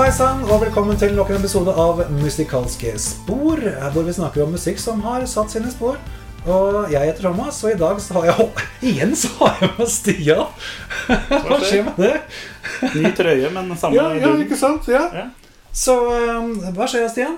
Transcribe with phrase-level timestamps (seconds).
[0.00, 3.60] Sveisann, og velkommen til nok en episode av Musikalske spor,
[3.92, 5.98] hvor vi snakker om musikk som har satt sine spor.
[6.48, 8.46] Og jeg heter Thomas, og i dag så har jeg
[8.94, 10.64] Igjen så har jeg med Stian.
[11.04, 12.14] Hva skjer med det?
[12.96, 14.88] Ny trøye, men samme Ja, ja, ikke sant?
[14.88, 15.04] Ja.
[15.12, 15.28] Ja.
[15.68, 17.36] Så um, hva skjer, Stian?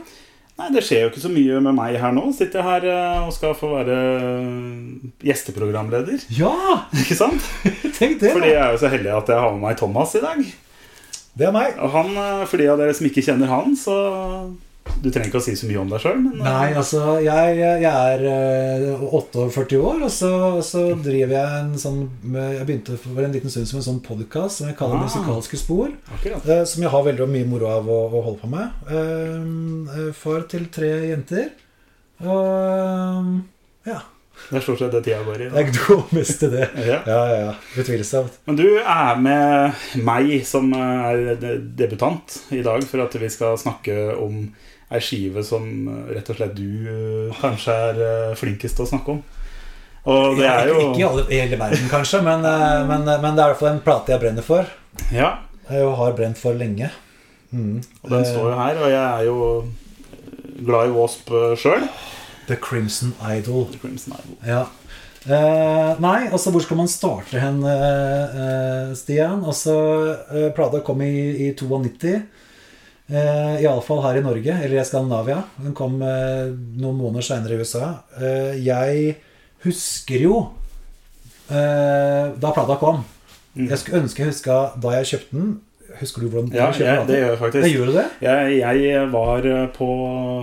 [0.55, 2.29] Nei, det skjer jo ikke så mye med meg her nå.
[2.31, 6.31] Sitter jeg her eh, og skal få være eh, gjesteprogramleder.
[6.39, 6.55] Ja,
[7.03, 7.42] Ikke sant?
[7.98, 8.37] tenk det.
[8.37, 10.53] Fordi jeg er jo så heldig at jeg har med meg Thomas i dag.
[11.38, 11.78] Det er meg.
[11.80, 13.95] Og han, eh, For de av dere som ikke kjenner han, så
[15.02, 17.56] Du trenger ikke å si så mye om deg sjøl, men eh, Nei, altså, jeg,
[17.58, 20.30] jeg er eh, 48 år, og så,
[20.66, 22.00] så driver jeg en sånn
[22.34, 25.06] Jeg begynte for en liten stund som en sånn podkast som jeg kaller Ah.
[25.06, 25.95] Musikalske spor.
[26.18, 26.45] akkurat.
[26.50, 28.83] eh, Som jeg har veldig mye moro av å, å holde på med.
[28.91, 29.39] Eh,
[29.96, 31.48] eh, Far til tre jenter.
[32.22, 32.42] Og
[33.86, 34.00] eh, ja.
[34.51, 35.45] Det er stort sett det tida går i.
[35.45, 35.61] Det Da.
[35.61, 36.69] er ikke til det.
[36.91, 36.98] Ja.
[37.07, 37.53] Ja, ja.
[37.79, 38.39] Utvilsomt.
[38.47, 39.73] Men du er med
[40.05, 41.37] meg som er
[41.77, 44.43] debutant i dag for at vi skal snakke om
[44.93, 45.65] ei skive som
[46.13, 49.23] rett og slett du eh, kanskje er eh, flinkest til å snakke om.
[50.13, 53.05] Og det er jo Ikke, ikke i alle- i hele verden, kanskje, men, eh, men,
[53.07, 54.67] men det er i hvert fall en plate jeg brenner for.
[55.15, 55.39] Ja,
[55.70, 56.91] Og har brent for lenge.
[57.53, 57.83] Mm.
[58.03, 59.65] og den står jo her, og jeg er jo
[60.67, 61.29] glad i Wasp
[61.61, 61.83] sjøl.
[62.48, 63.69] The Crimson Idol.
[63.81, 64.37] Crimson Idol.
[64.47, 64.67] Ja.
[65.23, 69.45] Eh, nei, altså hvor skal man starte hen, eh, eh, Stian?
[69.47, 69.77] Altså,
[70.35, 71.13] eh, Plata kom i,
[71.47, 72.23] i 92.
[73.13, 75.43] Uh, Iallfall her i Norge, eller i Skandinavia.
[75.61, 76.48] Den kom eh,
[76.81, 77.89] noen måneder seinere i USA.
[78.17, 79.17] Eh, jeg
[79.67, 80.37] husker jo
[81.51, 83.03] eh, da plata kom.
[83.53, 83.67] Mm.
[83.67, 85.51] Jeg skulle ønske jeg huska da jeg kjøpte den.
[86.01, 87.75] Husker du hvordan Ja, du kjøpte jeg, Ja, det gjør jeg Det faktisk.
[87.77, 88.05] gjør du det?
[88.23, 89.89] Jeg, jeg var eh, på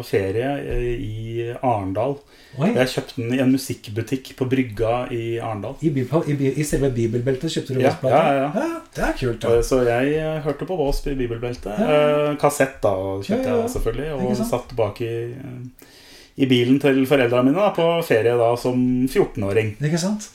[0.07, 2.17] ferie eh, i Arendal.
[2.59, 2.71] Oi.
[2.75, 5.75] Jeg kjøpte den i en musikkbutikk på Brygga i Arendal.
[5.85, 8.23] I, i, I selve bibelbeltet kjøpte du Ja, Wasp-plata?
[8.33, 9.39] ja, ja, Det er kult.
[9.45, 11.69] da Så jeg eh, hørte på Vås i bibelbeltet.
[11.77, 11.99] Ja.
[12.29, 13.61] Eh, kassett da kjøpte Ja, ja, ja.
[13.67, 14.09] jeg selvfølgelig.
[14.17, 15.95] Og satt bak i, eh,
[16.39, 19.75] i bilen til foreldrene mine da, på ferie da som 14-åring.
[19.83, 20.29] Ikke sant?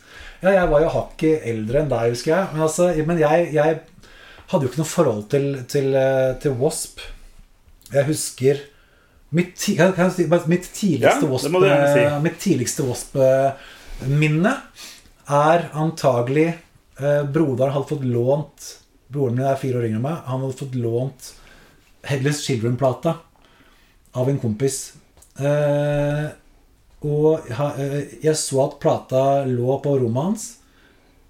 [0.45, 2.47] Ja, jeg var jo hakket eldre enn deg, husker jeg.
[2.53, 3.79] Men, altså, men jeg, jeg
[4.53, 7.01] hadde jo ikke noe forhold til, til, eh, til Wasp.
[7.93, 8.61] Jeg husker
[9.35, 12.01] Mitt, ti- si, mitt tidligste Ja, Wasp si.
[12.05, 14.53] eh, Mitt tidligste Wasp-minne
[15.29, 16.47] er antagelig
[17.01, 18.69] eh, Broderen hadde fått lånt
[19.11, 20.21] Broren min er fire år yngre enn meg.
[20.27, 21.33] Han hadde fått lånt
[22.09, 23.17] Headless Children-plata
[24.19, 24.79] av en kompis.
[25.39, 26.25] Eh,
[27.05, 27.47] og
[28.25, 30.47] jeg så at plata lå på rommet hans.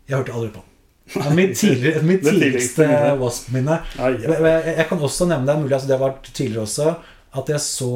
[0.09, 0.71] Jeg hørte aldri på den.
[1.21, 2.87] Er Mitt, tidligere, mitt tidligste.
[3.21, 3.81] Wasp-minne.
[3.99, 6.95] Jeg kan også nevne det, mulig altså det har vært tidligere også,
[7.37, 7.91] at jeg så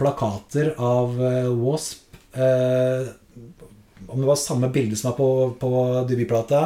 [0.00, 3.10] plakater av eh, Wasp eh,
[4.08, 5.28] Om det var samme bilde som er på,
[5.60, 5.72] på
[6.08, 6.62] debutplata,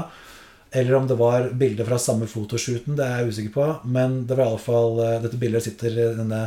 [0.77, 3.67] eller om det var bilde fra samme fotoshooten, det er jeg usikker på.
[3.97, 6.41] Men det var iallfall uh, Dette bildet sitter denne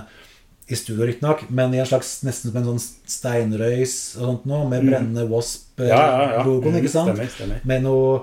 [0.69, 4.68] i studio, riktignok, men i en slags nesten som en sånn steinrøys og sånt noe,
[4.69, 4.90] med Mm.
[4.91, 5.31] brennende Ja,
[5.88, 6.44] ja, ja.
[6.44, 7.09] Wasp-logoen, Mm, ikke sant?
[7.16, 7.63] Stemmer, stemmer.
[7.72, 8.19] Med noe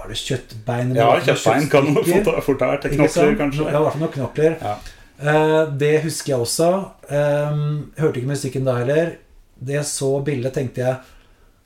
[0.00, 0.94] Var det kjøttbein?
[0.94, 2.02] eller Ja, kjøttbein kan jo
[2.40, 3.66] fort ha vært knokler, kanskje.
[3.68, 4.56] Ja, i hvert fall noen knokler.
[4.62, 4.76] Ja.
[5.20, 6.70] Uh, det husker jeg også.
[7.10, 9.18] Um, hørte ikke musikken da heller.
[9.60, 10.96] Det jeg så bildet, tenkte jeg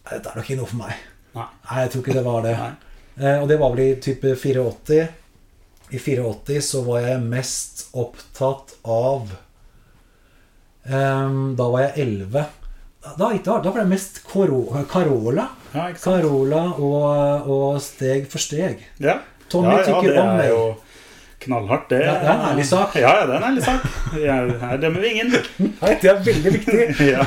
[0.05, 1.05] Nei, dette er nok ikke noe for meg.
[1.35, 1.47] Nei.
[1.69, 2.57] Nei, jeg tror ikke det var det.
[3.17, 4.99] Eh, og det var vel i type 84.
[5.95, 9.31] I 84 så var jeg mest opptatt av
[10.85, 12.45] um, Da var jeg 11.
[13.05, 15.49] Da, da, da var det mest Carola.
[15.75, 15.91] Ja.
[16.01, 18.81] Carola og, og Steg for steg.
[19.03, 19.19] Ja.
[19.53, 20.49] Tommy ja, ja, tykker om meg.
[20.49, 20.63] jo
[21.45, 21.99] knallhardt, det.
[22.07, 22.95] Ja, det er en ærlig sak.
[22.97, 23.83] Ja, ja, det er en ærlig sak.
[24.17, 25.35] Jeg, her dømmer vi ingen.
[25.83, 26.87] Nei, det er veldig viktig.
[27.13, 27.27] ja.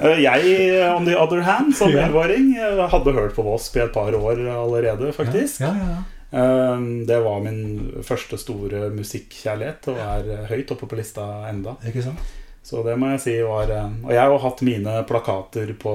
[0.00, 0.54] Eh, Jeg,
[0.94, 1.92] on the other hand, som.
[1.92, 5.60] 11-åring, eh, hadde hørt på Wasp i et par år allerede, faktisk.
[5.60, 6.00] Ja, ja, ja.
[6.32, 7.60] Eh, Det var min
[8.08, 11.76] første store musikkjærlighet, og er eh, høyt oppe på lista enda.
[11.84, 12.24] Ikke sant?
[12.62, 15.94] Så det må jeg si var eh, Og jeg har jo hatt mine plakater på,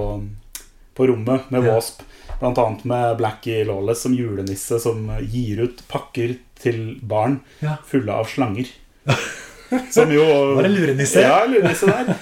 [0.97, 1.67] på rommet med.
[1.67, 2.03] Wasp.
[2.37, 7.39] Blant annet med Blackie Lawless som julenisse som gir ut pakker til barn
[7.87, 8.69] fulle av slanger.
[9.91, 10.23] Som jo
[10.55, 11.21] Var det lurenisse?
[11.21, 12.13] Ja, lurenisse der.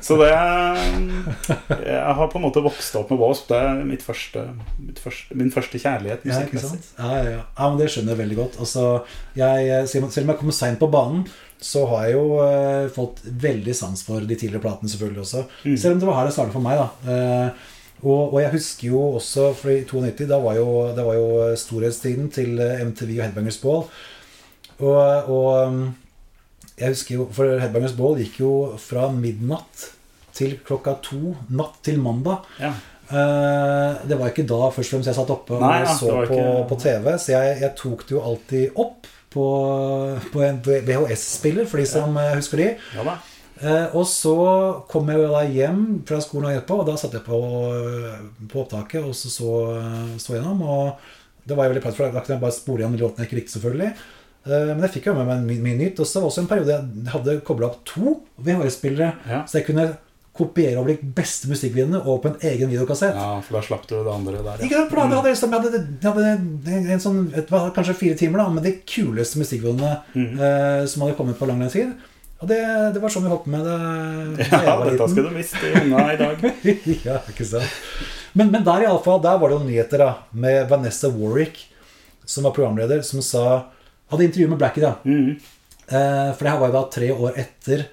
[0.00, 3.50] Så det Jeg har på en måte vokst opp med Wasp.
[3.50, 4.46] Det er mitt første,
[4.80, 6.80] mitt første, min første kjærlighet musikkmessig.
[6.98, 7.42] Ja, ja, ja.
[7.44, 8.60] ja, men Det skjønner jeg veldig godt.
[8.64, 8.86] Altså,
[9.36, 11.26] jeg, om selv om jeg kommer seint på banen,
[11.64, 15.44] så har jeg jo eh, fått veldig sans for de tidligere platene selvfølgelig også.
[15.64, 15.76] Mm.
[15.80, 17.14] Selv om det var her det startet for meg, da.
[17.14, 17.70] Eh,
[18.04, 20.66] og, og jeg husker jo også, for i 92 da var jo,
[20.96, 23.84] det var jo storhetstiden til eh, MTV og Headbangers Ball.
[24.84, 25.82] Og, og um,
[26.76, 28.50] jeg husker jo, for Headbangers Ball gikk jo
[28.82, 29.88] fra midnatt
[30.34, 32.44] til klokka to natt til mandag.
[32.60, 32.72] Ja.
[33.04, 36.12] Eh, det var ikke da først og fremst jeg satt oppe Nei, og ja, så
[36.24, 39.44] på, ikke- på TV, så jeg, jeg tok det jo alltid opp på,
[40.32, 42.34] på en VHS-spiller, for de som ja.
[42.38, 42.68] husker de.
[42.96, 43.18] Ja da.
[43.64, 44.34] Eh, og så
[44.90, 47.38] kom jeg jo da hjem fra skolen og etterpå, og da satte jeg på,
[48.50, 49.52] på opptaket og så så,
[50.18, 50.62] så gjennom.
[50.66, 53.30] Og det var jeg veldig praktisk, for da kunne jeg bare spole igjen låtene jeg
[53.30, 53.92] ikke likte, selvfølgelig.
[54.44, 56.02] Eh, men jeg fikk jo med meg mye nytt.
[56.02, 59.44] Og så var det også en periode jeg hadde kobla opp to VHS-spillere, Ja.
[59.48, 59.86] så jeg kunne
[60.34, 63.14] kopiere over de beste musikkvideoene og på en egen videokassett.
[63.14, 64.64] ja, for da slapp du det andre der.
[64.66, 66.32] Ikke sant, for da hadde jeg, liksom, jeg hadde,
[66.72, 69.92] hadde en sånn, et, kanskje fire timer da, med de kuleste musikkvideoene
[70.24, 71.94] eh, som hadde kommet på lang lang tid.
[72.42, 72.60] Og det,
[72.96, 75.12] det var sånn vi holdt på med det Ja, dette liten.
[75.14, 76.44] skulle du visst i unga i dag.
[77.08, 77.78] ja, ikke sant.
[78.34, 81.62] Men, men der i alle fall, der var det noen nyheter da, med Vanessa Warwick,
[82.26, 83.44] som var programleder, som sa
[84.12, 84.98] Hadde intervju med Blackie, da.
[85.08, 85.38] Mm.
[85.88, 87.86] Eh, for det her var jo da tre år etter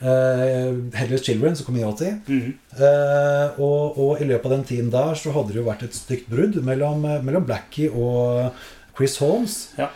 [0.00, 2.20] eh, Headless Children, som kom i 80.
[2.26, 2.54] Mhm.
[2.78, 5.94] Eh, og, og i løpet av den tiden der så hadde det jo vært et
[5.98, 8.52] stygt brudd mellom, eh, mellom Blackie og
[8.96, 9.58] Chris Holmes.
[9.78, 9.88] Ja.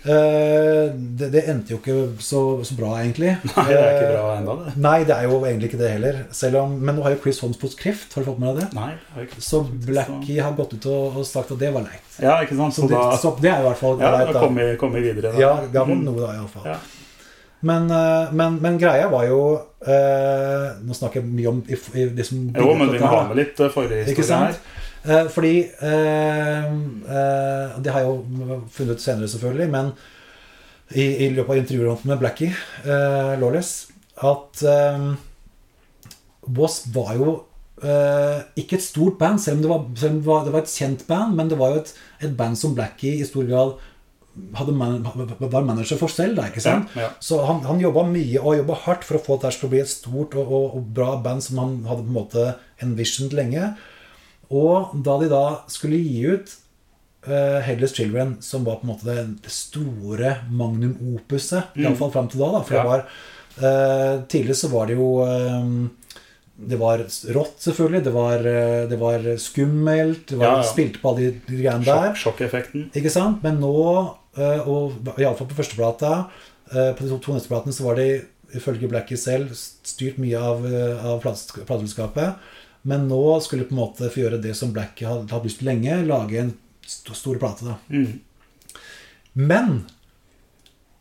[0.00, 3.34] Eh, det, det endte jo ikke så, så bra, egentlig.
[3.50, 4.70] Nei, det er ikke bra ennå, det.
[4.80, 6.22] Nei, det er jo egentlig ikke det heller.
[6.62, 8.14] Om, men nå har jo Chris Holmes fått kreft.
[8.16, 8.78] Har du fått med deg det?
[8.78, 12.16] Nei, det ikke Så Blackie har gått ut og, og sagt at det var leit.
[12.16, 12.78] Ja, ikke sant?
[12.78, 14.46] Så Så det, da så det er i hvert fall ja, da da.
[14.80, 15.34] kom vi, videre.
[15.34, 15.44] Da.
[15.44, 16.02] Ja, det er Mhm.
[16.08, 16.64] noe da, iallfall.
[16.72, 16.78] Ja.
[17.60, 19.40] Men, eh, men, men greia var jo
[19.84, 23.26] eh, Nå snakker jeg mye om i, i, de som Jo, men vi må ha
[23.28, 24.56] med litt eh, forrige historie her.
[25.04, 29.92] Eh, fordi eh, eh, Det har jeg jo funnet ut senere, selvfølgelig, men
[30.90, 32.50] i, i løpet av intervjurunden med Blackie
[32.82, 33.74] eh, Lawless
[34.20, 34.64] at
[36.50, 37.36] Wasp var jo
[37.84, 40.72] eh, ikke et stort band, selv om det var, om det var, det var et
[40.72, 41.92] kjent band, men det var jo et,
[42.26, 43.78] et band som Blackie i stor grad
[44.34, 45.02] man,
[45.40, 46.88] var manager for selv, da, ikke sant?
[46.94, 47.10] Ja, ja.
[47.20, 49.80] Så han, han jobba mye og jobba hardt for å få dette til å bli
[49.82, 52.44] et stort og, og, og bra band som han hadde på en måte
[52.86, 53.72] envisioned lenge.
[54.50, 56.54] Og da de da skulle gi ut
[57.28, 61.84] uh, Headless Children, som var på en måte det, det store magnum opuset, Mm.
[61.84, 62.82] iallfall fram til da, da for Ja.
[62.82, 63.04] det var
[63.60, 65.66] uh, Tidligere så var det jo eh,
[66.70, 66.98] Det var
[67.34, 68.02] rått, selvfølgelig.
[68.04, 70.26] Det var, eh, det var skummelt.
[70.28, 70.66] Det var, Ja, ja.
[70.68, 72.10] Spilte på alle de, greiene der.
[72.14, 72.90] Sjokk, sjokkeffekten.
[72.94, 73.42] Ikke sant?
[73.42, 76.10] Men nå, eh, og iallfall på førsteplata
[76.70, 78.22] eh, På de to, neste platene så var de
[78.54, 82.40] ifølge Blackie selv styrt mye av, eh, av plateselskapet.
[82.82, 85.60] Men nå skulle de på en måte få gjøre det som Blackie hadde hatt lyst
[85.60, 86.00] til lenge.
[86.08, 86.52] Lage en
[86.86, 87.64] st stor plate.
[87.66, 88.20] da Mm.
[89.34, 89.86] Men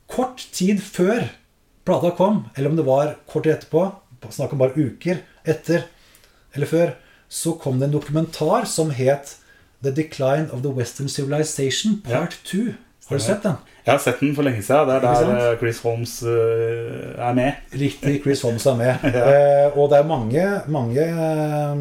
[0.07, 1.29] kort tid før
[1.85, 3.95] plata kom, eller om det var kort tid etterpå,
[4.29, 5.87] snakk om bare uker etter
[6.53, 6.95] eller før,
[7.29, 9.37] så kom det en dokumentar som het
[9.81, 12.73] The Decline of the Western Civilization Part 2.
[13.09, 13.55] Har du sett den?
[13.85, 14.85] Jeg har sett den for lenge siden.
[14.85, 17.61] Det er der eh, Chris Holmes eh, er med.
[17.73, 18.19] Riktig.
[18.21, 19.05] Chris Holmes er med.
[19.15, 19.23] Ja.
[19.33, 21.79] eh, og det er mange, mange eh,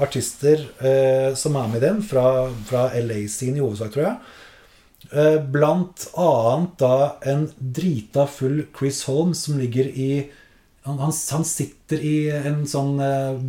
[0.00, 2.24] artister eh, som er med i den, fra,
[2.68, 4.16] fra LA-scene i hovedsak, tror jeg.
[5.12, 6.94] Eh, blant annet da
[7.34, 10.12] en drita full Chris Holmes som ligger i
[10.86, 12.96] han, han, han sitter i en sånn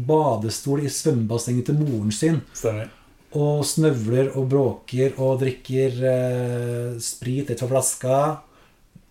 [0.06, 2.92] badestol i svømmebassenget til moren sin Stemmer.
[3.34, 8.18] Og snøvler og bråker og drikker eh, sprit rett fra flaska.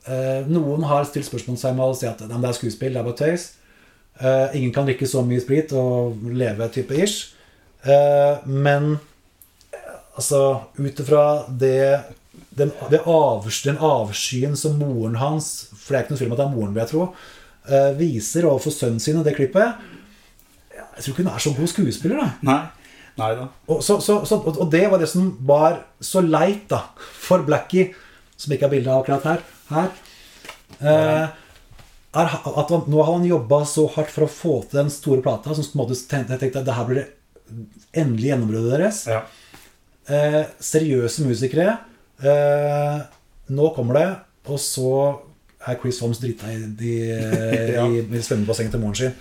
[0.06, 3.02] Eh, noen har stilt spørsmål seg med å si at «Nei, det er skuespill, det
[3.02, 3.48] er bare tøys.
[4.22, 7.32] Eh, ingen kan drikke så mye sprit og leve type ish.
[7.82, 8.92] Eh, men
[9.74, 10.42] eh, altså,
[10.78, 11.78] ut ifra det
[12.54, 12.70] den,
[13.08, 16.44] avs, den avskyen som moren hans For det er ikke noe tvil om at det
[16.44, 17.06] er moren, vil jeg tro.
[17.66, 19.80] eh, viser overfor sønnen sin i det klippet
[20.76, 22.28] Jeg tror ikke hun er så god skuespiller, da.
[22.46, 22.60] Nei.
[23.20, 23.48] Nei da.
[23.68, 26.78] Og, så, så, så, og det var det som var så leit da
[27.20, 27.90] for Blackie,
[28.40, 29.42] som ikke har bilde av akkurat her,
[29.72, 29.90] her
[30.80, 31.26] eh,
[32.12, 35.22] er at han, Nå har han jobba så hardt for å få til den store
[35.24, 37.08] plata, som på en måte tenkte, tenkte at det her blir det
[38.00, 39.02] endelige gjennombruddet deres.
[39.12, 39.22] Ja.
[40.08, 41.76] Eh, seriøse musikere.
[42.24, 42.98] Eh,
[43.52, 44.06] nå kommer det,
[44.48, 44.92] og så
[45.68, 46.94] er Chris Holmes drita i, i,
[47.76, 47.84] Ja.
[47.86, 49.14] i, i svømmebassenget til moren sin.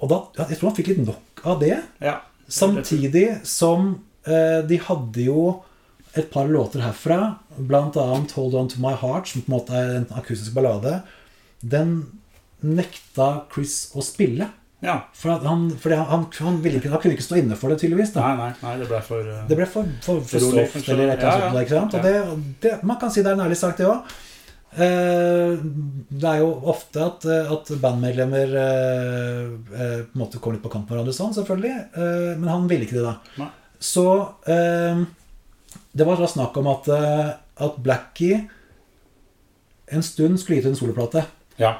[0.00, 0.18] Og da,
[0.50, 1.76] jeg tror han fikk litt nok av det.
[2.04, 2.16] ja.
[2.48, 3.94] Samtidig som
[4.26, 5.62] eh, de hadde jo
[6.16, 9.96] et par låter herfra, annet 'Hold On To My Heart', som på en måte er
[9.96, 11.02] en akustisk ballade.
[11.60, 12.06] Den
[12.62, 14.48] nekta Chris å spille.
[14.80, 14.96] ja.
[15.14, 17.80] For han, fordi han, han, han, ville ikke, han kunne ikke stå inne for det,
[17.80, 18.12] tydeligvis.
[18.14, 20.88] da Nei, nei, nei, det ble for uh, Det ble for, for, for for soft,
[20.88, 21.82] eller et eller annet Ja, ja.
[21.84, 24.16] Og det, det, man kan si det er en ærlig sak, det òg.
[24.76, 30.66] Det er jo ofte at, eh, at bandmedlemmer eh, eh, på en måte kommer litt
[30.66, 31.76] på kant med hverandre sånn, selvfølgelig.
[31.96, 33.14] Eh, men han ville ikke det, da.
[33.40, 33.48] Nei.
[33.80, 34.06] Så
[34.52, 35.00] eh,
[35.96, 37.30] det var da snakk om at, eh,
[37.64, 38.42] at Blackie
[39.86, 41.24] en stund skulle gi ut en soloplate.
[41.60, 41.76] Ja.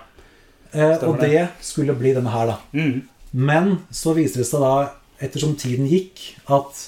[0.72, 2.58] Eh, og det skulle bli denne her, da.
[2.76, 3.02] Mm.
[3.36, 4.74] Men så viser det seg da
[5.26, 6.86] ettersom tiden gikk, at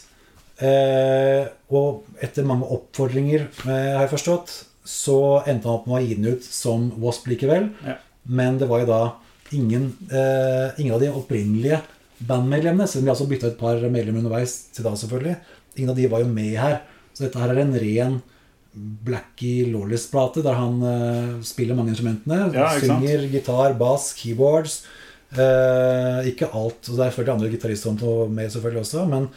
[0.65, 4.55] eh, Og etter mange oppfordringer, eh, har jeg forstått,
[4.89, 7.69] så endte han opp med å gi den ut som Wasp likevel.
[7.85, 7.99] Ja.
[8.29, 9.03] Men det var jo da
[9.53, 11.83] ingen, eh, ingen av de opprinnelige
[12.19, 15.37] bandmedlemmene, selv om vi altså bytta et par medlemmer underveis til da, selvfølgelig.
[15.77, 16.81] Ingen av de var jo med her.
[17.13, 18.19] Så dette her er en ren
[18.79, 22.49] Blackie Lawless-plate, der han eh, spiller mange instrumentene.
[22.55, 24.83] Ja, synger gitar, bass, keyboards.
[25.37, 26.81] Eh, ikke alt.
[26.89, 29.29] Og det er selvfølgelig andre gitarister er med selvfølgelig også, men,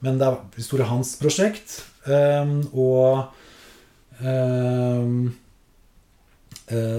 [0.00, 1.82] men det er historien hans prosjekt.
[2.06, 3.26] Eh, og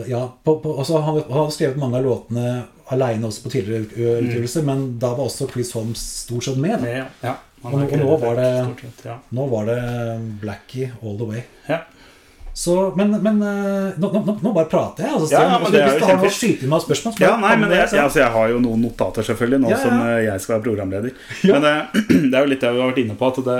[0.07, 2.51] ja, på, på, også, han, han har skrevet mange av låtene
[2.93, 3.83] aleine også på tidligere
[4.21, 4.69] utgivelser, mm.
[4.69, 6.86] men da var også Chris Holmes stort sett med.
[6.88, 7.05] Ja.
[7.25, 7.36] ja.
[7.65, 9.19] Og og nå var det- sett, ja.
[9.29, 9.77] Nå var det
[10.41, 11.41] Blackie all the way.
[11.67, 11.81] Ja.
[12.57, 15.13] Så, men, men eh, nå, nå, nå bare prater jeg.
[15.13, 15.83] Altså, Ja, ja, Stian.
[15.89, 17.97] Hvis du har noe å skyte inn med spørsmål, så Ja, nei, men jeg, det,
[17.97, 19.81] jeg, altså, jeg har jo noen notater, selvfølgelig, nå Ja, ja.
[19.83, 21.12] som eh, jeg skal være programleder.
[21.45, 21.59] Ja.
[21.59, 21.75] Men det,
[22.31, 23.59] det er jo litt det vi har vært inne på, at det,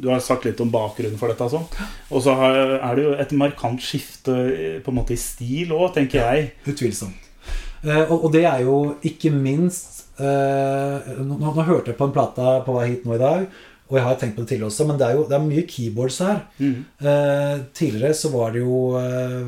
[0.00, 1.44] du har sagt litt om bakgrunnen for dette.
[1.46, 1.88] Altså.
[2.10, 5.90] Og så er det jo et markant skifte eh, på en måte i stil òg,
[5.96, 6.52] tenker jeg.
[6.70, 7.26] Utvilsomt.
[7.84, 12.56] Eh, og, det er jo ikke minst eh, nå, nå hørte jeg på en plate
[12.66, 13.46] på vei hit nå i dag,
[13.90, 15.62] og jeg har tenkt på det tidligere også, men det er jo det er mye
[15.66, 16.42] keyboards her.
[16.60, 16.74] Mm.
[17.00, 18.82] Eh, tidligere så var det jo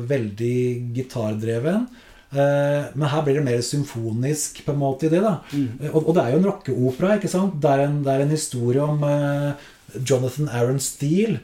[0.09, 0.57] veldig
[0.97, 1.85] gitardreven.
[2.33, 5.19] Men her blir det mer symfonisk på en måte i det.
[5.21, 5.91] da Mm.
[5.91, 7.15] og, og det er jo en rockeopera.
[7.19, 7.59] ikke sant?
[7.61, 9.67] Det er en, det er en historie om eh,
[9.99, 11.39] Jonathan Aaron Steele,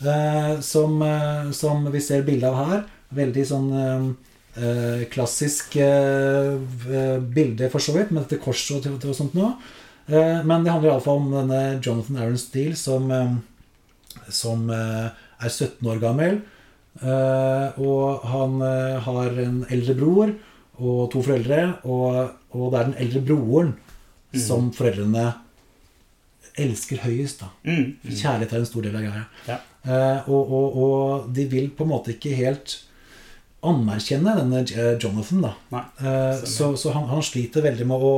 [0.00, 2.84] eh, som, eh, som vi ser bilde av her.
[3.12, 3.68] Veldig sånn
[4.56, 5.76] eh, klassisk
[7.34, 9.54] bilde, for så vidt, med dette korset og, og sånt noe.
[10.12, 13.06] Men det handler iallfall om denne Jonathan Aaron Steele som,
[14.28, 15.14] som er
[15.46, 16.40] 17 år gammel.
[17.80, 18.58] Og han
[19.06, 20.34] har en eldre bror
[20.82, 21.62] og to foreldre.
[21.86, 23.72] Og, og det er den eldre broren
[24.36, 25.30] som foreldrene
[26.58, 27.40] elsker høyest.
[27.40, 27.96] da Mm.
[28.02, 28.14] Mm.
[28.14, 29.26] Kjærlighet er en stor del av greia.
[29.48, 29.58] Ja.
[29.82, 32.78] Eh, og, og, og de vil på en måte ikke helt
[33.62, 35.42] anerkjenne denne eh, Jonathan.
[35.46, 35.84] da Nei.
[36.02, 38.14] Eh, så så han, han sliter veldig med å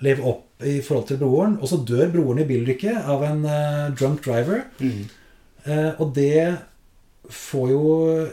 [0.00, 1.58] leve opp i forhold til broren.
[1.60, 4.64] Og så dør broren i bilulykke av en uh, drunk driver.
[4.80, 5.06] Mm.
[5.64, 6.56] Eh, og det
[7.30, 7.82] får jo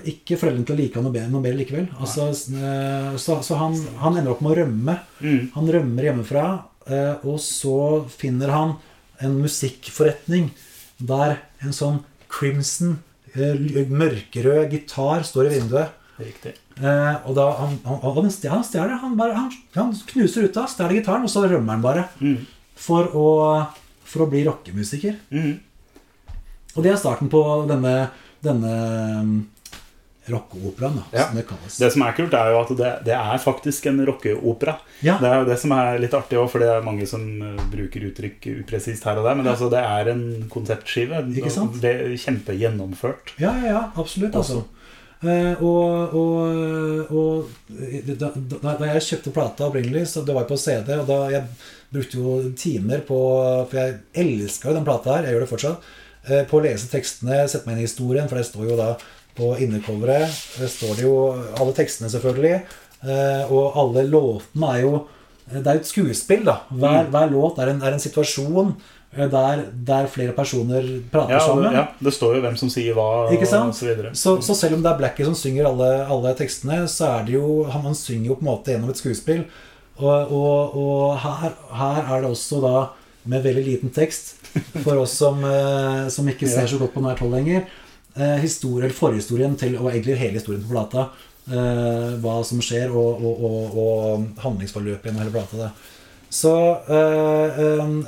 [0.09, 1.89] ikke foreldrene til å like han noe mer likevel.
[1.99, 4.95] Altså, så så han, han ender opp med å rømme.
[5.21, 5.41] Mm.
[5.53, 6.45] Han rømmer hjemmefra,
[6.87, 7.77] eh, og så
[8.09, 8.77] finner han
[9.23, 10.51] en musikkforretning
[10.97, 12.97] der en sånn crimson,
[13.33, 13.57] eh,
[13.89, 15.93] mørkerød gitar står i vinduet.
[16.17, 16.55] Riktig.
[16.81, 20.99] Eh, og da han, han, han han, stjeler han, bare, han, han knuser ruta, stjeler
[20.99, 22.07] gitaren, og så rømmer han bare.
[22.21, 22.39] Mm.
[22.77, 23.27] For å,
[24.05, 25.17] for å bli rockemusiker.
[25.33, 25.57] Mm.
[26.75, 28.09] Og det er starten på denne,
[28.45, 28.73] denne
[30.29, 31.25] rockeoperaen, da, Ja.
[31.27, 31.77] som det kalles.
[31.79, 34.77] Det som er kult, er jo at det, det er faktisk en rockeopera.
[35.01, 35.17] Ja.
[35.21, 37.61] Det er jo det som er litt artig òg, for det er mange som eh,
[37.71, 39.35] bruker uttrykk upresist her og der.
[39.39, 41.21] Men det, altså, det er en konseptskive.
[41.37, 41.79] Ikke sant?
[41.81, 43.35] Det er Kjempegjennomført.
[43.39, 44.35] Ja, ja, ja, absolutt.
[44.35, 44.63] Altså.
[45.23, 47.47] Eh, og og, og
[48.19, 48.29] da,
[48.61, 51.47] da, da jeg kjøpte plata opprinnelig, så det var jo på CD, og da jeg
[51.93, 53.17] brukte jo timer på
[53.71, 55.87] For jeg elska jo den plata her, jeg gjør det fortsatt.
[56.29, 58.89] eh, på å lese tekstene, sette meg inn i historien, for det står jo da
[59.37, 60.33] på innercoveret
[60.73, 61.15] står det jo
[61.61, 62.61] alle tekstene, selvfølgelig.
[63.05, 65.07] eh, og alle låtene er jo
[65.47, 66.57] Det er jo et skuespill, da.
[66.75, 68.73] Hver, hver låt er en, er en situasjon
[69.15, 71.71] eh, der, der flere personer prater Ja, sammen.
[71.77, 73.69] ja, det står jo hvem som sier hva, Ikke sant?
[73.71, 74.11] og så videre.
[74.13, 77.37] Så, så selv om det er Blackie som synger alle, alle tekstene, så er det
[77.37, 79.45] jo han, han synger jo på en måte gjennom et skuespill.
[79.97, 82.73] Og, og, og her, her er det også da
[83.27, 84.35] med veldig liten tekst,
[84.83, 87.63] for oss som, eh, som ikke ser så godt på nært hold lenger,
[88.19, 91.07] eh, historie, eller forhistorien til, og egentlig hele historien på plata.
[91.47, 95.57] Eh, hva som skjer, og, og, og, og handlingsforløpet gjennom hele plata.
[95.61, 95.69] det.
[96.29, 96.51] Så
[96.91, 97.61] eh,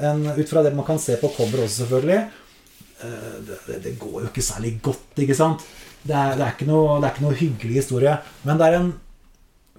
[0.09, 4.17] en, ut fra det man kan se på cover også, selvfølgelig eh, det, det- går
[4.25, 5.63] jo ikke særlig godt, ikke sant?
[6.03, 8.17] Det er, det, er ikke noe, det er ikke noe hyggelig historie.
[8.47, 8.91] Men det er en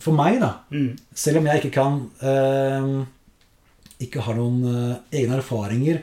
[0.00, 0.96] For meg, da, Mm.
[1.14, 1.96] selv om jeg ikke kan
[4.00, 4.62] Ikke har noen
[5.12, 5.98] egne erfaringer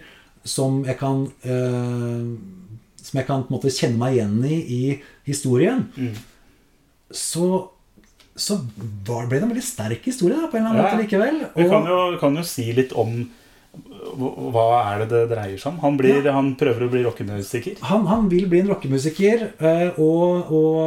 [0.46, 1.24] som jeg kan
[3.08, 4.84] Som jeg kan på en måte kjenne meg igjen i i
[5.32, 6.14] historien, Mm.
[7.12, 7.70] så
[8.38, 8.54] så
[9.08, 10.92] var, ble det en veldig sterk historie da, på en eller annen Ja.
[10.92, 11.38] måte likevel.
[11.56, 13.16] Vi kan jo, kan jo si litt om
[14.54, 15.80] hva er det det dreier seg om.
[15.84, 17.80] Han, blir, han prøver å bli rockemusiker.
[17.90, 20.78] han, han vil bli en rockemusiker, eh, og, og,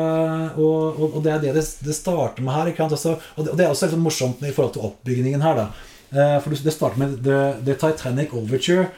[0.58, 2.72] og, og, og det er det det, starter med her.
[2.86, 5.60] Altså, og, det, er også litt sånn morsomt i forhold til oppbygningen her.
[5.60, 5.66] Da.
[6.10, 8.88] Eh, For det starter med The, the Titanic Overture,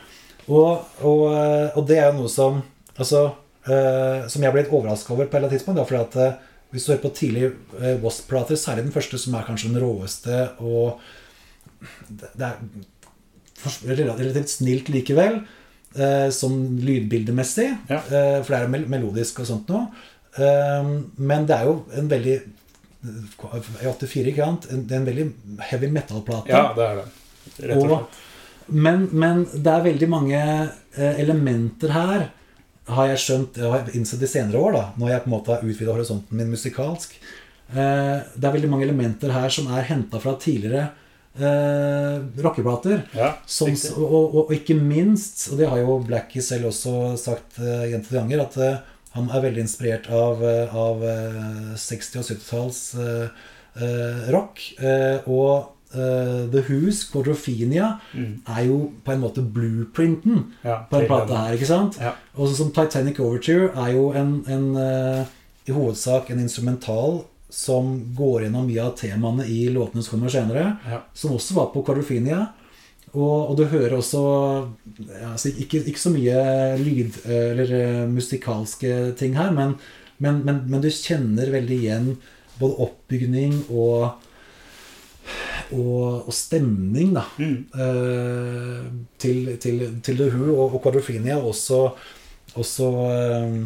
[0.48, 2.62] og, og, eh, og det er jo noe som
[2.98, 3.22] altså,
[3.66, 5.78] eh, Som jeg ble litt overraska over på et eller annet tidspunkt.
[5.80, 6.38] Da, fordi at eh,
[6.72, 7.44] Hvis du hører på tidlig
[7.80, 10.98] eh, Wasp-plater, særlig den første, som er kanskje den råeste og
[12.08, 15.40] det, det er relativt snilt likevel,
[15.96, 17.68] eh, som lydbildemessig.
[17.90, 17.98] Ja.
[18.06, 19.88] Eh, for det er mel melodisk og sånt noe.
[20.38, 22.36] Eh, men det er jo en veldig
[23.02, 24.68] i 84, ikke sant?
[24.70, 25.24] En, det er en veldig
[25.72, 26.52] heavy metal-plate.
[26.52, 27.08] Ja, det er det.
[27.68, 28.20] Rett og Og-
[28.72, 30.38] Men, men det er veldig mange
[30.96, 32.28] eh, elementer her,
[32.90, 35.54] har jeg skjønt Jeg har innsett i senere år, da når jeg på en måte
[35.54, 37.14] har utvida horisonten min musikalsk.
[37.72, 40.88] Eh, det er veldig mange elementer her som er henta fra tidligere
[41.38, 43.04] eh, rockeplater.
[43.16, 47.60] Ja, Som, og, og, og ikke minst, og det har jo Blackie selv også sagt
[47.62, 48.80] eh, gjentatte ganger, at eh,
[49.12, 53.46] han er veldig inspirert av, eh, av eh, 60- og 70-talls eh,
[53.76, 54.62] eh, rock.
[54.80, 58.40] Eh, og eh, The Who's Quadrophenia Mm.
[58.48, 61.36] er jo på en måte blueprinten Ja, på denne plata.
[61.46, 61.98] her, ikke sant?
[62.00, 62.12] Ja.
[62.36, 65.24] Og sånn som Titanic Overture er jo en, en uh,
[65.68, 70.78] i hovedsak en instrumental som går gjennom mye av temaene i låtene som kommer senere
[70.88, 71.02] Ja.
[71.14, 72.48] som også var på Quadrophenia.
[73.14, 74.22] Og, og du hører også
[75.20, 79.74] ja, altså ikke, ikke så mye lyd- eller eh, musikalske ting her, men,
[80.18, 82.16] men, men, men du kjenner veldig igjen
[82.58, 84.14] både oppbygning og,
[85.72, 87.56] og, og stemning da, Mm.
[87.74, 91.80] eh, til, til, til The Who og, og Quadrophenia, og også,
[92.54, 93.56] også eh,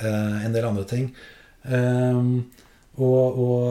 [0.00, 1.10] eh, en del andre ting.
[1.64, 2.20] Eh,
[2.96, 3.64] og, og,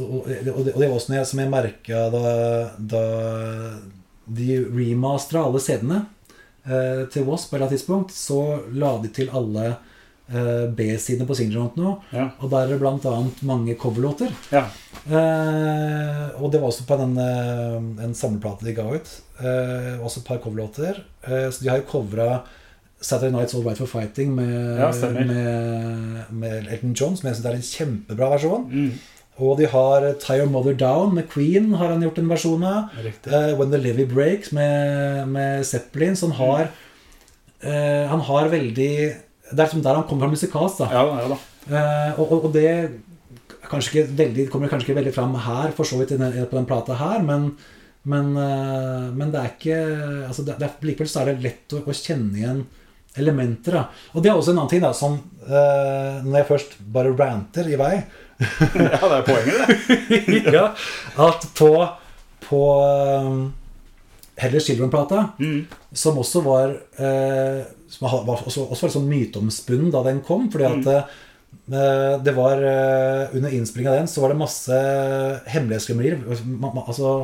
[0.00, 2.30] og, det, var også noe som jeg merka da,
[2.80, 3.02] da
[4.26, 5.98] de remastera alle CD-ene
[6.64, 9.76] eh, til Wasp på et tidspunkt, så la de til alle
[10.28, 11.92] B-sidene på Singeront nå.
[12.10, 12.30] Ja.
[12.42, 14.32] Og der er det annet mange coverlåter.
[14.50, 14.66] ja.
[15.06, 19.10] Eh, og det var også på den, eh, en samleplate de ga ut.
[19.38, 20.98] Eh, også et par coverlåter.
[21.22, 22.40] Eh, så de har jo covra
[23.00, 27.46] Saturday Night's All Right for Fighting med, Ja, med, med Elton John, som jeg syns
[27.46, 28.66] er en kjempebra versjon.
[28.72, 28.92] Mm.
[29.38, 32.90] Og de har Tie Your Mother Down med Queen, har han gjort en versjon av.
[32.96, 36.16] Eh, When the Levy Breaks med, med Zeppelin.
[36.16, 36.68] Så han har
[37.60, 39.14] eh, Han har veldig
[39.52, 40.88] Det er som der han kommer fra musikalsk, da.
[40.90, 41.38] Ja, ja da.
[41.66, 42.70] Eh, og, og, det
[43.66, 47.22] kanskje veldig, kommer kanskje ikke veldig fram her, for så vidt på den plata her,
[47.26, 47.48] men,
[48.06, 49.78] men, eh, men det er ikke
[50.28, 52.64] altså det, det er, Likevel så er det lett å, å kjenne igjen
[53.16, 53.78] elementer.
[53.78, 53.84] Da.
[54.14, 57.70] Og det er også en annen ting, da, som eh, når jeg først bare ranter
[57.70, 57.94] i vei
[58.76, 59.62] Ja, det er poenget,
[60.10, 60.42] det.
[60.58, 60.66] ja,
[61.24, 61.70] At på,
[62.44, 62.60] på
[63.24, 63.46] um,
[64.36, 65.64] Heller Children-plata, Mm.
[65.96, 70.48] som også var eh, som var også, også var litt sånn myteomspunnen da den kom.
[70.52, 74.78] Fordi at eh, det var eh, Under innspillinga av den så var det masse
[75.52, 76.22] hemmelighetskremmerier.
[76.86, 77.16] Altså,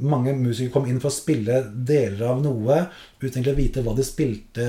[0.00, 2.78] mange musikere kom inn for å spille deler av noe
[3.20, 4.68] uten egentlig å vite hva de spilte,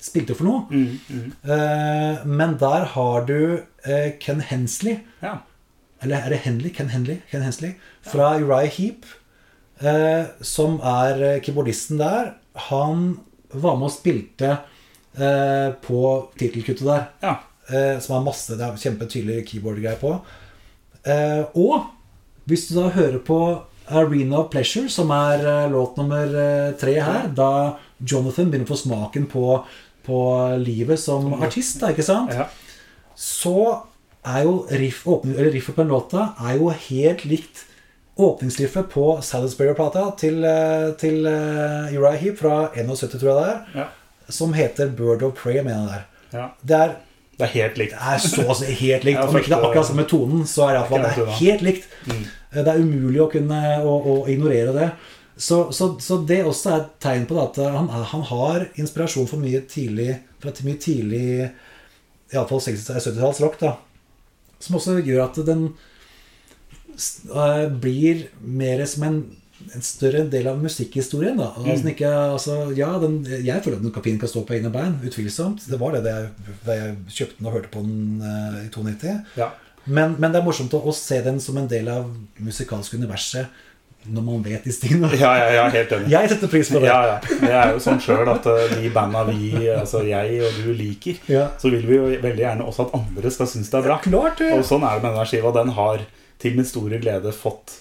[0.00, 0.62] spilte for noe.
[0.70, 0.94] Mm.
[1.12, 1.26] Mm.
[1.56, 3.38] Eh, men der har du
[4.22, 5.36] Ken Hensley Ja.
[6.02, 6.72] eller er det Henley?
[6.74, 7.20] Ken Henley?
[7.30, 9.04] Ken Hensley fra Uriah Heap,
[10.40, 12.32] som er keyboardisten der.
[12.70, 13.18] Han
[13.52, 14.50] var med og spilte
[15.18, 16.00] eh, på
[16.38, 17.06] tittelkuttet der.
[17.22, 17.36] ja.
[17.66, 20.12] Eh, som har masse Det er kjempetydelig keyboard-greier på.
[21.02, 21.88] Eh, og
[22.46, 23.38] hvis du da hører på
[23.90, 28.72] Arena of Pleasure, som er eh, låt nummer eh, tre her, da Jonathan begynner å
[28.72, 29.58] få smaken på,
[30.06, 30.20] på
[30.62, 32.34] livet som artist, da, ikke sant?
[32.34, 32.46] ja.
[33.14, 33.82] så
[34.26, 37.66] er jo riff, eller riffet på den låta er jo helt likt
[38.16, 43.58] åpningsriffet på Salisbury-plata til, eh, til eh, Uriah Heap fra 71, tror jeg det er,
[43.82, 43.88] ja.
[44.32, 46.06] som heter Bird of Prey, mener jeg det er.
[46.38, 46.46] ja.
[46.62, 46.94] Det er,
[47.36, 47.92] Det er helt likt.
[47.92, 48.18] det er
[48.56, 49.20] så helt likt.
[49.20, 51.88] Om ikke det er akkurat samme tonen, så er det iallfall det er helt likt.
[52.06, 52.22] Mm.
[52.54, 54.90] Eh, Det er umulig å kunne å, å ignorere det.
[55.36, 58.64] Så, så, så det også er et tegn på det at han, er- han har
[58.80, 61.50] inspirasjon for mye tidlig fra mye tidlig
[62.32, 63.74] Iallfall 70-talls rock, da.
[64.58, 65.66] Som også gjør at den
[66.96, 69.18] eh, blir mer som en,
[69.74, 71.36] en større del av musikkhistorien.
[71.38, 74.56] da altså, den ikke, altså, ja, den, Jeg føler at den fint kan stå på
[74.58, 75.68] egne bein, utvilsomt.
[75.70, 78.68] Det var det da jeg, det jeg kjøpte den og hørte på den uh, i
[78.72, 79.14] 92.
[79.36, 79.52] Ja.
[79.86, 82.10] Men, men det er morsomt å, å se den som en del av
[82.42, 83.64] musikalske universet
[84.06, 85.10] når man vet disse tingene.
[85.18, 86.10] Ja, ja, ja, helt enig.
[86.12, 86.90] Jeg setter pris på det.
[86.90, 87.16] Ja, ja.
[87.40, 91.18] Jeg er jo sånn sjøl at eh, de banda vi, altså jeg og du, liker,
[91.32, 91.48] Ja.
[91.60, 93.98] så vil vi jo veldig gjerne også at andre skal synes det er bra.
[94.04, 94.52] Klart ja.
[94.58, 95.52] Og sånn er det med denne skiva.
[95.56, 96.06] Den har
[96.42, 97.72] til min store glede fått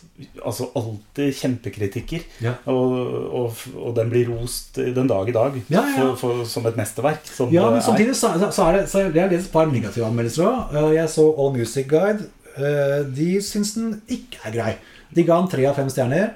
[0.45, 2.21] altså alltid kjempekritikker.
[2.45, 2.53] Ja.
[2.71, 2.93] Og,
[3.35, 6.05] og, og den blir rost den dag i dag Ja, ja.
[6.05, 7.25] For, for, som et mesterverk.
[7.27, 10.07] Som Ja, men samtidig så, så er det så Jeg har lest et par negative
[10.07, 10.93] anmeldelser òg.
[10.95, 12.29] Jeg så All Music Guide.
[12.55, 14.73] Eh, De syns den ikke er grei.
[15.15, 16.31] De ga den tre av fem stjerner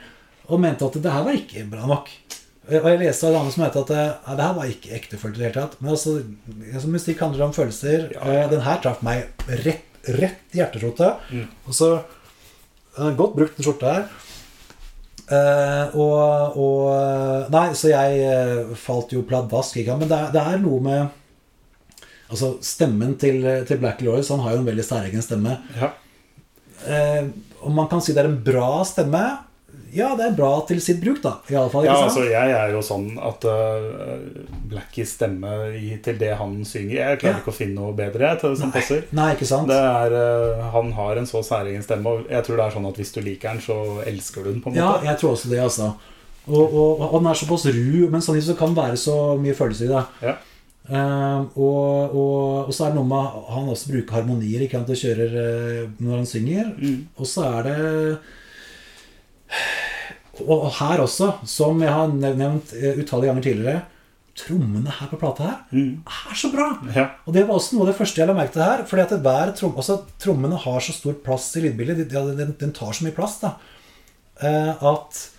[0.49, 2.07] og mente at det her var ikke bra nok.
[2.67, 4.91] Eh, Og jeg leste en dame som mente at eh, ja, det her var ikke
[4.99, 5.79] ektefølt i det hele tatt.
[5.79, 6.17] Men altså,
[6.73, 8.09] altså musikk handler om følelser.
[8.17, 8.27] Ja.
[8.27, 9.29] Eh, Den her traff meg
[9.63, 9.85] rett,
[10.17, 11.29] rett i hjerterotet.
[11.31, 11.45] Mm.
[11.67, 14.09] Og så eh, Godt brukt, den skjorta her.
[15.29, 19.77] Uh, og, og Nei, så jeg eh, falt jo pladask.
[19.77, 19.91] Ikke?
[19.91, 19.99] gang.
[20.01, 21.17] Men det er, det er noe med
[22.29, 25.55] Altså, stemmen til, til Black Lawrence Han har jo en veldig særegen stemme.
[25.77, 25.93] Ja.
[26.79, 27.29] Uh,
[27.65, 29.23] og man kan si det er en bra stemme
[29.89, 31.31] Ja, det er bra til sitt bruk, da.
[31.49, 32.11] I alle fall, ikke Ja, sant?
[32.11, 34.27] altså jeg er jo sånn at uh,
[34.69, 37.41] Blackies stemme i, til det han synger Jeg klarer Ja.
[37.41, 39.01] ikke å finne noe bedre jeg, til, som passer.
[39.17, 39.65] Nei, ikke sant?
[39.71, 42.85] Det er, uh, han har en så særegen stemme, og jeg tror det er sånn
[42.91, 44.61] at hvis du liker den, så elsker du den.
[44.61, 44.83] på en måte.
[44.85, 45.89] Ja, jeg tror også det, altså.
[46.49, 49.57] Og, og, og den er såpass ru, men samtidig så kan det være så mye
[49.57, 50.03] følelser i det.
[50.29, 50.35] Ja.
[50.89, 54.89] Uh, og, og, og så er det noe med Han også bruker harmonier ikke sant,
[54.89, 56.71] og kjører uh, når han synger.
[56.77, 57.01] Mm.
[57.17, 57.77] Og så er det
[60.47, 63.81] Og her også, som jeg har nevnt eh, utallige ganger tidligere
[64.39, 65.97] Trommene her på plata her Mm.
[66.07, 66.67] er så bra!
[66.95, 67.09] Ja.
[67.27, 68.85] Og det var også noe av det første jeg la merke til her.
[68.87, 72.07] Fordi at hver trom, også Trommene har så stor plass i lydbildet.
[72.09, 73.55] de- Den, den tar så mye plass, da.
[74.41, 75.29] eh, at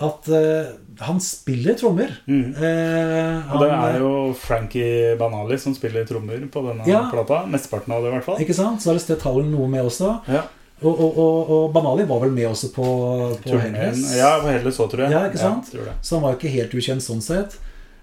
[0.00, 0.68] at eh,
[1.04, 2.08] han spiller trommer.
[2.28, 2.54] Mm.
[2.56, 7.02] Eh, Og det er jo Frankie Banali som spiller trommer på denne Ja.
[7.10, 7.46] plata.
[7.46, 8.38] Mesteparten av det, i hvert fall.
[8.40, 8.80] Ikke sant?
[8.80, 10.20] Så har det Sted Towel noe med også.
[10.28, 10.42] Ja.
[10.80, 12.86] Og, og, og, og Banali var vel med også på,
[13.44, 14.00] på Hellas?
[14.16, 15.12] Ja, på Helles òg, tror jeg.
[15.12, 15.68] Ja, ikke sant?
[15.76, 15.92] Ja.
[16.00, 17.58] Så han var jo ikke helt ukjent sånn sett.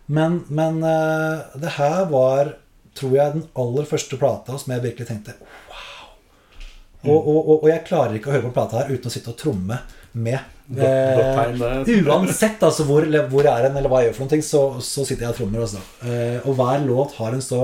[0.08, 2.54] Men, men uh, det her var,
[2.98, 7.18] tror jeg, den aller første plata som jeg virkelig tenkte wow.
[7.18, 9.80] Og, og, jeg klarer ikke å høre på plata her uten å sitte og tromme
[10.18, 10.54] med.
[10.68, 14.46] Eh, uansett altså, hvor, hvor jeg er hen, eller hva jeg gjør for noen ting,
[14.46, 15.66] så, så sitter jeg og trommer.
[15.66, 15.84] Altså.
[16.04, 17.62] Eh, og hver låt har en så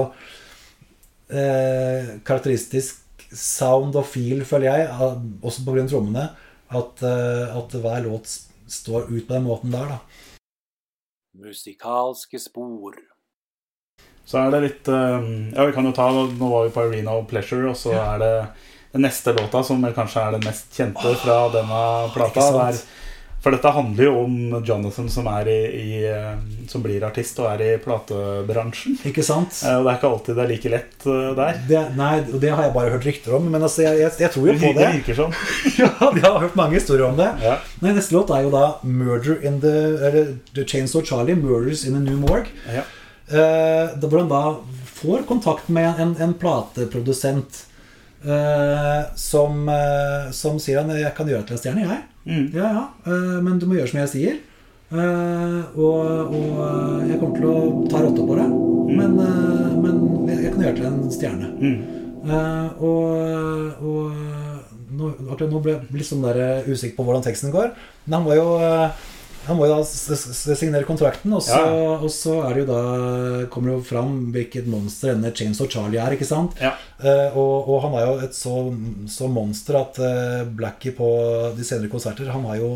[1.34, 3.03] eh, karakteristisk
[3.36, 4.88] sound og feel, føler jeg,
[5.44, 6.26] også på grunn av trommene,
[6.74, 8.30] at, eh, at hver låt
[8.70, 9.96] står ut på den måten der.
[9.96, 10.00] da.
[11.44, 12.96] Musikalske spor.
[14.26, 17.18] Så er det litt eh, Ja, vi kan jo ta Nå var vi på Arena
[17.20, 18.34] of Pleasure, og så er det
[18.94, 21.80] den neste låta som kanskje er den mest kjente fra denne
[22.14, 22.30] plata.
[22.30, 22.60] ikke sant?
[22.62, 23.03] Det er-
[23.44, 26.38] for dette handler jo om Jonathan som, er i, i, eh,
[26.72, 28.96] som blir artist og er i platebransjen.
[29.10, 29.58] Ikke sant?
[29.68, 31.60] Eh, Og det er ikke alltid det er like lett eh, der.
[31.68, 34.32] Det, nei, og det har jeg bare hørt rykter om, men altså, jeg, jeg, jeg
[34.38, 34.92] tror jo på Det det.
[35.02, 35.36] virker sånn.
[35.82, 37.28] Ja, jeg har hørt mange historier om det.
[37.44, 37.58] Ja.
[37.84, 39.76] Nei, Neste låt er jo da 'Murder in the,
[40.08, 41.36] eller, the Chainsaw Charlie'.
[41.36, 42.48] 'Murders in a New Morgue'.
[42.72, 42.86] Ja.
[43.28, 44.42] Eh, hvor han da
[44.94, 47.66] får kontakt med en, en plateprodusent
[48.24, 52.04] eh, som, eh, som sier han 'Jeg kan gjøre deg til en stjerne, jeg'.
[52.24, 52.50] Mm.
[52.56, 54.42] Ja, ja, eh, men du må gjøre som jeg sier.
[54.94, 58.46] Eh, og, og eh, jeg kommer til å ta rotta på det.
[58.94, 61.50] Men, eh, men jeg kan gjøre til en stjerne.
[61.58, 61.78] Mm.
[62.84, 64.14] Og og
[64.94, 67.74] nå, nå ble jeg litt sånn der usikker på hvordan teksten går.
[68.06, 68.46] Men han var jo
[69.46, 69.84] han må jo da
[70.56, 71.98] signere kontrakten, og så, Ja.
[72.00, 76.00] og så er det jo da kommer det jo fram hvilket monster denne Chainsaw Charlie
[76.00, 76.16] er.
[76.16, 76.56] ikke sant?
[76.62, 76.74] Ja.
[77.04, 78.54] Uh, og, og han er jo et så,
[79.12, 81.10] så monster at uh, Blackie på
[81.58, 82.70] de senere konserter Han har jo,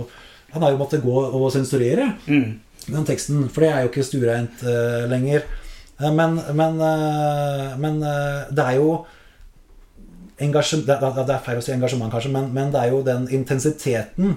[0.51, 2.59] han har jo måttet gå og sensurere Mm.
[2.87, 5.43] den teksten, for det er jo ikke stuereint uh, lenger.
[5.99, 6.77] Men men,
[7.81, 7.95] men
[8.53, 9.05] det er jo
[10.39, 13.25] engasjem- det, det, er feil å si engasjement, kanskje, men, men det er jo den
[13.33, 14.35] intensiteten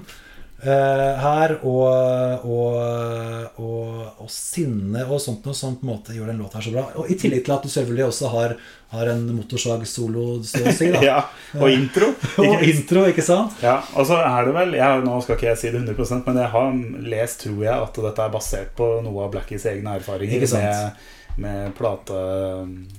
[0.60, 6.42] her og, og, og, og sinne og sånt noe som på en måte gjør den
[6.42, 6.82] låta her så bra.
[7.00, 8.54] Og I tillegg til at du selvfølgelig også har,
[8.92, 10.90] har en motorsag-solo, så å si.
[10.92, 11.00] da.
[11.10, 11.22] ja.
[11.56, 12.10] Og intro.
[12.44, 13.56] Og intro, ikke sant?
[13.64, 16.42] Ja, og så er det vel jeg, Nå skal ikke jeg si det 100% men
[16.42, 16.76] jeg har
[17.14, 20.68] lest, tror jeg, at dette er basert på noe av Blackies egne erfaringer Ikke sant.
[20.68, 22.20] med, med plate,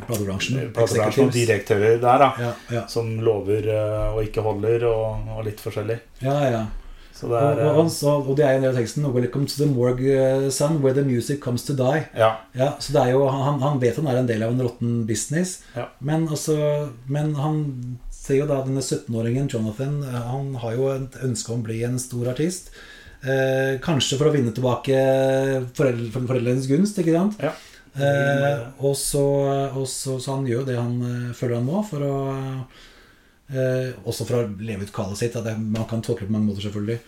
[0.08, 0.72] Platebransjen.
[0.74, 2.30] platebransjen og direktører der, da.
[2.42, 2.84] Ja, ja.
[2.90, 6.02] Som lover eh, og ikke holder, og, og litt forskjellig.
[6.26, 6.64] ja, ja.
[7.22, 9.46] Så det er og, og, han sa, og det er en del av teksten 'Welcome
[9.46, 12.08] to the morgue, eh, son, where the music comes to die'.
[12.18, 12.32] Ja.
[12.58, 15.06] Ja, så det er jo, han, han vet han er en del av en råtten
[15.06, 15.86] business, Ja.
[16.02, 21.22] men, altså, men han ser jo da denne 17-åringen, Jonathan, eh, han har jo et
[21.24, 22.72] ønske om å bli en stor artist.
[23.24, 24.98] Eh, kanskje for å vinne tilbake
[25.78, 27.38] foreldre, foreldrenes gunst, ikke sant?
[27.42, 27.54] ja.
[27.92, 29.22] Eh, og så,
[29.76, 32.14] og så, så han gjør jo det han eh, føler han må for å
[33.52, 35.36] eh, Også for å leve ut kallet sitt.
[35.36, 37.00] at Det, man kan tolke det på mange måter, selvfølgelig.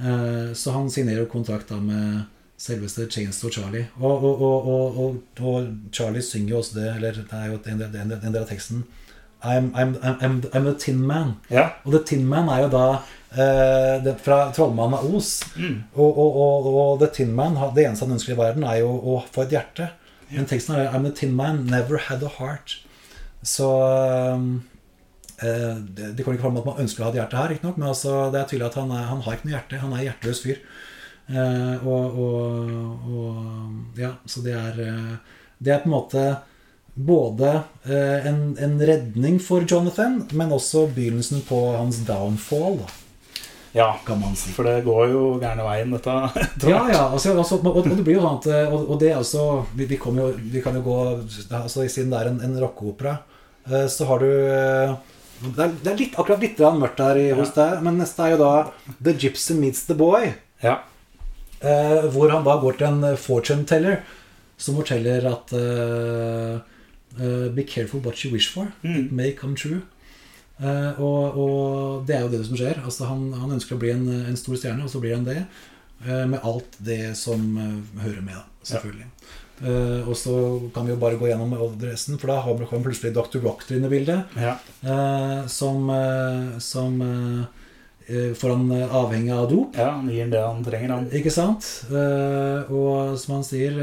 [0.00, 2.22] Eh, så han signerer kontrakt da med
[2.60, 3.86] selveste Chainstore Charlie.
[4.00, 7.94] Og, og, og, og, Charlie synger jo også det, eller det er jo en del,
[7.94, 8.84] en del, en del av teksten
[9.42, 11.38] I'm, I'm, I'm, I'm the Tin Man.
[11.48, 11.70] ja.
[11.84, 12.84] Og The Tin Man er jo da
[13.32, 15.30] eh, det, fra Trollmannen av Os.
[15.56, 15.78] Mm.
[15.94, 18.90] Og, og, og, og The Tin Man, det eneste han ønsker i verden, er jo
[18.92, 19.88] å få et hjerte.
[20.30, 22.76] Men teksten er I'm the Tin Man, never had a heart.
[23.42, 23.70] Så
[24.36, 24.60] um,
[25.40, 27.90] det, det kommer ikke fram at man ønsker å ha et hjerte her, nok, men
[27.90, 29.80] altså, det er tydelig at han, er, han har ikke noe hjerte.
[29.80, 30.62] Han er en hjerteløs fyr.
[31.30, 35.12] Eh, og, og, og Ja, så det er eh,
[35.62, 36.24] Det er på en måte
[36.94, 37.52] både
[37.86, 42.80] eh, en, en redning for Jonathan, men også begynnelsen på hans downfall.
[42.82, 42.90] Da.
[43.72, 44.50] Ja, kan man si.
[44.50, 46.16] for det går jo gærne veien, dette.
[46.72, 49.20] Ja, ja, altså, altså, og, og det blir jo sånn at Og, og det er
[49.20, 49.44] også
[49.78, 53.20] vi, vi, jo, vi kan jo gå altså, Siden det er en, en rockeopera,
[53.70, 54.98] eh, så har du eh,
[55.40, 58.34] det er, det er litt, akkurat litt mørkt her i, hos deg, men neste er
[58.34, 58.52] jo da
[59.00, 60.32] The Gypsy Meets The Boy.
[60.64, 60.78] Ja.
[61.60, 64.02] Eh, hvor han da går til en fortune teller
[64.60, 66.60] som forteller at eh,
[67.16, 68.68] eh, Be careful what you wish for.
[68.84, 69.80] It may come true.
[70.60, 72.80] Eh, og, og det er jo det som skjer.
[72.84, 75.42] Altså, han, han ønsker å bli en, en stor stjerne, og så blir han det.
[76.06, 79.06] eh, med alt det som eh, hører med, selvfølgelig.
[79.08, 79.39] selvfølgelig.
[79.60, 80.34] Eh, og så
[80.74, 81.52] kan vi jo bare gå gjennom
[81.84, 83.42] resten, for da har vi plutselig Dr.
[83.44, 84.36] Rock inne i bildet.
[84.40, 84.56] ja.
[84.80, 86.96] Uh, som uh, som
[88.10, 89.76] får han avhengig av dop.
[89.78, 91.04] ja, han gir det han trenger, han.
[91.14, 91.62] Ikke sant?
[91.86, 93.76] Og som han sier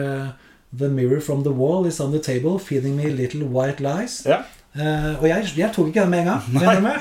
[0.75, 4.25] The mirror from the wall is on the table, feeding me little white lies.
[4.25, 4.41] Ja.
[5.21, 6.43] Og jeg, jeg tok ikke den med en gang.
[6.83, 6.97] Nei.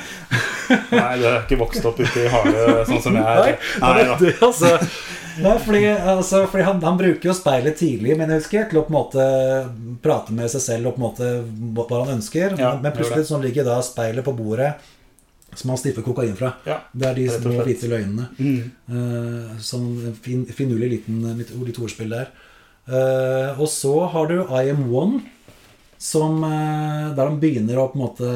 [1.00, 3.58] Nei, du er ikke vokst opp ute i havet sånn som jeg er.
[3.82, 4.16] Nei da.
[4.22, 4.72] det, altså,
[5.42, 8.84] Nei, fordi, altså, fordi han, han bruker jo speilet tidlig, men jeg husker, til å
[8.86, 9.26] på en måte
[10.04, 11.30] prate med seg selv og på en måte
[11.76, 12.56] hva han ønsker.
[12.60, 13.30] Ja, men plutselig det.
[13.30, 14.74] så ligger da speilet på bordet
[15.56, 16.52] som han sniffer kokain fra.
[16.66, 18.28] Ja, Det er de små hvite løgnene.
[18.38, 18.72] Mm.
[18.90, 19.88] Uh, sånn
[20.22, 22.32] fin, finurlig liten litt, litt ordspill der.
[22.86, 25.22] Uh, og så har du I Am One,
[25.98, 28.32] som, uh, der han begynner å på en måte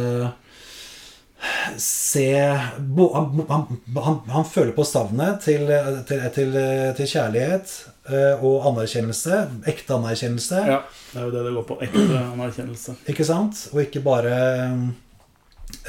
[1.78, 5.70] se han, han, han, han føler på savnet til,
[6.08, 6.56] til, til,
[6.98, 7.74] til kjærlighet
[8.10, 9.40] eh, og anerkjennelse.
[9.70, 10.64] Ekte anerkjennelse.
[10.68, 10.80] Ja,
[11.12, 11.78] det er jo det det går på.
[11.86, 12.96] Ekte anerkjennelse.
[13.12, 13.64] Ikke sant?
[13.74, 14.34] Og ikke bare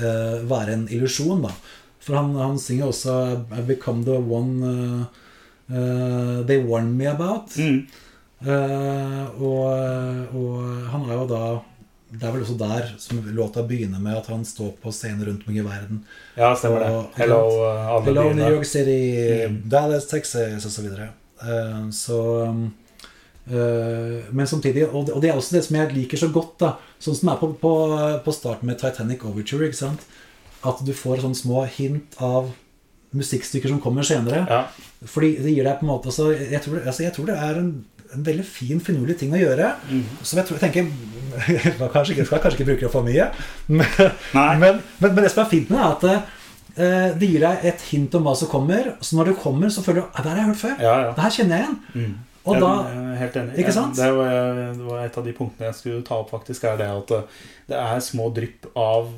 [0.01, 1.55] uh, være en illusjon, da.
[2.01, 3.17] For han, han synger også
[3.53, 5.05] I become the one
[5.69, 7.53] eh, they warned me about.
[7.57, 7.85] Mm.
[8.41, 9.65] Uh, og,
[10.33, 10.55] og
[10.89, 11.43] han er jo da
[12.11, 15.45] Det er vel også der som låta begynner med at han står på scener rundt
[15.45, 16.03] omkring i verden.
[16.35, 16.89] Ja, stemmer det.
[17.15, 18.49] Hello, uh, Hello, New.
[18.51, 19.61] York City, Mm.
[19.69, 20.75] Dallas, Texas osv.
[20.75, 21.09] Så, videre.
[21.41, 22.73] Eh, så um,
[23.47, 26.59] eh, Men samtidig og det, og det er også det som jeg liker så godt,
[26.59, 27.71] da sånn som er på, på,
[28.25, 29.65] på starten med Titanic Overture.
[29.65, 30.03] ikke sant?
[30.67, 32.51] At du får sånne små hint av
[33.17, 34.45] musikkstykker som kommer senere.
[34.49, 34.65] Ja,
[35.07, 37.59] Fordi det gir deg på en måte altså, jeg, tror, altså, jeg tror det er
[37.59, 37.71] en,
[38.15, 39.71] en veldig fin, finurlig ting å gjøre.
[39.89, 40.03] Mm.
[40.21, 40.91] Som jeg tror, jeg tenker
[41.55, 43.27] jeg skal kanskje ikke, skal kanskje ikke bruke det for mye.
[43.77, 43.87] Men,
[44.33, 47.63] men, men, men det som er fint med det, er at eh, det gir deg
[47.71, 48.93] et hint om hva som kommer.
[49.03, 50.75] Så når det kommer, så føler du at det har jeg hørt før.
[50.79, 50.97] ja.
[51.05, 51.15] ja.
[51.15, 51.79] Det her kjenner jeg igjen.
[51.95, 52.19] Mm.
[52.41, 53.57] Og Jeg da er helt enig.
[53.61, 53.97] Ikke sant?
[53.99, 54.31] Det var,
[54.73, 56.63] det var et av de punktene jeg skulle ta opp, faktisk.
[56.65, 59.11] Er det at uh, det er små drypp av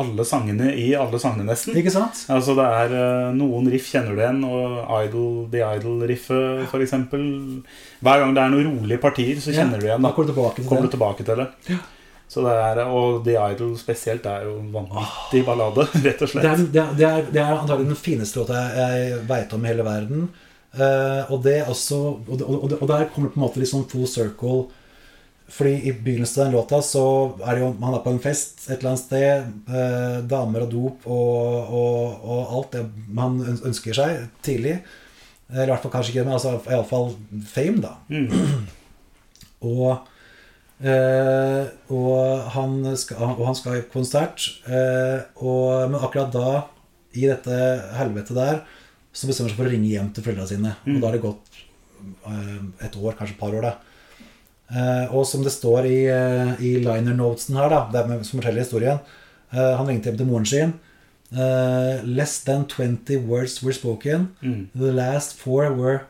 [0.00, 1.76] alle sangene i alle sangene, nesten.
[1.78, 2.24] Ikke sant?
[2.32, 6.94] Altså det er uh, Noen riff kjenner du igjen, og Idol, The Idol-riffet f.eks.
[8.02, 10.04] Hver gang det er noen rolige partier, så kjenner du igjen.
[10.04, 10.94] Da kommer du tilbake til kommer det.
[10.96, 11.80] tilbake til det.
[12.32, 16.46] Så det er, og The Idol spesielt er jo en vanvittig ballade, rett og Det
[16.48, 16.72] er, slett.
[16.72, 19.72] det, er, det, er, det er antagelig den fineste låta jeg, jeg veit om i
[19.72, 20.30] hele verden.
[20.72, 23.84] Uh, og det også og, og, og der kommer det på en måte litt sånn
[23.90, 24.62] full circle.
[25.52, 27.04] Fordi i begynnelsen av den låta så
[27.44, 29.50] er det jo Han er på en fest et eller annet sted.
[29.68, 34.78] Eh, damer og dop og, og, og alt det man ønsker seg tidlig.
[35.52, 37.10] Eller i hvert fall kanskje ikke, men altså, iallfall
[37.52, 37.92] fame, da.
[38.08, 38.70] Mm.
[39.68, 40.06] Og,
[40.80, 44.48] eh, og, han skal, og han skal i konsert.
[44.64, 46.54] Eh, og, men akkurat da,
[47.12, 47.58] i dette
[47.98, 48.62] helvetet der,
[49.12, 50.74] så bestemmer han seg for å ringe hjem til foreldrene sine.
[50.88, 51.60] Og da har det gått
[52.32, 53.91] eh, et år, kanskje et par år, da.
[54.72, 58.38] Eh, og som det står i, eh, i liner notesen her, da, det er som
[58.40, 59.00] forteller historien
[59.52, 60.72] eh, Han ringte hjem til moren sin.
[61.32, 64.30] Less than 20 words were spoken.
[64.42, 64.68] Mm.
[64.74, 66.00] The last four were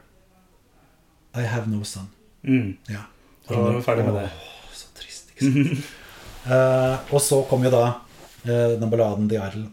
[1.34, 2.10] I have no son.
[2.42, 2.76] Mm.
[2.88, 3.06] Ja.
[3.48, 4.26] Da var vi ferdig med det.
[4.30, 5.92] Å, så trist, ikke sant.
[7.14, 7.84] Og så kom jo da
[8.42, 9.68] den balladen The Idol.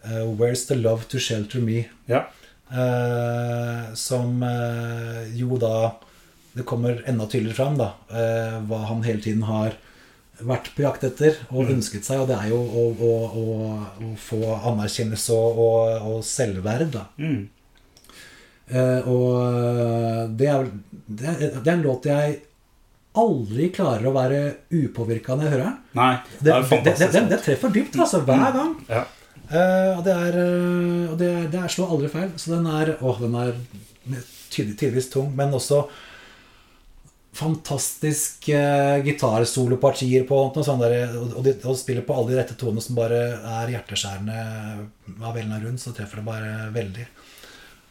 [0.00, 1.84] Uh, Where's the love to shelter me?
[2.08, 2.24] Ja.
[2.72, 6.00] Uh, som uh, jo da
[6.56, 9.76] Det kommer enda tydeligere fram da eh, hva han hele tiden har
[10.46, 13.46] vært på jakt etter og ønsket seg, og det er jo å, å, å,
[14.06, 14.40] å få
[14.72, 17.06] anerkjennelse og, og, og selvverd, da.
[17.20, 17.42] Mm.
[18.70, 20.68] Uh, og eh, det er,
[21.10, 22.36] det, er, det er en låt jeg
[23.20, 25.78] aldri klarer å være upåvirka når jeg hører den.
[25.98, 27.16] Nei, Det, det er fantastisk.
[27.16, 28.76] det, det treffer dypt, altså, hver gang.
[28.88, 29.06] Ja.
[29.50, 30.38] Uh, og det er,
[31.10, 32.30] og det, det er slår aldri feil.
[32.38, 33.56] Så den er, å, den er
[34.06, 35.82] tydelig, tydeligvis tung, men også
[37.36, 42.56] fantastisk uh, gitarsolopartier på og, sånn der, og, de, og spiller på alle de rette
[42.58, 44.38] tonene som bare er hjerteskjærende
[45.22, 47.06] av Elna rundt, så treffer det bare veldig.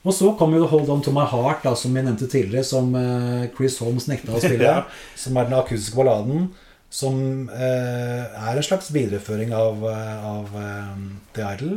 [0.08, 2.92] Og så kom jo Hold On To My Heart, da, som vi nevnte tidligere, som
[2.96, 4.64] uh, Chris Holmes nekta å spille.
[4.70, 4.84] Ja.
[5.20, 6.50] Som er den akustiske balladen.
[6.90, 7.20] Som
[7.52, 11.02] uh, er en slags videreføring av, eh, av eh,
[11.36, 11.74] The Idol.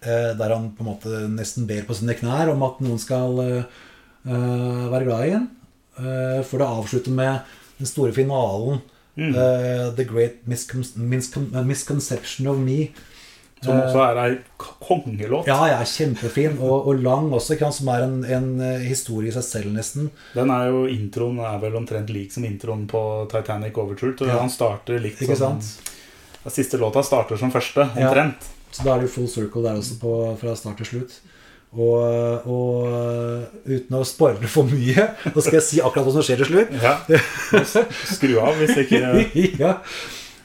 [0.00, 3.36] eh, der han på en måte nesten ber på sine knær om at noen skal
[3.44, 3.80] eh,
[4.26, 5.48] eh, være glad i ham.
[6.00, 8.80] Eh, for det avslutter med den store finalen.
[9.16, 9.34] Mm.
[9.34, 12.88] eh, The Great miscon miscon Misconception of Me.
[13.60, 15.48] Som også er ei kongelåt.
[15.50, 16.54] Ja, ja, kjempefin.
[16.64, 20.08] Og, og lang også, sant, som er en, en eh, historie i seg selv, nesten.
[20.32, 24.16] Den er jo, Introen er vel omtrent lik som introen på Titanic Overture.
[24.24, 24.38] Ja.
[24.40, 25.92] Han starter likt Ikke som sant?
[26.40, 28.30] Den Siste låta starter som første, Ja.
[28.70, 30.10] Så da er det jo full circle der også, på,
[30.40, 31.16] fra start til slutt.
[31.70, 36.24] Og, og eh, uten å spoile for mye, så skal jeg si akkurat hva som
[36.26, 36.72] skjer til slutt.
[36.82, 36.96] Ja.
[38.10, 39.02] Skru av hvis ikke
[39.62, 39.76] ja.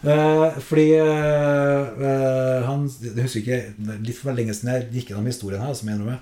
[0.05, 5.31] Eh, fordi eh, eh, han Jeg husker ikke Litt for lenge siden jeg gikk gjennom
[5.31, 6.19] historien her, som jeg.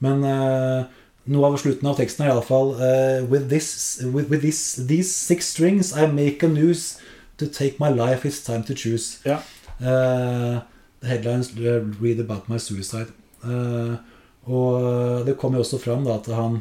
[0.00, 1.02] Men eh,
[1.34, 5.50] noe av slutten av teksten er iallfall uh, with, this, with, with this, these six
[5.52, 7.00] strings I make a news
[7.36, 9.18] to take my life it's time to choose.
[9.26, 9.42] Ja.
[9.80, 10.62] Uh,
[11.00, 13.10] the headlines uh, read about my suicide.
[13.44, 13.96] Eh,
[14.46, 16.60] og det kom jo også fram da at han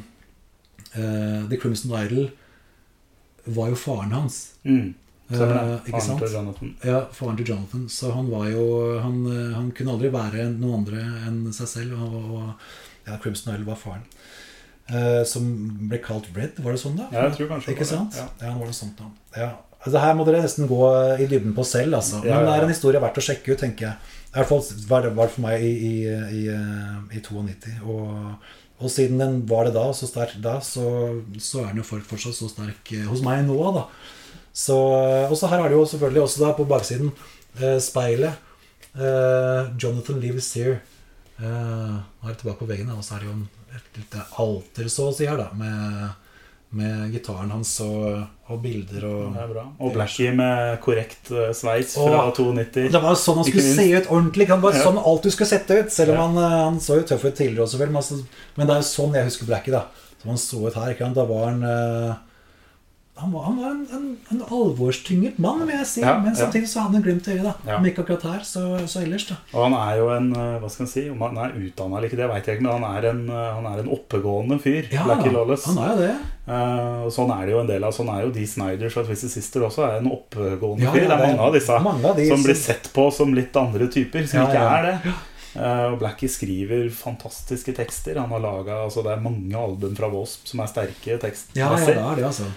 [0.95, 2.29] uh, The Crimson Idol
[3.45, 4.39] var jo faren hans.
[4.63, 4.93] mm.
[5.25, 5.39] Uh.
[5.41, 6.19] Eh, ikke Faren sant?
[6.21, 6.73] til Jonathan.
[6.85, 7.87] Ja, faren til Jonathan.
[7.89, 11.95] Så han var jo Han, eh, han kunne aldri være noen andre enn seg selv.
[11.97, 14.03] Og, og ja, Crimson Idol var faren.
[14.85, 15.47] Uh, som
[15.89, 17.07] ble kalt Red, var det sånn, da?
[17.09, 18.19] Ja, jeg tror kanskje Ikke det, sant?
[18.19, 18.27] ja.
[18.43, 19.07] Ja, var det sånt da.
[19.33, 19.47] Ja.
[19.79, 20.81] Altså, her må dere nesten gå
[21.17, 22.19] i dybden på selv, altså.
[22.21, 24.13] Men det er en historie verdt å sjekke ut, tenker jeg.
[24.35, 26.43] I hvert fall var det for meg i, i, i,
[27.15, 27.77] i 92.
[27.87, 28.33] Og,
[28.83, 30.83] og siden den var det da, så sterk da, så,
[31.39, 33.85] så er den jo fortsatt så sterk eh, hos meg nå, da.
[34.55, 34.75] Så,
[35.29, 37.13] og så her er det jo selvfølgelig også da på baksiden
[37.61, 38.43] eh, speilet.
[38.95, 40.81] Eh, Jonathan lives here.
[41.39, 44.27] Eh, nå er jeg tilbake på veggen, og så er det jo en, et lite
[44.43, 46.24] alter, så å si, her, da, med,
[46.71, 49.63] med gitaren hans og, og bilder og Det er bra.
[49.79, 52.33] Og Blackie med korrekt eh, sveis fra Åh.
[52.35, 52.89] 92.
[52.91, 53.79] Det var sånn han skulle minst.
[53.79, 54.47] se ut ordentlig.
[54.47, 54.83] Det var Ja.
[54.83, 55.91] sånn alt du skulle sette ut.
[55.91, 56.27] Selv om Ja.
[56.27, 57.87] han, eh, han så jo tøff ut tidligere også, vel.
[57.87, 58.19] Men, altså,
[58.57, 59.85] men det er jo sånn jeg husker Blackie, da.
[60.21, 60.93] Som han så ut her.
[60.95, 61.13] Ikke?
[61.13, 62.15] Da var han eh,
[63.17, 66.01] Han var, han var en, en, en alvorstynget mann, vil jeg si.
[66.03, 66.39] Ja, men ja.
[66.41, 67.45] samtidig så hadde han glimt i øyet.
[67.45, 67.77] da Ja.
[67.77, 69.37] Om ikke akkurat her, så, så ellers, da.
[69.53, 71.03] Og han er jo en eh, Hva skal man si?
[71.13, 73.45] Om han er utdanna eller ikke, det vet jeg ikke, men han er en, eh,
[73.55, 74.89] han er en oppegående fyr.
[74.91, 75.67] Ja, Blackie Lawless.
[75.69, 76.15] han er jo det.
[76.45, 79.31] Uh, sånn er det jo en del av Sånn er jo de Snyders og Twisted
[79.33, 81.07] Sister også er en oppegående fyr.
[81.07, 83.87] det er mange av disse mange av de som blir sett på som litt andre
[83.95, 85.15] typer, som ikke er det.
[85.87, 88.19] Og Blackie skriver fantastiske tekster.
[88.19, 91.17] Han har laget, altså Det er mange album fra Wasp som er sterke Ja,
[91.55, 92.51] ja, det er det, altså.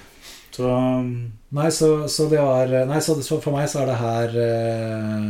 [0.58, 1.10] Så um,
[1.54, 5.28] Nei, så, så det var Nei, så, for meg så er det her eh,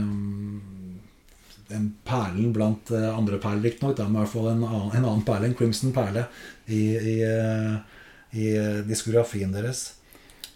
[1.76, 4.00] en perlen blant eh, andre perler, riktignok.
[4.00, 6.24] Men i hvert fall en annen, en annen perle, en Crimson perle,
[6.66, 8.02] i, i, eh,
[8.40, 9.84] i eh, diskografien deres.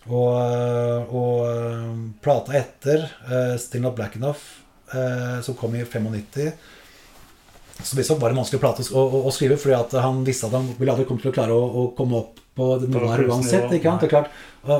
[0.08, 0.34] Og,
[1.14, 3.04] og plata etter,
[3.54, 4.48] 'Still Not Black Enough',
[5.46, 6.48] som kom i 95
[7.84, 10.56] så det var en vanskelig plate å, å, å skrive, fordi at han visste at
[10.56, 13.24] han ville aldri komme til å klare å, å komme opp på noen nivået her
[13.28, 13.72] uansett.
[13.72, 14.00] Ikke sant?
[14.02, 14.30] Det er klart,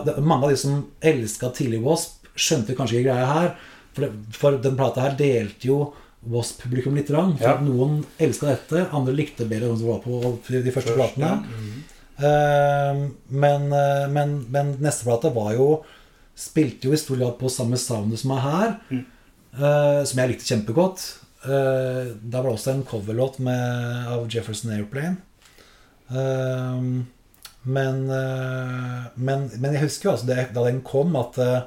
[0.06, 0.78] det, mange av de som
[1.12, 3.52] elska tidlig Wasp, skjønte kanskje ikke greia her.
[3.92, 5.78] For, det, for den plata her delte jo
[6.32, 7.10] Wasp-publikum litt.
[7.10, 7.56] Rann, for Ja.
[7.60, 11.32] Noen elska dette, andre likte bedre som var på de første først, platene.
[11.32, 11.40] ja.
[11.42, 11.80] Mhm.
[12.22, 15.82] Uh, men, eh, men, men neste plate var jo
[16.38, 19.02] Spilte jo i stor grad på samme soundet som er her, Mm.
[19.52, 21.02] Uh, som jeg likte kjempegodt.
[21.42, 25.16] Uh, der var det også en coverlåt av Jefferson Airplane.
[26.12, 27.02] Uh,
[27.62, 31.60] men, uh, men, men jeg husker jo altså det, da den kom, at eh,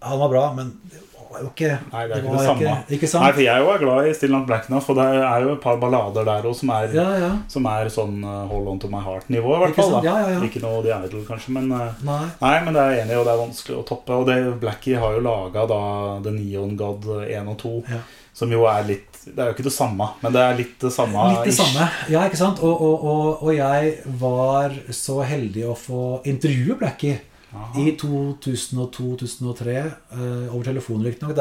[0.00, 2.70] han var bra, men det var jo ikke Nei, det er ikke det samme.
[2.88, 5.44] Ikke, ikke Nei, for jeg er glad i Still Not Black Enough, og det er
[5.44, 7.28] jo et par ballader der òg som Ja, ja.
[7.52, 9.92] som er sånn Hold On To My Heart-nivå, i hvert fall.
[9.98, 10.40] da Ja, ja, ja.
[10.48, 12.24] Ikke noe The Idol, kanskje, men Nei.
[12.40, 14.16] Nei, men det er enig og det er vanskelig å toppe.
[14.16, 15.82] Og det, Blackie har jo laga da
[16.24, 18.00] The Neon God 1 og 2, Ja.
[18.40, 20.90] Som jo er litt Det er jo ikke det samme, men det er litt det
[20.94, 21.24] samme.
[21.34, 21.88] Litt det samme.
[22.08, 22.62] Ja, ikke sant?
[22.64, 23.90] Og, og, og, og jeg
[24.22, 27.18] var så heldig å få intervjue Blackie
[27.52, 27.74] Aha.
[27.82, 31.38] i 2002-2003, eh, over telefon riktignok.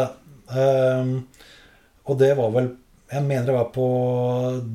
[0.57, 1.15] Ehm,
[2.09, 2.71] og det var vel
[3.09, 3.85] Jeg mener det var på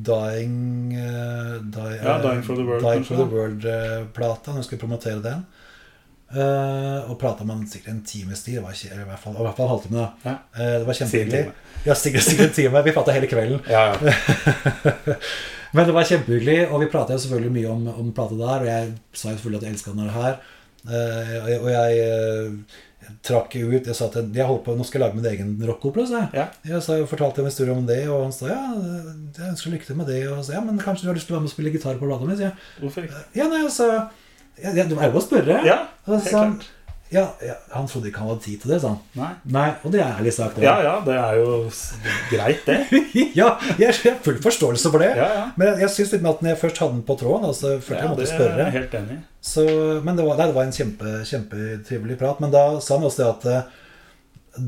[0.07, 0.55] Dying
[0.99, 4.51] uh, Die- Ja, Dying for the World, Dying kanskje, for the World-plata.
[4.51, 5.45] Når jeg skulle promotere den.
[6.35, 8.59] Eh, og prata med han sikkert en times tid.
[8.59, 9.99] Ikke, i hvert fall, i hvert fall en halvtime.
[10.01, 10.07] da.
[10.25, 10.37] Ja.
[10.59, 11.43] uh, det var kjempehyggelig.
[11.85, 12.83] Ja, sikkert, sikkert en time.
[12.87, 13.61] Vi prata hele kvelden.
[13.71, 14.15] Ja, ja.
[15.75, 18.65] Men det var kjempehyggelig, og vi prata selvfølgelig mye om, om plata der.
[18.65, 20.43] Og jeg sa jo selvfølgelig at jeg elska den her.
[20.85, 22.59] Uh, og jeg, og jeg
[23.25, 25.55] trakk ut Jeg sa at jeg, jeg holdt på, nå skal jeg lage min egen
[25.69, 26.09] rockopera.
[26.17, 26.29] jeg.
[26.41, 26.49] ja.
[26.73, 28.61] Jeg sa, jeg fortalte en historie om det, og han sa ja,
[29.39, 30.21] jeg ønsker lykke til med det.
[30.33, 32.01] Og så, ja, men kanskje du har lyst til å være med og spille gitar
[32.01, 32.37] på plata mi?
[33.39, 33.89] Ja, nei, altså
[34.63, 35.61] ja, Det er jo å spørre.
[35.67, 36.71] Ja, helt så, klart.
[37.15, 39.03] Ja, ja, han trodde ikke han hadde tid til det, sa han.
[39.15, 39.29] Nei.
[39.55, 40.57] Nei, og det er ærlig sagt.
[40.63, 41.59] Ja, ja, det er jo
[42.33, 42.79] greit, det.
[43.41, 45.13] ja, jeg har full forståelse for det.
[45.21, 45.45] Ja, ja.
[45.61, 48.01] Men jeg syns litt med at når jeg først hadde den på tråden, altså, følte
[48.01, 49.21] jeg Ja, måtte det er helt enig.
[49.45, 49.67] Så,
[50.03, 52.43] men det var, nei, det var en kjempe, kjempetrivelig prat.
[52.43, 53.81] Men da sa han også det at eh,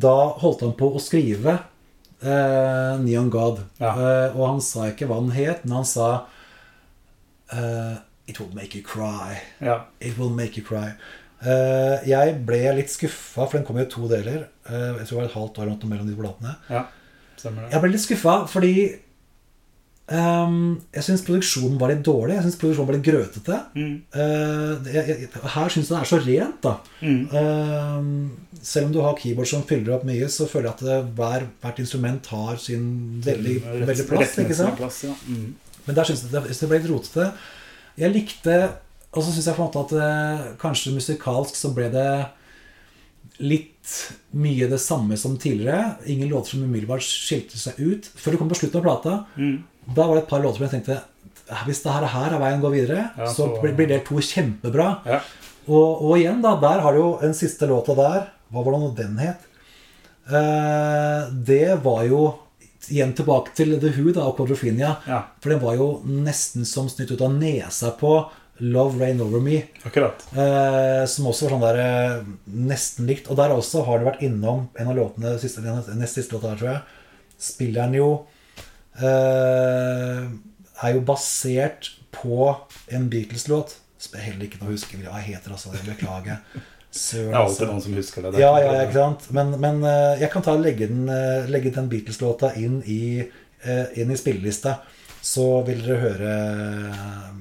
[0.07, 3.65] da holdt han på å skrive eh, Neon God.
[3.81, 3.91] Ja.
[3.97, 6.11] Eh, og han sa ikke hva den het, men han sa
[7.51, 7.97] eh,
[8.27, 9.39] It will make you cry.
[9.63, 9.85] Ja.
[10.01, 10.93] It will make you cry.
[11.37, 14.47] Uh, jeg ble litt skuffa, for den kom i to deler.
[14.69, 16.57] Uh, jeg tror det var et halvt år mellom de platene.
[16.73, 16.87] ja.
[17.45, 18.71] Jeg ble litt skuffa fordi
[20.09, 22.37] um, jeg syns produksjonen var litt dårlig.
[22.39, 23.59] Jeg syns produksjonen var litt grøtete.
[23.77, 23.93] Mm.
[24.17, 26.73] Uh, jeg, jeg, her syns jeg det er så rent, da.
[27.03, 27.21] Mm.
[27.41, 28.09] Ehm,
[28.63, 31.47] selv om du har keyboard som fyller opp mye, så føler jeg at det, hver,
[31.63, 32.89] hvert instrument har sin
[33.27, 34.39] veldig, veldig plass.
[34.43, 34.83] ikke sant?
[35.29, 35.47] Mm.
[35.87, 37.31] Men der syns jeg det, det ble litt rotete.
[37.97, 38.57] Jeg likte
[39.17, 42.09] Og så syns jeg på en måte at eh, kanskje musikalsk så ble det
[43.41, 43.93] litt
[44.37, 45.95] mye det samme som tidligere.
[46.09, 48.07] Ingen låter som umiddelbart skilte seg ut.
[48.17, 49.63] Før det kom på slutten av plata, Mm.
[49.95, 51.03] da var det et par låter som jeg tenkte
[51.67, 54.17] Hvis det her, her er veien å gå videre, Ja, så så- blir det to
[54.21, 55.01] kjempebra.
[55.07, 55.21] Ja.
[55.69, 58.81] Og, og igjen, da, der har du jo den siste låta der Hva var det
[58.81, 59.41] nå den het?
[60.29, 62.35] Eh, det var jo
[62.93, 64.97] igjen tilbake til The Who da, og Quadrophenia.
[65.09, 65.23] Ja.
[65.43, 68.19] For den var jo nesten som snytt ut av nesa på
[68.59, 69.63] Love Rain Over Me.
[69.85, 70.23] Akkurat.
[70.33, 73.29] Eh, som også var sånn der eh, nesten likt.
[73.29, 76.61] Og der også har det vært innom en av låtene siste, nest siste låta her,
[76.61, 76.85] tror jeg.
[77.47, 78.07] Spiller den jo
[78.97, 80.23] eh,
[80.81, 82.55] Er jo basert på
[82.89, 83.77] en Beatles-låt.
[84.17, 85.75] Heller ikke nå husker hva heter, altså.
[85.85, 86.41] Beklager.
[86.97, 88.33] Søren, Det er alltid noen som husker det.
[88.35, 88.41] det.
[88.43, 89.27] Ja, ja, ikke sant.
[89.37, 93.01] Men, men eh, jeg kan ta og legge den, eh, legge den Beatles-låta inn i,
[93.65, 94.79] eh, inn i spillelista.
[95.27, 96.35] Så vil dere høre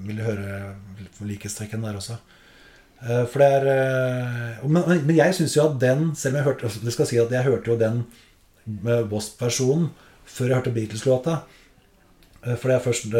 [0.07, 2.15] Vil dere høre likhetstrekken der også.
[3.29, 6.93] For det er Men, men- jeg syns jo at den Selv om jeg hørte Det
[6.95, 8.05] skal si at jeg hørte jo den
[9.11, 9.91] Wasp-versjonen
[10.25, 11.35] før jeg hørte Beatles-låta.
[12.57, 13.11] For det er først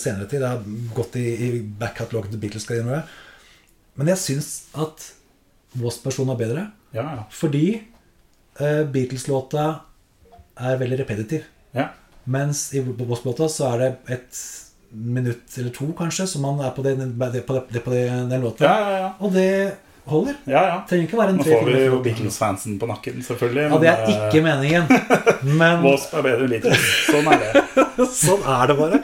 [0.00, 0.40] senere tid.
[0.40, 0.62] Det har
[0.94, 2.64] gått i, i back-catalogen til Beatles.
[3.96, 5.04] Men jeg syns at
[5.80, 6.66] Wasp-versjonen er bedre.
[6.94, 7.24] Ja, ja.
[7.34, 7.66] Fordi
[8.60, 9.66] uh, Beatles-låta
[10.54, 11.46] er veldig repetitiv.
[11.74, 11.90] ja.
[12.24, 14.38] Mens i Wasp-låta så er det et
[14.94, 17.42] minutt eller to, kanskje, som man er på, den, på, det,
[17.84, 18.64] på det, den låta.
[18.64, 19.10] ja, ja, ja.
[19.20, 20.34] Og det holder.
[20.46, 20.76] ja, ja.
[20.88, 21.98] Trenger ikke være en Nå får vi jo.
[22.04, 23.62] Beatles-fansen på nakken, selvfølgelig.
[23.70, 24.84] Ja, det er men, eh, ikke meningen.
[25.60, 26.84] Men Wasp er bedre enn Beatles.
[27.08, 27.62] Sånn er det.
[28.24, 29.00] sånn er det bare.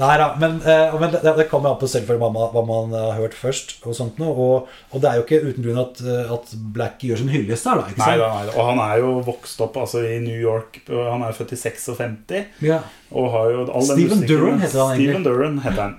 [0.00, 0.26] Nei da.
[0.42, 3.76] Men, eh, men det, det kommer an på selvfølgelig hva hva man har hørt først.
[3.86, 4.34] Og sånt noe.
[4.34, 7.70] Og, og det er jo ikke uten grunn at, eh, at Black gjør sin hyllest
[7.70, 7.86] her, da.
[7.94, 8.56] Ikke Nei, da, nei, da.
[8.58, 10.82] Og han er jo vokst opp altså, i New York.
[10.90, 12.82] Han er født i 56 Ja.
[13.14, 15.10] og har jo all den Steven musikken- Duran heter han egentlig.
[15.14, 15.98] Steven Duran heter han.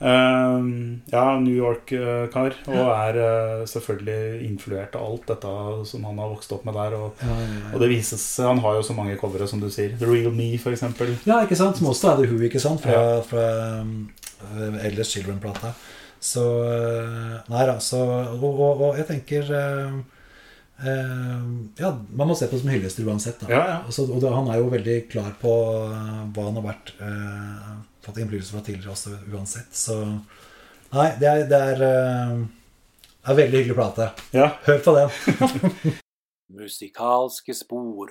[0.00, 2.54] Ehm, ja, New York-kar.
[2.70, 5.54] Og er eh, selvfølgelig influert av alt dette
[5.90, 6.94] som han har vokst opp med der.
[6.98, 7.72] Og, Ja, ja, ja.
[7.74, 9.96] og det vises Han har jo så mange covere, som du sier.
[9.98, 11.16] The Real Me, eksempel.
[11.26, 11.80] Ja, ikke sant?
[11.80, 12.82] Som også er The Who, ikke sant?
[12.84, 13.48] Fra, fra
[13.82, 14.06] um,
[14.84, 15.74] Elders Children-plata.
[16.20, 18.00] Så uh, Nei da, så
[18.34, 19.98] Og, og, og jeg tenker uh,
[20.82, 21.44] uh,
[21.78, 23.42] Ja, man må se på det som hyllester uansett.
[23.42, 23.50] Da.
[23.50, 23.76] Ja, ja.
[23.86, 25.52] Altså, og det, han er jo veldig klar på
[26.34, 29.72] hva han har vært uh, fått innflytelse fra tidligere også, uansett.
[29.74, 29.98] Så
[30.92, 32.46] Nei, det er, det er, uh,
[33.26, 34.10] er en veldig hyggelig plate.
[34.32, 34.50] Ja.
[34.64, 35.96] Hør på den.
[36.58, 38.08] Musikalske spor.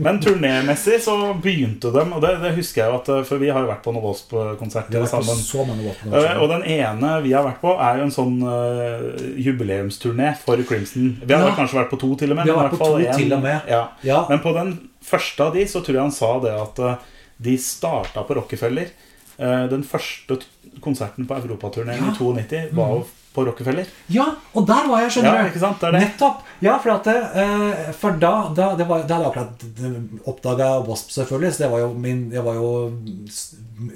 [0.00, 3.60] Men turnémessig så begynte de, og det, det husker jeg jo at For vi har
[3.60, 5.42] jo vært på noen Wasp-konserter på sammen.
[5.44, 6.14] så mange våpen.
[6.16, 9.04] Eh, Og den ene vi har vært på, er jo en sånn uh,
[9.36, 11.10] jubileumsturné for Crimson.
[11.20, 11.52] Vi har Ja.
[11.58, 12.48] kanskje vært på to, til og med.
[12.48, 13.68] Vi har vært på to en- til og med.
[13.68, 13.82] Ja.
[14.02, 14.72] Ja, Men på den
[15.04, 16.96] første av de så tror jeg han sa det at eh,
[17.42, 18.92] de starta på Rockefeller.
[19.38, 20.38] Eh, den første
[20.84, 22.12] konserten på europaturneen Ja.
[22.12, 22.38] Mm.
[22.38, 23.86] i 92 var jo på Rockefeller.
[24.12, 25.92] ja, og der var jeg, skjønner Ja, du.
[25.92, 25.92] det.
[26.02, 26.42] Nettopp!
[26.60, 31.10] Ja, for, at, eh, for da, da, det var, da hadde jeg akkurat oppdaga Wasp,
[31.16, 31.52] selvfølgelig.
[31.54, 32.92] Så det var jo min Jeg var jo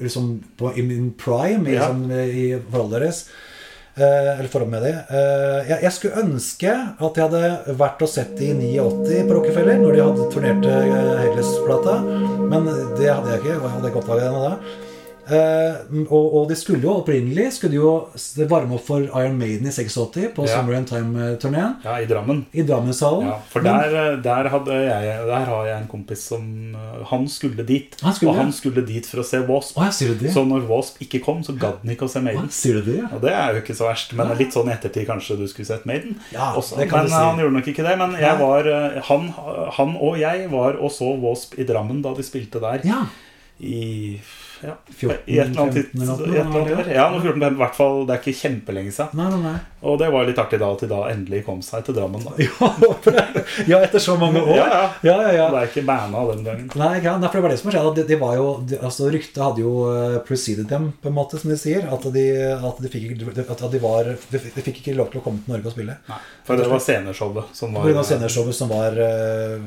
[0.01, 1.89] liksom på, i min prime i, Ja.
[1.91, 3.29] sånn, i forholdet deres.
[3.97, 4.91] Eh, eller forhold med de.
[4.93, 9.79] Eh, jeg, skulle ønske at jeg hadde vært og sett de i 89 på Rockefeller,
[9.81, 11.95] når de hadde turnerte uh, Headless-plata.
[12.51, 12.69] Men
[12.99, 13.55] det hadde jeg ikke.
[13.55, 14.85] Jeg hadde ikke oppdaget det da.
[15.27, 15.75] Eh,
[16.07, 17.93] og, og de skulle jo opprinnelig skulle jo
[18.47, 20.53] varme opp for Iron Maiden i 86 på Ja.
[20.61, 21.73] Summer and Time-turneen.
[21.83, 22.45] Ja, i Drammen.
[22.55, 23.27] I Drammenshallen.
[23.27, 27.05] Ja, for Men- der, eh, der, hadde jeg, der har jeg en kompis som eh,
[27.11, 27.97] Han skulle dit.
[28.03, 29.77] Han skulle og han skulle dit for å se Wasp.
[29.77, 29.91] Å?
[29.91, 32.49] Så når Wasp ikke kom, så gadd han ikke å se Å, Maiden.
[32.49, 32.97] sier det?
[33.03, 33.09] ja?
[33.13, 35.67] Og det er jo ikke så verst, men litt sånn i ettertid kanskje du skulle
[35.67, 36.17] sett Maiden.
[36.33, 36.77] Ja, også.
[36.79, 37.15] det kan men si.
[37.19, 37.99] han gjorde nok ikke det.
[37.99, 39.29] Men jeg var, eh, han,
[39.77, 42.81] han og jeg var og så Wasp i Drammen da de spilte der.
[42.87, 43.03] Ja.
[43.59, 44.21] I
[44.63, 46.89] ja, 14, i et eller annet 15 eller tid- eller annet år.
[46.95, 49.17] Ja, nå 14, men i hvert fall, det er ikke kjempelenge siden.
[49.17, 49.57] Nei, nei, nei.
[49.87, 52.25] Og det var litt artig da at de da endelig kom seg til Drammen.
[52.25, 52.71] da Ja,
[53.05, 54.57] det- etter så mange år.
[54.57, 55.17] Ja, ja.
[55.33, 55.47] ja.
[55.53, 56.71] Det er ikke banna den gangen.
[56.75, 56.93] Nei.
[57.01, 57.95] Nei, for det var det som skjedde.
[58.01, 61.41] De, de var jo, de, altså, ryktet hadde jo eh, preceded dem, på en måte,
[61.41, 61.89] som de sier.
[61.93, 62.27] At de,
[62.57, 65.71] at de, fikk, at de, var, de, fikk- ikke lov til å komme til Norge
[65.73, 65.99] og spille.
[66.13, 68.05] Nei, for det var sceneshowet som var Pga.
[68.13, 69.61] sceneshowet som var eh,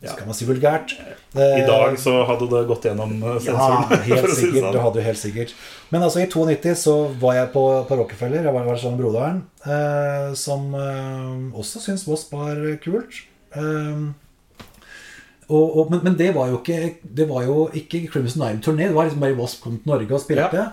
[0.00, 0.14] Ja.
[0.14, 0.94] Skal man si vulgært?
[1.36, 3.90] I dag så hadde det gått gjennom sensoren.
[3.92, 4.62] Ja, helt si sikkert.
[4.62, 4.72] sånn.
[4.72, 5.52] Det hadde du helt sikkert.
[5.92, 8.48] Men altså, i 92 så var jeg på, på Rockefeller.
[8.48, 13.20] Jeg var, var sammen med broderen, eh, som eh, også syntes Wasp var kult.
[13.52, 14.08] Eh,
[15.50, 18.88] og, og, men, men det var jo ikke Det var jo ikke Crimson Nine-turné.
[18.88, 20.64] Det var liksom bare Wasp kom til Norge og spilte.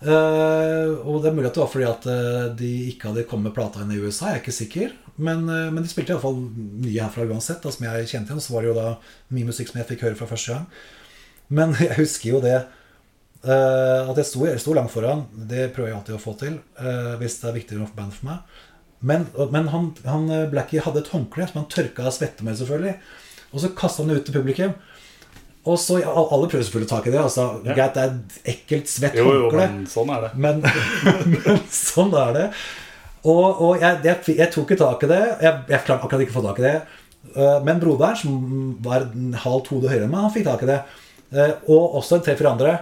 [0.00, 3.50] Eh, og det er mulig at det var fordi at uh, de ikke hadde kommet
[3.50, 4.30] med plata inn i USA.
[4.30, 4.94] Jeg er ikke sikker.
[5.20, 8.42] Men, eh, men de spilte iallfall mye herfra uansett, da, som jeg kjente igjen.
[8.42, 8.88] Så var det jo da
[9.36, 10.68] mye musikk som jeg fikk høre fra første gang.
[11.60, 15.26] Men jeg husker jo det eh, at jeg sto, jeg sto langt foran.
[15.34, 18.32] Det prøver jeg alltid å få til eh, hvis det er viktigere for band for
[18.32, 18.60] meg.
[19.00, 22.98] Men, men han, han Blackie hadde et håndkle som han tørka av svette med, selvfølgelig.
[23.50, 24.74] Og så kasta han det ut til publikum.
[25.68, 27.20] Og så Alle prøver selvfølgelig å ta i det.
[27.20, 27.74] Altså, Ja.
[27.76, 29.32] Greit, det er et ekkelt, svett håndkle.
[29.32, 30.30] Jo, jo, men sånn er det.
[30.40, 30.62] Men,
[31.34, 32.46] men sånn er det.
[33.28, 35.20] Og, og jeg, jeg, jeg tok ikke tak i det.
[35.44, 36.74] Jeg, jeg klarte akkurat ikke å få tak i det.
[37.36, 38.38] Eh, Men broderen, som
[38.84, 40.78] var en halvt hode høyere enn meg, han fikk tak i det.
[41.34, 42.78] Eh, Og også en tre-fire andre.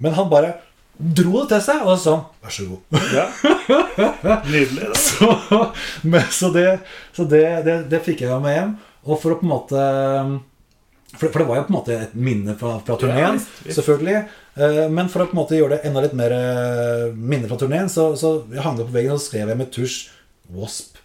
[0.00, 0.54] Men han bare
[0.96, 3.00] dro det til seg, og sånn Vær så god.
[3.12, 3.26] Ja.
[4.52, 4.86] Nydelig.
[4.88, 4.96] Da.
[4.96, 5.28] Så,
[6.08, 6.66] men, så det,
[7.16, 8.76] så det, det, det fikk jeg med hjem.
[9.06, 9.82] Og for å på en måte
[11.16, 13.76] For, for det var jo på en måte et minne fra, fra turneen, visst.
[13.80, 14.20] selvfølgelig.
[14.56, 17.58] Eh, Men for å på en måte gjøre det enda litt mer eh, minne fra
[17.60, 19.96] turneen, så, så jeg hang det på veggen og skrev jeg med tusj
[20.52, 21.00] 'Wasp'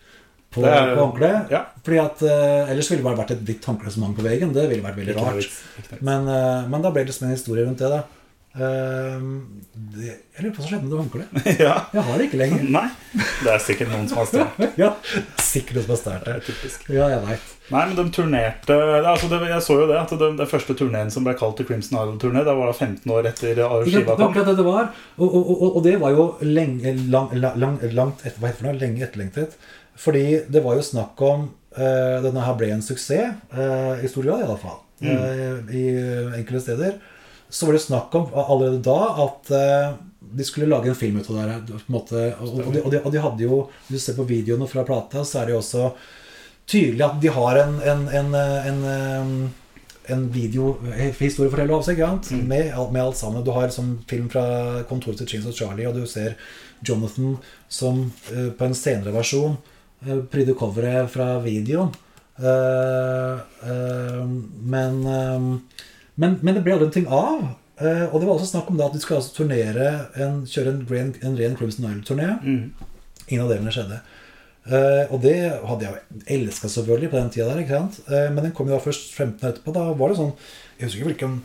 [0.52, 1.50] på, er- på håndkleet.
[1.50, 1.66] ja.
[1.82, 4.52] Fordi at uh, Ellers ville det bare vært et hvitt håndkle som hang på veggen.
[4.54, 5.48] Det ville vært veldig rart.
[6.04, 8.04] Men, uh, men da ble det liksom en historie rundt det, da.
[8.52, 9.22] Eh,
[9.96, 11.46] det, jeg lurer på hva som skjedde med det håndkleet.
[11.66, 11.76] Ja.
[11.96, 12.66] Jeg har det ikke lenger.
[12.76, 12.88] Nei.
[13.14, 14.74] Det er sikkert noen som har stjålet.
[14.82, 14.90] ja,
[15.40, 16.90] sikkert noen som har stjålet Det er typisk.
[16.92, 17.54] Ja, jeg vet.
[17.72, 18.76] Nei, men de turnerte
[19.08, 21.96] altså det, Jeg så jo det, at det første turneen som ble kalt The Crimson
[22.02, 24.36] Island-turné, det var da 15 år etter skiva kom.
[24.36, 24.92] det det var.
[25.16, 28.76] Og, og, og, og det var jo lenge, lang, lang, langt etter, hva heter det,
[28.84, 29.56] lenge etterlengtet.
[30.02, 31.48] Fordi det var jo snakk om
[31.78, 34.82] uh, Denne her ble en suksess, uh, i stor grad iallfall.
[35.02, 35.16] Mm.
[35.16, 35.86] Uh, I
[36.42, 37.00] enkelte steder.
[37.52, 39.94] Så var det snakk om allerede da at eh,
[40.32, 43.12] de skulle lage en film ut av det måte, og, og, de, og, de, og
[43.12, 43.58] de hadde jo
[43.90, 45.90] Hvis du ser på videoene fra plata, så er det jo også
[46.72, 49.34] tydelig at de har en, en, en, en, en,
[50.16, 52.30] en videohistorieforteller av seg, ikke sant?
[52.32, 52.46] Mm.
[52.48, 53.44] Med, med alt sammen.
[53.44, 54.46] Du har sånn film fra
[54.88, 56.38] kontoret til Chains og Charlie, og du ser
[56.88, 57.36] Jonathan
[57.68, 59.60] som eh, på en senere versjon
[60.32, 61.92] prydde coveret fra videoen.
[62.42, 63.34] Eh,
[63.70, 64.26] eh,
[64.64, 65.40] men, eh,
[66.22, 67.50] men, men det ble aldri en ting av.
[67.82, 69.92] Eh, og det var også snakk om da at de skulle altså turnere
[70.22, 72.34] en, kjøre en ren, en ren Crimson Isle-turné.
[72.46, 72.90] Mm.
[73.28, 74.02] Ingen av delene skjedde.
[74.62, 77.64] Uh, og det hadde jeg elska selvfølgelig på den tida der.
[77.66, 79.74] Eh, men den kom jo da først 15 år etterpå.
[79.74, 80.36] Da var det sånn
[80.78, 81.40] Jeg husker ikke hvilken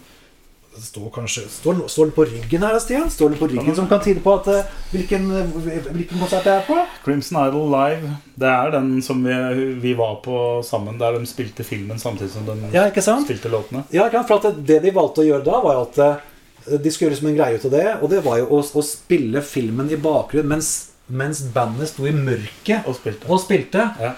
[0.82, 3.10] står kanskje Står, står det på ryggen her, Stian?
[3.10, 6.52] Står det på ryggen som kan tyde på at eh, hvilken, eh, hvilken konsert det
[6.52, 6.76] er på?
[7.04, 9.36] Crimson Idol Live, det er den som vi,
[9.82, 13.84] vi var på sammen, der de spilte filmen samtidig som de Ja, spilte låtene.
[13.94, 17.12] Ja, ikke for det de valgte å gjøre da, var jo at eh, de skulle
[17.12, 17.86] gjøre som en greie ut av det.
[18.02, 20.72] Og det var jo å, å spille filmen i bakgrunnen mens,
[21.06, 23.28] mens bandet sto i mørket Og spilte.
[23.30, 23.84] og spilte.
[24.02, 24.14] Ja.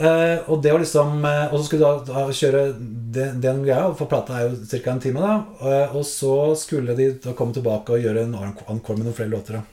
[0.00, 2.62] Eh, og det var liksom uh, Og så skulle de da, da kjøre
[3.12, 4.94] den, den greia, for plata er jo ca.
[4.94, 5.34] en time, da.
[5.60, 9.32] uh, og så skulle de da komme tilbake og gjøre en encore med noen flere
[9.34, 9.60] låter.
[9.60, 9.66] da.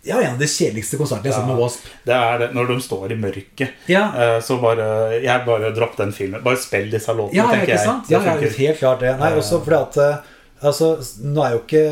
[0.00, 1.88] Er en av de kjedeligste konsertene jeg har sett med Wasp.
[2.08, 3.82] Det er det, når de står i mørket.
[3.92, 4.04] Ja,
[4.40, 4.86] Så bare
[5.20, 6.40] Jeg bare dropp den filmen.
[6.40, 7.82] Bare spill disse låtene, ja, ja, tenker jeg.
[7.84, 8.08] sant?
[8.08, 9.12] Ja, ja, helt klart det.
[9.20, 10.24] Nei, også fordi at
[10.60, 11.84] Altså, nå er jo ikke,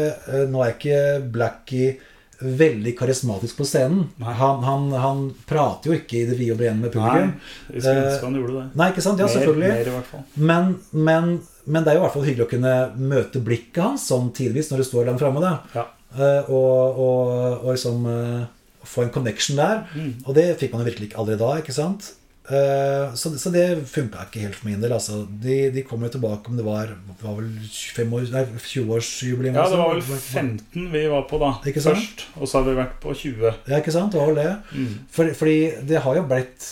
[0.48, 1.02] nå er ikke
[1.36, 1.92] Blackie
[2.40, 4.04] veldig karismatisk på scenen.
[4.22, 7.32] Han, han, han prater jo ikke i det vide og brede med Nei, publikum.
[7.66, 8.66] skulle Eh, ønske han gjorde det.
[8.78, 9.22] Nei, ikke sant?
[9.22, 9.70] Ja, selvfølgelig.
[9.72, 10.26] Mer, mer i hvert fall.
[10.50, 11.32] Men, men,
[11.66, 12.74] men det er jo i hvert fall hyggelig å kunne
[13.14, 15.56] møte blikket hans sånn tidvis når du står langt framme.
[15.74, 15.88] Ja.
[16.14, 17.32] Uh, og, og,
[17.64, 18.46] og liksom eh,
[18.88, 19.82] få en connection der.
[19.98, 20.14] Mm.
[20.24, 21.50] Og det fikk man jo virkelig ikke aldri da.
[21.60, 22.12] ikke sant?
[22.48, 24.92] Eh, så, så det funka ikke helt for min del.
[24.96, 25.18] Altså.
[25.42, 29.58] De, de kom jo tilbake om det var, var vel 25 år, nei, 20-årsjubileum.
[29.58, 30.18] Ja, det var vel altså.
[30.40, 32.00] 15 vi var på da Ikke sant?
[32.00, 32.26] først.
[32.40, 33.48] Og så har vi vært på 20.
[33.68, 34.14] Ja, ikke sant?
[34.14, 34.54] Det var vel det.
[34.72, 34.94] Mm.
[35.12, 35.58] For, fordi
[35.90, 36.68] det har jo blitt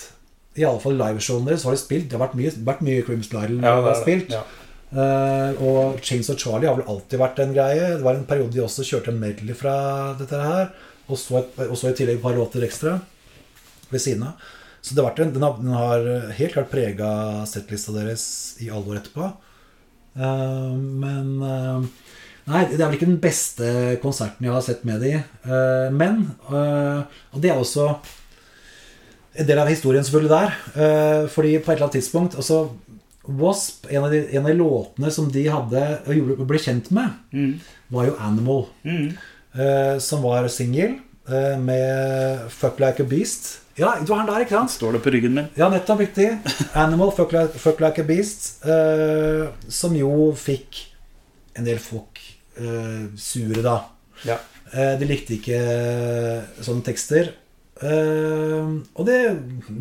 [0.57, 2.09] I alle fall liveshowene deres har de spilt.
[2.09, 3.97] Det har vært mye, vært mye Crimson Idol Ja, det.
[4.01, 4.33] spilt.
[4.33, 4.45] Ja.
[4.97, 7.91] Uh, og Chains of Charlie har vel alltid vært en greie.
[7.99, 9.77] Det var en periode de også kjørte en medley fra
[10.17, 10.71] dette her.
[11.11, 12.97] Og så, et, og så i tillegg et par låter ekstra
[13.91, 14.47] ved siden av.
[14.87, 16.05] Så det en, den, har, den har
[16.39, 17.09] helt klart prega
[17.51, 18.23] settlista deres
[18.63, 19.33] i alle år etterpå.
[20.17, 21.87] Uh, men uh,
[22.47, 23.67] Nei, det er vel ikke den beste
[23.99, 25.17] konserten jeg har sett med de.
[25.43, 27.01] Uh, men eh,
[27.35, 27.89] Og det er også
[29.35, 31.27] en del av historien selvfølgelig der.
[31.35, 32.61] Fordi på et eller annet tidspunkt altså
[33.27, 36.93] Wasp, en av, de, en av de låtene som de hadde og gjorde- ble kjent
[36.95, 37.59] med, Mm.
[37.91, 38.67] var jo 'Animal'.
[38.87, 39.99] Mm.
[40.01, 41.01] som var singel
[41.59, 43.66] med 'Fuck Like a Beast'.
[43.77, 44.71] Ja, du har den der, ikke sant?
[44.73, 45.49] Står det på ryggen min?
[45.59, 46.31] Ja, nettopp riktig.
[46.73, 48.65] 'Animal', fuck like, 'Fuck Like a Beast'.
[48.65, 50.87] eh, som jo fikk
[51.57, 52.21] en del folk
[52.57, 53.79] eh, sure, da.
[54.25, 54.39] Ja.
[54.73, 55.61] Eh, de likte ikke
[56.65, 57.35] sånne tekster.
[58.97, 59.19] Og det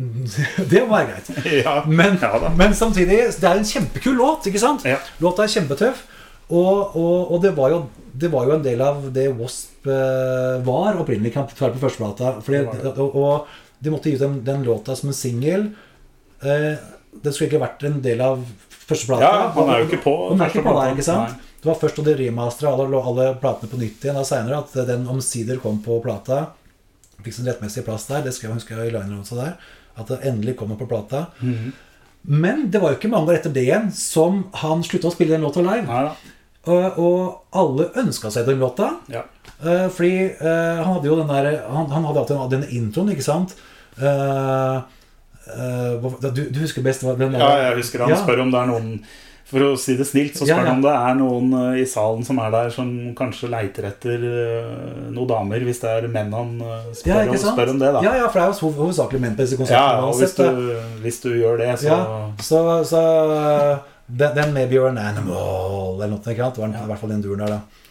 [0.70, 1.30] Det må være greit.
[1.64, 1.78] ja.
[1.88, 4.84] Men, Ja men samtidig, det er en kjempekul låt, ikke sant?
[4.84, 4.98] Ja.
[5.24, 6.04] Låta er kjempetøff.
[6.50, 7.78] Og, og, og det, var jo,
[8.14, 12.36] det var jo en del av det Wasp var opprinnelig, kan på førsteplata.
[12.44, 12.60] Fordi,
[13.00, 13.46] og
[13.78, 15.68] de måtte gi ut den, den låta som en singel.
[16.40, 16.74] Eh,
[17.22, 18.44] det skulle egentlig vært en del av
[18.86, 19.24] førsteplata.
[19.24, 21.32] Ja, han er jo ikke på Han er ikke på første der, ikke sant?
[21.32, 21.54] Nei.
[21.56, 24.76] Det var først da de remastera alle, alle platene på nytt igjen da senere, at
[24.88, 26.44] den omsider kom på plata.
[27.24, 28.22] Fikk sin rettmessige plass der.
[28.26, 29.56] Det skal jeg huske i liner også der.
[29.96, 31.26] At det endelig kommer på plata.
[31.40, 31.72] Mhm.
[32.26, 35.36] Men det var jo ikke mange år etter det igjen som han slutta å spille
[35.36, 36.00] den låta live.
[36.66, 37.20] Og, og
[37.54, 38.96] alle ønska seg den låta.
[39.12, 39.22] Ja.
[39.64, 43.08] Eh, fordi uh, han hadde jo den der Han, han hadde hatt den, den introen,
[43.14, 43.54] ikke sant?
[43.96, 44.82] Uh,
[46.34, 48.18] du, du husker best hva den der- ja, jeg husker han Ja.
[48.20, 48.90] spør om det er noen
[49.46, 50.66] For å si det snilt, så spør spør ja.
[50.66, 54.24] han om det er noen i salen som er der, som kanskje leiter etter
[55.14, 56.50] noen damer, hvis det er menn han
[56.90, 58.02] spør, Ja, om, spør om det, da.
[58.02, 61.22] Ja, ja, for det er jo hovedsakelig menn på disse Ja, og hvis du, hvis
[61.22, 62.00] du gjør det, så Ja,
[62.42, 63.78] så, så uh,
[64.10, 66.58] then, then maybe you're an animal Eller noe, ikke sant?
[66.58, 67.85] Det var i hvert fall den duren der, da.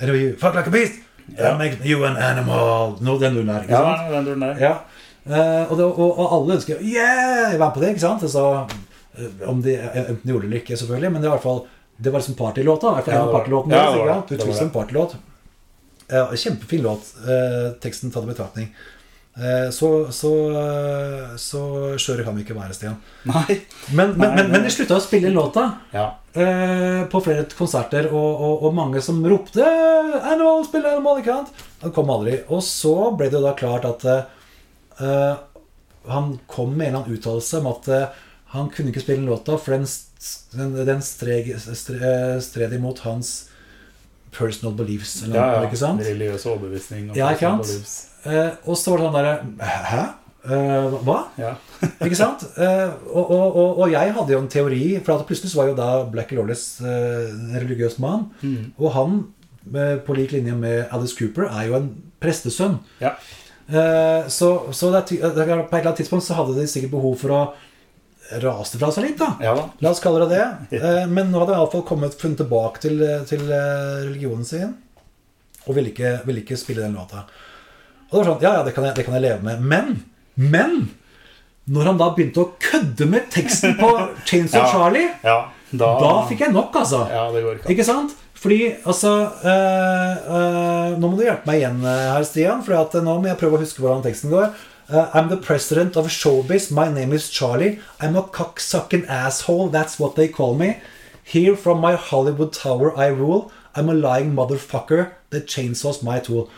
[0.00, 1.00] Eller you fuck like a beast!
[1.36, 1.42] Ja.
[1.42, 2.96] That makes you an animal.
[3.00, 4.56] No, den duren der, Ja, den duren der.
[4.60, 4.72] Ja.
[5.26, 7.58] Uh, og, det, og, og alle ønsker Yeah!
[7.60, 8.24] Være på det, ikke sant?
[8.32, 8.44] Så,
[9.18, 11.12] eh, om de enten de gjorde det eller ikke, selvfølgelig.
[11.12, 11.60] Men det var i hvert fall
[12.00, 12.94] Det var liksom partylåta.
[12.96, 14.28] Ja, en var- partylåtene ja, deres, det ikke sant?
[14.28, 14.38] det.
[14.56, 15.16] Det en partylåt.
[16.10, 17.12] Uh, kjempefin låt.
[17.22, 18.70] Uh, teksten tatt i betraktning.
[19.38, 20.30] Eh, så så,
[21.38, 21.60] så
[22.00, 22.96] skjøre kan vi ikke være, Stian.
[23.30, 23.60] Nei.
[23.94, 26.06] Men, men, men, men de slutta å spille låta Ja.
[26.34, 31.62] eh, på flere konserter, og, og, og mange som ropte 'Animal, spill Animal', ikke sant?
[31.84, 32.40] Han kom aldri.
[32.50, 34.04] Og så ble det jo da klart at
[35.00, 35.36] uh,
[36.10, 39.56] han kom med en eller annen uttalelse om at uh, han kunne ikke spille låta,
[39.56, 39.86] for den,
[40.58, 43.49] den, den stred, stre, eh, stred imot hans
[44.36, 45.22] personal beliefs.
[45.24, 45.68] Eller Ja, noe, ja.
[45.68, 46.00] ikke sant?
[46.06, 47.10] Religiøs overbevisning.
[47.10, 47.62] og Ja, ikke sant?
[47.66, 48.06] beliefs.
[48.26, 49.34] Eh, og så var det sånn derre
[49.90, 50.02] Hæ?
[50.40, 51.18] Eh, hva?
[51.36, 51.50] Ja.
[52.06, 52.42] Ikke sant?
[52.56, 55.68] Eh, og, og, og, og jeg hadde jo en teori, for at plutselig så var
[55.68, 58.30] jo da Black Lawless eh, en religiøs mann.
[58.40, 58.70] Mm.
[58.80, 59.18] Og han,
[59.74, 61.90] eh, på lik linje med Alice Cooper, er jo en
[62.24, 62.78] prestesønn.
[63.04, 63.12] ja.
[63.70, 67.30] Eh, så så det på et eller annet tidspunkt så hadde de sikkert behov for
[67.36, 67.42] å
[68.42, 69.32] rase det fra seg litt, da.
[69.42, 69.54] Ja.
[69.82, 70.78] La oss kalle det det.
[70.78, 74.76] Eh, men nå hadde han iallfall kommet funnet tilbake til, til eh, religionen sin.
[75.66, 77.26] Og ville ikke, ville ikke spille den låta.
[78.10, 79.62] Og det var sånn, ja, ja, det kan jeg, det kan jeg leve med.
[79.62, 79.92] Men,
[80.34, 80.80] men
[81.70, 83.90] når han da begynte å kødde med teksten på
[84.28, 84.72] Chains of Ja.
[84.72, 85.38] Charlie, Ja,
[85.70, 87.04] da, da fikk jeg nok, altså.
[87.10, 87.70] Ja, det går ikke.
[87.76, 88.16] Ikke sant?
[88.40, 89.10] Fordi, altså
[89.44, 92.62] øh, øh, Nå må du hjelpe meg igjen eh, her, Stian.
[92.64, 94.48] For eh, nå må jeg prøve å huske hvordan teksten går.
[94.90, 96.70] Eh, I'm the president of showbiz.
[96.72, 97.78] My name is Charlie.
[98.00, 99.68] I'm a cocksucking asshole.
[99.68, 100.78] That's what they call me.
[101.22, 103.52] Here from my Hollywood tower I rule.
[103.76, 105.12] I'm a lying motherfucker.
[105.30, 106.50] The chainsaw's my tool.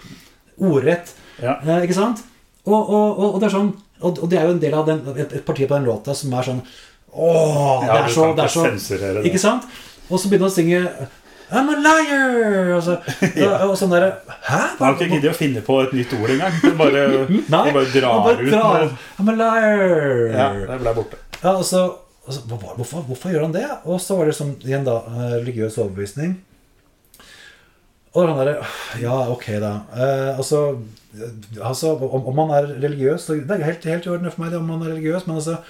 [0.58, 1.12] Ordrett.
[1.42, 1.58] Ja.
[1.60, 2.24] Uh, ikke sant?
[2.64, 3.70] Og, og, og, og det er sånn
[4.02, 6.32] Og, det er jo en del av den, et, et parti på den låta som
[6.38, 6.60] er sånn
[7.12, 8.62] Åh, det er så, det er så.
[9.26, 9.66] Ikke sant?
[10.08, 11.08] Og så begynner han å synge
[11.52, 12.70] I'm a liar!
[12.76, 12.94] Og, så,
[13.68, 14.12] og sånn derre
[14.46, 14.60] Hæ?
[14.78, 16.54] Han har ikke giddet å finne på et nytt ord engang.
[16.62, 17.02] Det bare,
[17.54, 18.94] Nei, bare drar bare ut drar.
[19.20, 20.06] I'm a liar!
[20.32, 21.20] Ja, det ble borte.
[21.42, 21.84] Ja, og så,
[22.24, 23.66] og så hvorfor, hvorfor gjør han det?
[23.84, 26.38] Og så var det som igjen da eh, religiøs overbevisning.
[28.12, 28.58] Og han derre
[29.00, 29.76] Ja, ok, da.
[29.92, 30.64] Eh, altså,
[31.16, 31.30] eh,
[31.60, 34.52] altså om, om man er religiøs så Det er helt, helt i orden for meg
[34.52, 35.60] det, om man er religiøs, men altså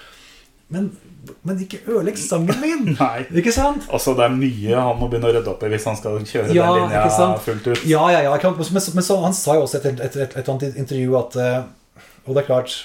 [0.73, 0.87] Men,
[1.45, 2.87] men ikke ødelegg sangen min!
[2.99, 3.25] Nei.
[3.39, 3.85] Ikke sant?
[3.93, 6.55] Altså, det er mye han må begynne å rydde opp i hvis han skal kjøre
[6.55, 7.83] Ja, den linja fullt ut.
[7.89, 8.33] Ja, ja, ja.
[8.41, 11.37] Men, men så, han sa jo også i et, et, et, et annet intervju at
[11.43, 11.61] eh,
[12.25, 12.75] Og det er klart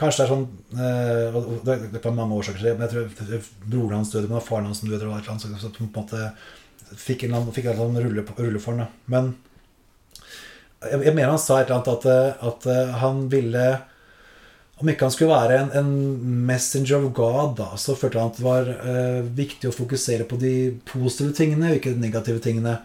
[0.00, 0.46] Kanskje det er sånn
[0.80, 4.70] eh, Det er- mange årsaker til det, men jeg tror broren hans døde, men faren
[4.70, 6.30] hans som døde, eller annet, så, på en måte
[6.96, 8.88] fikk en eller annen, rulle, rulle for ham.
[9.12, 9.28] Men
[10.80, 13.66] jeg, jeg mener han sa et eller annet at, eh, at han ville
[14.80, 15.90] om ikke han skulle være en, en
[16.48, 20.38] messenger of God, da, så følte han at det var eh, viktig å fokusere på
[20.40, 20.52] de
[20.88, 22.78] positive tingene, ikke de negative tingene.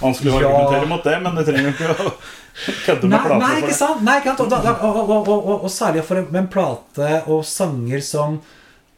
[0.00, 0.48] Han skulle Ja.
[0.48, 2.12] argumentere mot det, men det trenger ikke å
[2.86, 4.02] kødde med Nei, plater nei, ikke sant?
[4.06, 4.40] Nei, ikke sant?
[4.46, 8.38] Og, da- og, og, og særlig for en, en plate og sanger som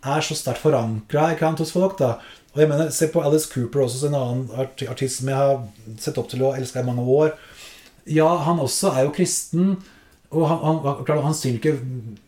[0.02, 1.28] er så sterkt forankra
[1.58, 1.98] hos folk.
[1.98, 2.14] da
[2.54, 5.66] Og jeg mener, Se på Alice Cooper, også en annen artist som jeg har
[5.98, 7.34] sett opp til og elska i mange år.
[8.06, 9.76] Ja, han også er jo kristen.
[10.32, 11.74] Og han, han, klar, han, ikke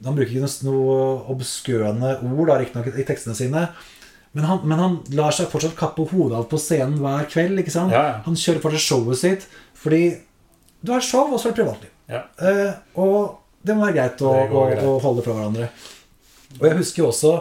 [0.05, 0.97] Han bruker ikke noe
[1.33, 3.67] obskøne ord da, riktignok i tekstene sine.
[4.35, 7.61] Men han, men han, lar seg fortsatt kappe hodet av på scenen hver kveld.
[7.63, 7.95] ikke sant?
[7.95, 8.15] Ja, ja.
[8.27, 9.49] Han kjører fortsatt showet sitt.
[9.79, 10.05] Fordi
[10.85, 11.93] du har show, og så er det privatliv.
[12.11, 12.25] Ja.
[12.37, 14.83] Eh, og det må være greit å, å, greit.
[14.85, 15.69] å holde fra hverandre.
[16.59, 17.35] Og jeg husker jo også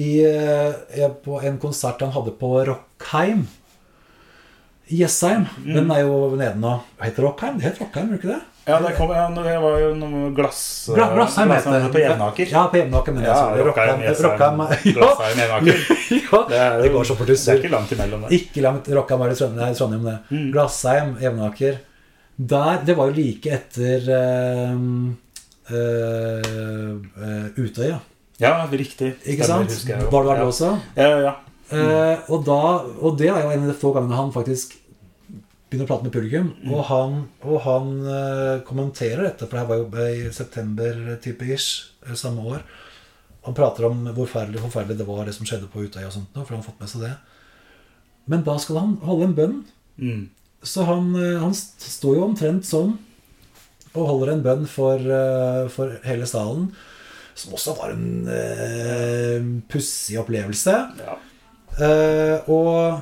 [0.00, 3.44] i, eh, på en konsert han hadde på Rockheim
[4.88, 5.46] i Jessheim.
[5.62, 5.74] Mm.
[5.76, 6.78] Den er jo nede nå.
[7.02, 7.60] Heter Rockheim?
[7.60, 8.51] Det heter Rockheim, gjør det ikke det?
[8.64, 10.58] Ja, det, kom, ja, det var jo noe glass...
[10.94, 11.62] Gla- Glassheim det.
[11.90, 12.50] På Jevnaker.
[12.52, 13.16] Ja, på Jevnaker.
[13.16, 14.60] Men Ja, sa Rockheim, Jessheim.
[14.94, 15.80] Glassheim, Jevnaker.
[16.18, 18.38] ja, Det, er det går så fort i Det er ikke langt imellom det.
[18.38, 18.90] Ikke langt.
[18.94, 20.14] Rockheim er i Trondheim, det.
[20.30, 20.44] Mm.
[20.54, 21.80] Glassheim, Jevnaker.
[22.52, 24.78] Der, Det var jo like etter eh,
[25.74, 26.52] eh,
[27.26, 27.98] eh, Utøya.
[28.42, 29.16] Ja, riktig.
[29.26, 30.06] Ikke Stemmer, sant?
[30.12, 30.46] Var du der ja.
[30.46, 30.70] også?
[30.96, 31.34] Ja, ja.
[31.72, 32.60] Eh, og, da,
[33.00, 34.74] og det er jo en av de få gangene han faktisk
[35.72, 36.52] begynner å prate med publikum.
[36.60, 36.72] Mm.
[36.76, 37.18] Og han,
[37.48, 41.70] og han uh, kommenterer dette, for det her var jo i september-type ish
[42.04, 42.66] eh, samme år.
[43.46, 46.36] Han prater om hvor forferdelig, forferdelig det var, det som skjedde på Utøya og sånt,
[46.36, 47.14] for han har fått med seg det.
[48.30, 49.56] Men da skal han holde en bønn.
[49.98, 50.22] Mm.
[50.62, 52.94] Så han, eh, han står jo omtrent sånn
[53.92, 56.70] og holder en bønn for, eh, for hele salen.
[57.34, 60.74] Som også var en uh, pussig opplevelse.
[61.00, 61.14] Ja.
[61.80, 63.00] Uh, og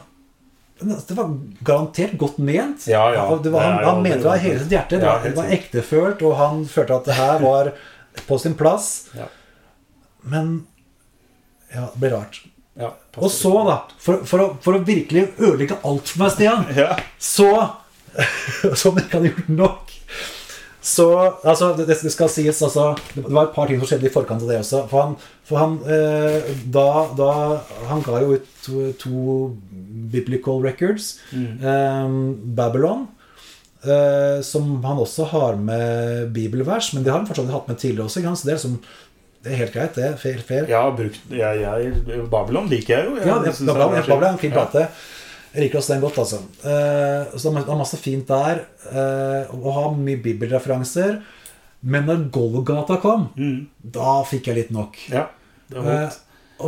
[0.81, 1.33] det var
[1.67, 2.87] garantert godt ment.
[2.89, 3.25] Ja, ja.
[3.43, 5.01] Det var, han han mente det av hele sitt hjerte.
[5.01, 7.73] Ja, var, det var ektefølt, og han følte at det her var
[8.27, 8.89] på sin plass.
[9.17, 9.29] Ja.
[10.23, 10.55] Men
[11.75, 12.41] ja, det ble rart.
[12.81, 16.65] Ja, Og så, da, for, for, å, for å virkelig ødelegge alt for meg, Stian,
[16.79, 16.95] Ja.
[17.21, 17.51] så
[18.81, 19.93] Som jeg ikke hadde gjort nok.
[20.81, 21.07] Så
[21.45, 24.43] altså, det, det skal sies altså, Det var et par ting som skjedde i forkant
[24.47, 24.87] av det også.
[24.89, 26.87] For han, for han eh, da,
[27.19, 27.33] da
[27.91, 29.51] Han ga jo ut to, to
[30.13, 31.19] biblical records.
[31.37, 32.17] Eh,
[32.61, 33.09] Babylon.
[33.85, 38.09] eh, som han også har med bibelvers, men det har han fortsatt hatt med tidligere
[38.09, 38.25] også.
[38.37, 38.81] Så det er, som
[39.41, 39.95] det er helt greit.
[39.97, 40.43] Det fair.
[40.45, 40.69] fair.
[40.69, 43.17] Ja, brukt jeg, jeg, Babylon liker jeg jo.
[43.17, 44.89] Jeg Ja, det, det er en fin Ja.
[45.55, 46.39] Jeg liker også den godt, altså.
[46.63, 48.65] Eh, så det er masse fint der.
[48.91, 51.23] eh, og har mye bibelreferanser.
[51.83, 53.67] Men når Golgata kom, Mm.
[53.83, 54.97] da fikk jeg litt nok.
[55.11, 55.27] Ja,
[55.71, 56.11] det var Eh,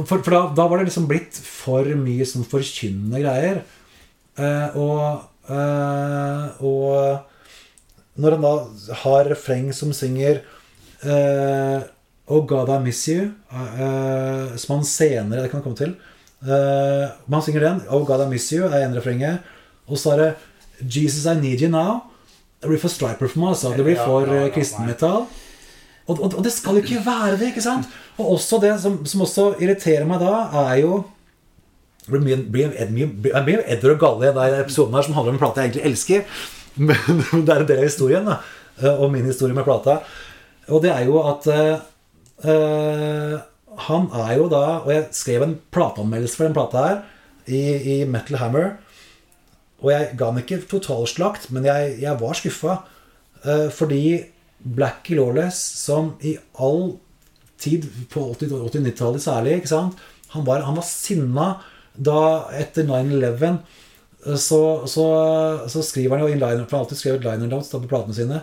[0.07, 3.63] for for da, da var det liksom blitt for mye sånn forkynnende greier.
[4.39, 5.21] Eh, og,
[5.51, 7.21] eh, og
[8.19, 10.41] når han da har refreng som synger
[11.05, 11.83] eh,
[12.29, 15.97] Oh God, I miss you, eh, som han senere Det kan komme til.
[16.43, 17.83] Eh, men han synger den.
[17.89, 19.39] Oh God, I miss you er en refrenget.
[19.89, 20.33] Og så er det
[20.97, 22.01] Jesus, I need you now.
[22.63, 23.55] Det blir for striper for meg.
[23.55, 23.73] Altså.
[23.77, 25.25] Det blir for ja, ja, ja, kristenmetall.
[26.07, 27.87] Og, og, og det skal jo ikke være det, ikke sant?
[28.19, 30.33] Og også det som, som også irriterer meg da,
[30.67, 31.03] er jo
[32.03, 35.43] Det blir mye, det Edder og Galle i den episoden her som handler om en
[35.43, 36.25] plate jeg egentlig elsker.
[36.89, 38.41] Men det er en del av historien, da.
[38.83, 40.01] eh, Og min historie med plata.
[40.69, 41.85] Og det er jo at eh,
[42.43, 43.37] eh,
[43.89, 47.03] Han er jo da Og jeg skrev en plateanmeldelse for den plata her
[47.47, 47.61] i,
[47.93, 48.77] i Metal Hammer.
[49.83, 52.77] Og jeg ga den ikke totalslakt, men jeg, jeg var skuffa.
[53.43, 54.21] Uh, fordi
[54.63, 57.01] Blackie Lawless, som i all
[57.59, 59.99] tid, på 80- 80-90-tallet særlig, ikke sant?
[60.37, 61.49] Han, var, han var sinna
[61.99, 63.59] da etter 9-11.
[64.23, 65.09] eh, Så, så,
[65.67, 68.17] så skriver han jo inn liner, for han har alltid skrevet liner notes på platene
[68.17, 68.41] sine.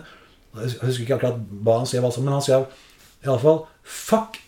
[0.60, 2.68] Jeg husker ikke akkurat hva han skrev, altså, men han skrev
[3.24, 4.38] iallfall Fuck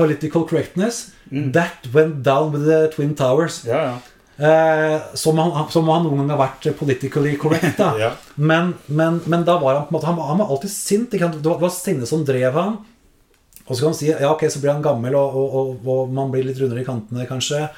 [0.00, 1.10] political correctness.
[1.30, 3.62] That went down with the Twin Towers.
[3.68, 3.98] Ja, ja.
[4.40, 7.76] Eh, som, han, som han noen gang har vært politically correct.
[7.76, 8.14] da Ja.
[8.40, 11.10] men, men, men da var han på en måte Han, han var alltid sint.
[11.12, 12.78] Det var, det var sinne som drev han.
[13.66, 16.14] Og så kan han si ja, ok, så blir han gammel, og, og, og, og
[16.16, 17.68] man blir litt rundere i kantene, kanskje.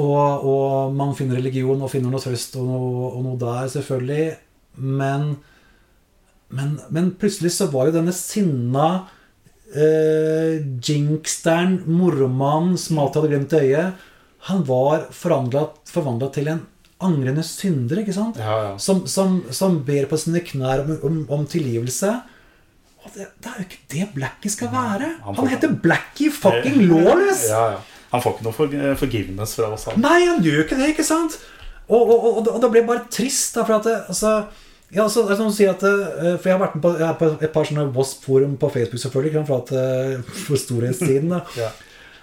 [0.00, 4.30] Og, man finner religion og finner noe trøst og noe, noe der, selvfølgelig.
[4.80, 5.34] Men,
[6.54, 8.86] men, men plutselig så var jo denne sinna
[9.74, 14.06] eh, jinksteren, moromannen alltid hadde glemt øyet,
[14.46, 16.62] han var forvandla til en
[17.02, 18.38] angrende synder, ikke sant?
[18.40, 18.70] Ja, ja.
[18.80, 22.12] Som, som, som ber på sine knær om, om, om tilgivelse.
[23.02, 25.10] Og det, det er jo ikke det Blackie skal være.
[25.24, 27.48] han Han heter Blackie fucking Lawless!
[27.50, 27.82] Ja, ja.
[28.12, 29.88] Han får ikke noe for, forgiveness fra oss.
[29.90, 29.98] Han.
[30.00, 31.36] Nei, han gjør ikke det, ikke sant?
[31.86, 34.32] Og, og, og, og det ble bare trist, da, for at det, altså,
[34.94, 36.92] ja, altså, det er sånn å si at eh, For jeg har vært med på,
[37.18, 41.34] på et par sånne Wasp-forum på Facebook, selvfølgelig, for, at, eh, for storhetstiden.
[41.58, 41.70] Ja.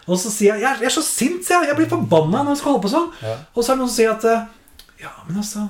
[0.07, 1.73] Og så sier jeg jeg, jeg er så sint, sier jeg.
[1.73, 3.09] Jeg blir forbanna når jeg skal holde på sånn.
[3.23, 3.35] Ja.
[3.53, 4.45] Og så er det noen som sier at eh,
[5.03, 5.67] Ja, men altså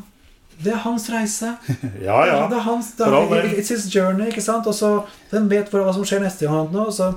[0.63, 1.51] Det er hans reise.
[2.07, 2.39] Ja, ja.
[2.51, 4.69] Det er hans, det er, it's his journey, ikke sant?
[4.69, 4.93] Og så
[5.33, 6.69] Den vet hva som skjer neste gang.
[6.73, 7.11] Nå, så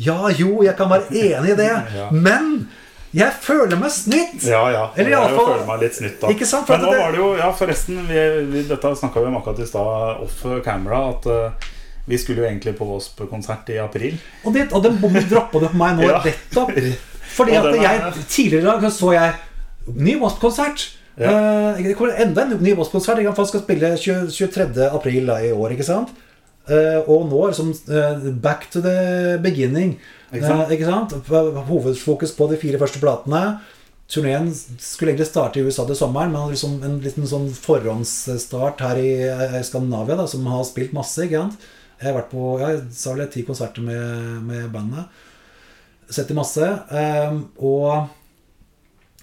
[0.00, 2.10] Ja, jo, jeg kan være enig i det, Ja.
[2.12, 2.68] men
[3.12, 4.44] jeg føler meg snytt!
[4.46, 4.84] Ja, ja.
[4.94, 6.28] Eller i jeg føler meg litt snytt, da.
[6.30, 8.20] Ikke sant, for Men nå det- var det jo Ja, forresten, vi,
[8.52, 11.68] vi, dette snakka vi om akkurat i stad off camera, at uh,
[12.06, 14.14] vi skulle jo egentlig på Wasp-konsert i april.
[14.44, 16.22] Og, det, og den bommen droppa det på meg nå Ja.
[16.24, 16.70] nettopp.
[17.36, 19.34] Fordi at jeg er- tidligere så jeg
[19.96, 20.86] ny Wasp-konsert.
[21.18, 21.30] Ja.
[21.74, 23.18] Uh, det kommer enda en ny Wasp-konsert.
[23.26, 24.86] Kan skal spille 20, 23.
[24.90, 26.14] april da, i år, ikke sant?
[26.70, 29.96] Uh, og nå er det som uh, back to the beginning.
[30.30, 30.72] Ikke sant?
[30.74, 31.14] Ikke sant?
[31.68, 33.44] Hovedfokus på de fire første platene.
[34.10, 38.98] Turneen skulle egentlig starte i USA til sommeren, men liksom en liten sånn forhåndsstart her
[38.98, 41.22] i eh, Skandinavia, da, som har spilt masse.
[41.26, 41.68] ikke sant?
[42.00, 45.20] Jeg har vært på ja, sa vel ti konserter med, med bandet.
[46.10, 46.64] Sett dem masse.
[46.90, 48.08] Um, og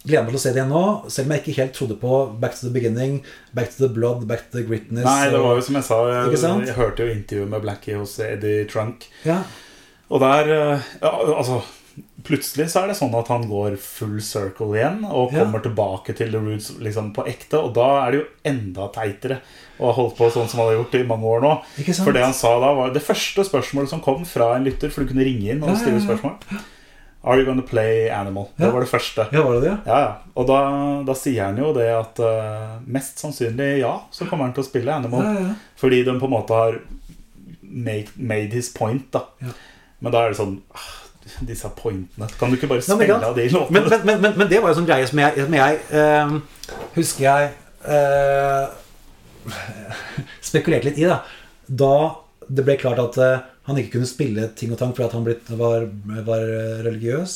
[0.07, 2.19] gleder meg til å se det igjen nå, selv om jeg ikke helt trodde på
[2.39, 3.17] Back to the Beginning,
[3.57, 5.03] Back to the Blood, Back to the Gritness.
[5.03, 6.37] Nei, det var jo som jeg sa, jeg,
[6.69, 9.09] jeg hørte jo intervjuet med Blackie hos Eddie Trunk.
[9.27, 9.41] ja.
[10.09, 11.61] Og der eh, ja, Altså,
[12.27, 15.43] plutselig så er det sånn at han går full circle igjen og Ja.
[15.45, 17.59] kommer tilbake til the roots liksom på ekte.
[17.63, 19.39] Og da er det jo enda teitere
[19.79, 21.51] å ha holdt på sånn som han har gjort i mange år nå.
[22.03, 25.03] For det han sa da, var det første spørsmålet som kom fra en lytter, for
[25.03, 26.35] du kunne ringe inn og Ja, ja, stille spørsmål.
[27.27, 28.49] Are you gonna play Animal?
[28.57, 28.65] Ja.
[28.65, 29.27] Det var det første.
[29.33, 29.77] ja, var det det?
[29.87, 30.11] Ja, ja.
[30.35, 30.59] Og da,
[31.07, 34.67] da sier han jo det at uh, mest sannsynlig ja, så kommer han til å
[34.67, 35.23] spille Animal.
[35.25, 35.55] Ja, ja, ja.
[35.81, 36.77] Fordi de på en måte har
[37.61, 39.25] made, made his point, da.
[39.97, 40.03] Ja.
[40.05, 40.89] Men da er det sånn ah,
[41.47, 43.81] Disse pointene Kan du ikke bare spille av de låtene?
[43.81, 46.27] Men, men, men, men, det var jo sånn greie som jeg, som jeg uh,
[46.95, 47.49] husker jeg
[47.87, 48.65] uh,
[50.49, 51.09] spekulerte litt i.
[51.09, 51.21] Da
[51.67, 51.93] Da
[52.47, 55.25] det ble klart at uh, han ikke kunne spille ting og tang fordi at han
[55.25, 55.89] blitt, var,
[56.23, 56.45] var
[56.85, 57.33] religiøs.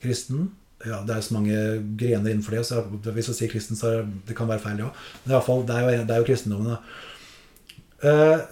[0.00, 0.46] Kristen.
[0.86, 1.58] Ja, Det er så mange
[2.00, 2.62] grener innenfor det.
[2.64, 2.80] Så
[3.10, 5.02] hvis jeg sier kristen, så det, kan være feil, òg.
[5.24, 6.72] Men i hvert fall, det er jo, det er jo kristendommen.
[6.72, 6.78] da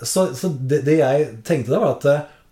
[0.03, 2.07] så så det, det jeg tenkte da, var at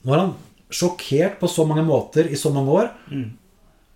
[0.06, 0.34] når han
[0.74, 2.92] sjokkert på så mange måter i så mange år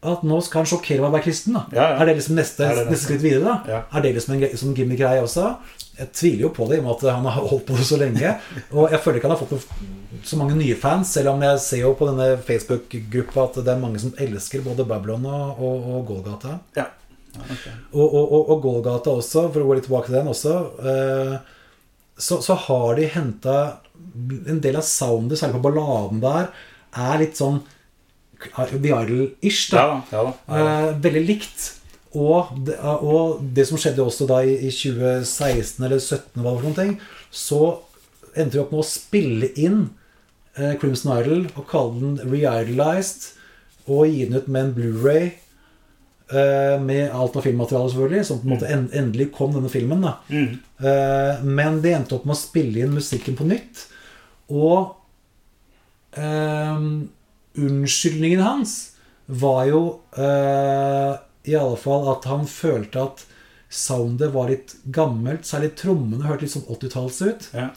[0.09, 1.57] at nå skal han sjokkere meg å være kristen.
[1.57, 1.75] da Mm.
[1.75, 1.95] Ja, ja.
[1.99, 3.05] Er det liksom neste, det neste neste?
[3.05, 3.45] skritt videre?
[3.45, 3.55] da?
[3.67, 3.81] Ja.
[3.93, 5.57] Er det liksom en sånn gimmick-greie også?
[5.99, 7.99] Jeg tviler jo på det, i og med at han har holdt på det så
[7.99, 8.37] lenge.
[8.71, 9.67] Og jeg føler ikke han har fått
[10.29, 13.83] så mange nye fans, selv om jeg ser jo på denne Facebook-gruppa at det er
[13.83, 16.61] mange som elsker både Babylon og, og, og Golgata.
[16.79, 16.87] Ja.
[17.35, 17.67] Ja, ok.
[17.93, 21.35] Og, og, og, og Golgata også, for å gå litt tilbake til den også, eh,
[22.19, 23.59] så, så har de henta
[24.51, 26.53] En del av soundet, særlig på balladen der,
[26.99, 27.61] er litt sånn
[28.39, 29.73] The Idol-ish.
[29.75, 29.99] Ja da.
[30.11, 30.17] da.
[30.17, 30.23] Ja.
[30.47, 30.63] Ja.
[30.63, 31.67] Eh, veldig likt.
[32.17, 36.65] Og det, og det som skjedde også da i, i 2016 eller 2017, hva for
[36.65, 36.95] noen ting,
[37.31, 37.63] så
[38.39, 39.83] endte vi opp med å spille inn
[40.57, 43.35] eh, Crimson Idol og kalle den Re-Idolized.
[43.89, 45.31] og gi den ut med en Blu-ray
[46.29, 50.03] med alt av filmmateriale, selvfølgelig, som på en måte endelig kom denne filmen.
[50.05, 50.59] da Mm.
[50.79, 53.87] Eh, men de endte opp med å spille inn musikken på nytt.
[54.49, 54.95] Og
[56.17, 57.09] um,
[57.59, 58.77] unnskyldningen hans
[59.27, 59.81] var jo
[60.17, 61.19] uh,
[61.49, 63.25] i alle fall at han følte at
[63.69, 65.45] soundet var litt gammelt.
[65.49, 67.51] Særlig trommene hørte litt sånn 80-talls ut.
[67.53, 67.69] Ja.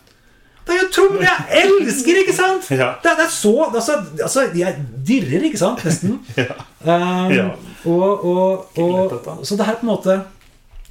[0.91, 2.67] Trommer jeg elsker, ikke sant?
[2.73, 2.93] Ja.
[3.03, 5.85] Det, det er så altså, altså, Jeg dirrer, ikke sant?
[5.87, 6.19] Nesten.
[6.81, 7.51] Um, Ja.
[7.85, 10.15] Og, og, og, så det her på en måte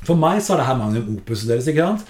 [0.06, 2.04] For meg så er det her magnum opus deres, ikke sant?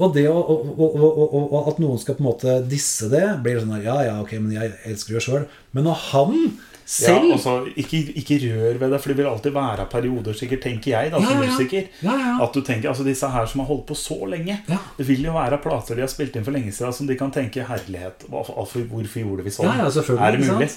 [0.00, 3.98] Og det å, og, at noen skal på en måte disse det, blir sånn Ja,
[4.06, 5.44] ja, ok, men jeg elsker jo sjøl.
[5.76, 6.38] Men når han
[6.82, 10.64] Ja, selv altså, ikke, ikke rør ved det, for det vil alltid være perioder, sikkert,
[10.66, 11.50] tenker jeg, da, som ja, ja.
[11.50, 11.90] musiker.
[12.02, 12.32] Ja, ja.
[12.44, 14.80] At du tenker, altså Disse her som har holdt på så lenge Ja.
[14.96, 17.32] Det vil jo være plater de har spilt inn for lenge siden, som de kan
[17.34, 19.70] tenke herlighet, hvorfor, hvorfor gjorde vi sånn?
[19.70, 20.70] Ja, ja, er det mulig?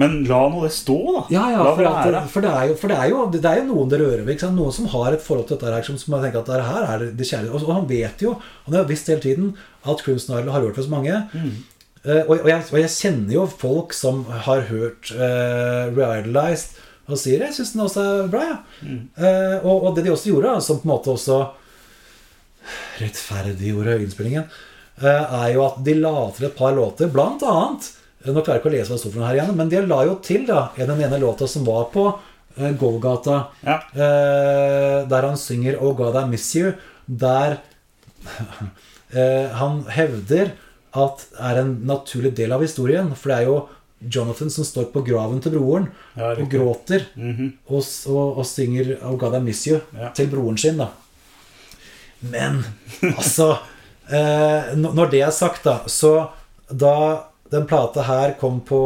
[0.00, 1.22] Men la nå det stå, da.
[1.32, 3.60] Ja, ja, for, det at, for, det er jo, for det, er jo, det er
[3.60, 4.44] jo noen det rører ved.
[4.56, 7.04] Noen som har et forhold til dette her, som, som tenker at det her er
[7.18, 7.52] det kjærlige.
[7.52, 8.32] Og, og han vet jo,
[8.68, 9.52] han har visst hele tiden,
[9.82, 11.18] at Crimson Island har rørt ved så mange.
[11.36, 11.50] Eh,
[12.02, 16.80] og, og, jeg, og jeg kjenner jo folk som har hørt uh, Reidolized
[17.10, 18.42] og sier jeg syns den også er bra.
[18.48, 18.58] Ja.
[19.26, 21.38] Eh, og, og det de også gjorde, som på en måte også
[23.02, 24.46] rettferdiggjorde innspillingen,
[25.02, 27.90] uh, er jo at de la til et par låter, blant annet
[28.22, 29.80] Nå klarer jeg ikke å lese hva det sto for noe her igjen, men de
[29.82, 33.80] la jo til da den ene låta som var på uh, Golgata, Ja.
[33.98, 36.70] eh, der han synger Oh God I Miss You,
[37.06, 37.56] der
[39.10, 40.52] eh, han hevder
[40.92, 43.12] at er en naturlig del av historien.
[43.16, 43.60] For det er jo
[44.02, 45.86] Jonathan som står på graven til broren
[46.16, 47.52] Ja, og gråter gråter -hmm.
[47.66, 50.10] og, og, og synger Oh God I Miss You Ja.
[50.14, 50.88] til broren sin, da.
[52.20, 52.64] Men
[53.16, 53.56] altså
[54.08, 56.28] eh, Når det er sagt, da, så
[56.70, 58.80] da den plata her kom på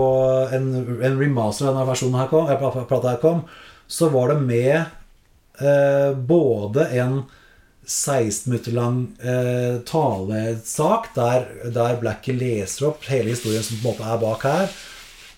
[0.52, 3.42] en, en remaster av denne versjonen her kom, eh, her kom,
[3.86, 4.84] så var det med
[5.60, 7.22] eh, både en
[7.86, 13.92] 16 minutter lang eh, talesak der, der Blackie leser opp hele historien som på en
[13.92, 14.74] måte er bak her.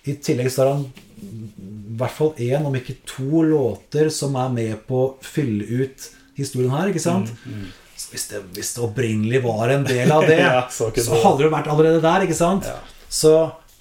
[0.09, 0.87] I tillegg så har han
[1.19, 6.09] i hvert fall én, om ikke to låter som er med på å fylle ut
[6.39, 6.89] historien her.
[6.89, 7.33] ikke sant?
[7.99, 11.45] Så hvis, det, hvis det opprinnelig var en del av det, Ja, så så, hadde
[11.45, 12.25] det vært allerede der.
[12.25, 12.69] ikke sant?
[12.69, 12.79] Ja.
[13.09, 13.33] Så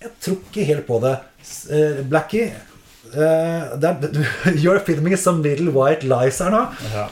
[0.02, 1.14] jeg tror ikke helt på det.
[1.72, 2.50] Eh, Blackie
[3.12, 4.28] eh, det er,
[4.62, 6.64] You're filming some little white lies her nå.
[6.92, 7.06] Ja.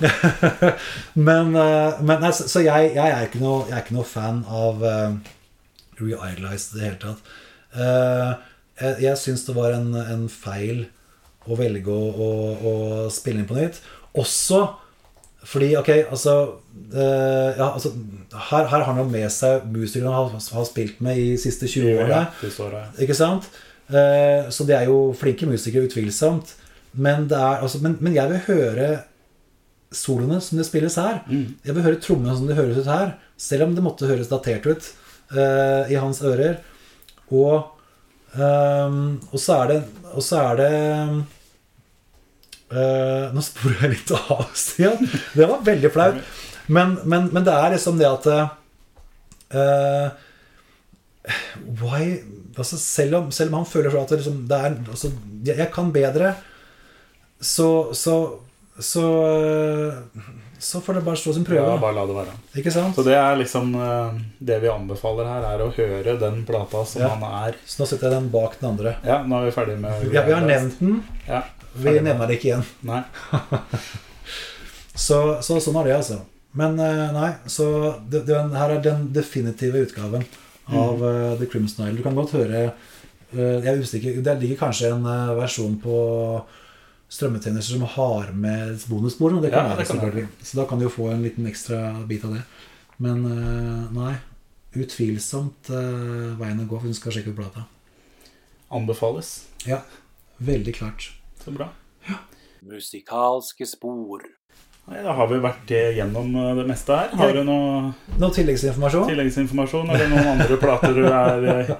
[1.28, 4.08] men uh, men nei, så, så jeg, jeg, er ikke noe, jeg er ikke noe
[4.08, 5.34] fan av uh,
[6.00, 7.34] Re-Idolize i det hele tatt.
[7.76, 8.32] Eh,
[8.80, 10.86] jeg jeg syns det var en, en feil
[11.46, 12.74] å velge å, å, å
[13.12, 13.80] spille inn på nytt.
[14.16, 14.64] Også
[15.46, 16.32] fordi, ok, altså,
[16.90, 17.92] eh, ja, altså
[18.48, 21.38] her, her har han jo med seg musikere han har, har spilt med i de
[21.38, 22.24] siste 20 årene.
[22.42, 22.82] Ja.
[23.04, 23.46] Ikke sant?
[23.86, 26.54] Eh, så det er jo flinke musikere, utvilsomt.
[26.96, 28.88] Men, det er, altså, men, men jeg vil høre
[29.94, 31.22] soloene som det spilles her.
[31.28, 33.14] Jeg vil høre trommene som det høres ut her.
[33.38, 34.90] Selv om det måtte høres datert ut
[35.36, 36.58] uh, i hans ører.
[37.28, 37.68] Og,
[38.34, 39.78] um, og så er det
[40.14, 40.74] Og så er det
[42.70, 45.10] uh, Nå sporer jeg litt av, Stian.
[45.34, 46.22] Det var veldig flaut.
[46.66, 50.06] Men, men, men det er liksom det at uh,
[51.82, 52.22] Why
[52.58, 55.12] altså selv, om, selv om han føler at liksom, det er altså,
[55.44, 56.34] jeg, kan bedre,
[57.40, 58.14] så Så,
[58.78, 59.02] så,
[60.58, 61.64] så får det bare stå sin prøve.
[61.64, 62.34] Ja, bare la det være.
[62.60, 62.96] Ikke sant?
[62.96, 67.02] Så det er liksom eh, Det vi anbefaler her, er å høre den plata som
[67.04, 67.12] Ja.
[67.14, 68.96] han er Så nå setter jeg den bak den andre.
[69.04, 71.02] Ja, nå er vi ferdig med Ja, vi har nevnt den.
[71.28, 71.42] Ja,
[71.76, 72.66] Vi nevner det ikke igjen.
[72.88, 73.02] Nei.
[74.96, 76.22] Så, så sånn er det, altså.
[76.56, 77.66] Men øh, nei, så
[78.08, 80.22] det, det, her er den definitive utgaven
[80.66, 81.96] av uh, The Crimson Isle.
[81.98, 82.62] Du kan godt høre
[83.32, 85.96] øh, Jeg er usikker Det ligger kanskje en øh, versjon på
[87.08, 89.30] strømmetjenester som har med bonusspor.
[89.40, 90.28] Det kan Ja, være det kan selvfølgelig.
[90.42, 92.42] Så da kan du jo få en liten ekstra bit av det.
[92.98, 93.22] Men
[93.94, 94.16] nei.
[94.74, 97.62] Utvilsomt veien å gå hvis du skal sjekke ut plata.
[98.74, 99.46] Anbefales.
[99.66, 99.78] Ja,
[100.42, 101.12] veldig klart.
[101.44, 101.68] Så bra.
[102.66, 104.26] Musikalske spor.
[104.86, 107.14] Nei, da har vi vært gjennom eh, det meste her.
[107.18, 109.08] Har du noe Noe tilleggsinformasjon?
[109.10, 109.90] tilleggsinformasjon?
[109.90, 111.76] Eller noen andre plater du er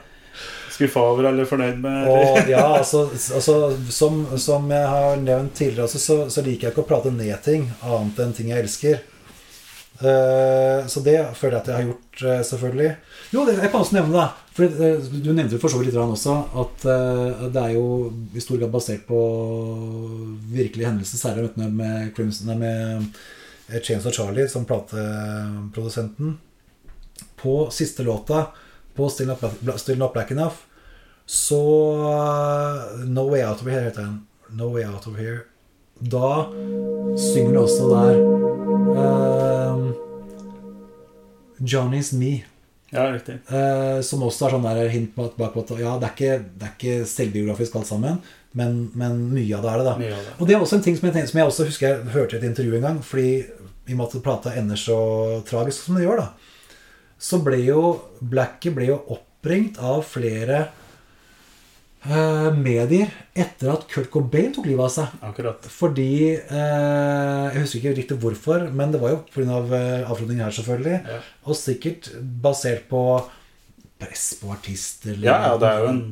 [0.77, 2.09] skuffa over eller fornøyd med?
[2.13, 3.55] Og ja, altså, altså
[3.89, 7.37] som, som jeg har nevnt tidligere, altså, så, så liker jeg ikke å prate ned
[7.47, 8.99] ting annet enn ting jeg elsker.
[9.97, 12.91] Eh, så det føler jeg at jeg har gjort, eh, selvfølgelig.
[13.33, 14.27] Jo, det, jeg kan også nevne, da.
[14.57, 16.85] For eh, Du nevnte jo for så vidt også at
[17.53, 19.21] det er jo i stor grad basert på
[20.53, 26.39] virkelige hendelser, særlig med, Crimson, med Chains og Charlie som plateprodusenten.
[27.37, 28.47] På siste låta,
[28.97, 29.29] på Still
[29.99, 30.57] Not, Black, Enough,
[31.27, 34.27] så uh, No Way Out of Here heter den.
[34.51, 35.41] No Way Out of Here.
[36.01, 36.47] Da
[37.19, 39.56] synger det også der um,
[41.61, 42.45] Johnny's Me.
[42.93, 43.41] Ja, riktig.
[43.51, 46.69] eh, som også er sånn der hint bak, på at Ja, det er ikke, det
[46.69, 48.21] er ikke selvbiografisk alt sammen,
[48.57, 49.95] men, men mye av det er det, da.
[49.99, 50.35] Det.
[50.39, 52.37] Og det er også en ting som jeg, tenkte, som jeg også husker jeg hørte
[52.37, 53.01] i et intervju en gang.
[53.05, 54.99] Fordi i og med at plata ender så
[55.47, 56.31] tragisk som det gjør, da,
[57.19, 57.83] så ble jo
[58.21, 60.67] Blackie ble jo oppringt av flere
[62.57, 65.15] medier etter at Kurt Cobain tok livet av seg.
[65.27, 65.67] Akkurat.
[65.73, 69.47] Fordi eh, Jeg husker ikke riktig hvorfor, men det var jo pga.
[69.57, 69.73] Av
[70.13, 71.01] avslutningen her, selvfølgelig.
[71.11, 71.21] Ja.
[71.47, 72.11] Og sikkert
[72.43, 73.03] basert på
[74.01, 75.17] press på artister.
[75.25, 76.03] Ja, ja, det er jo en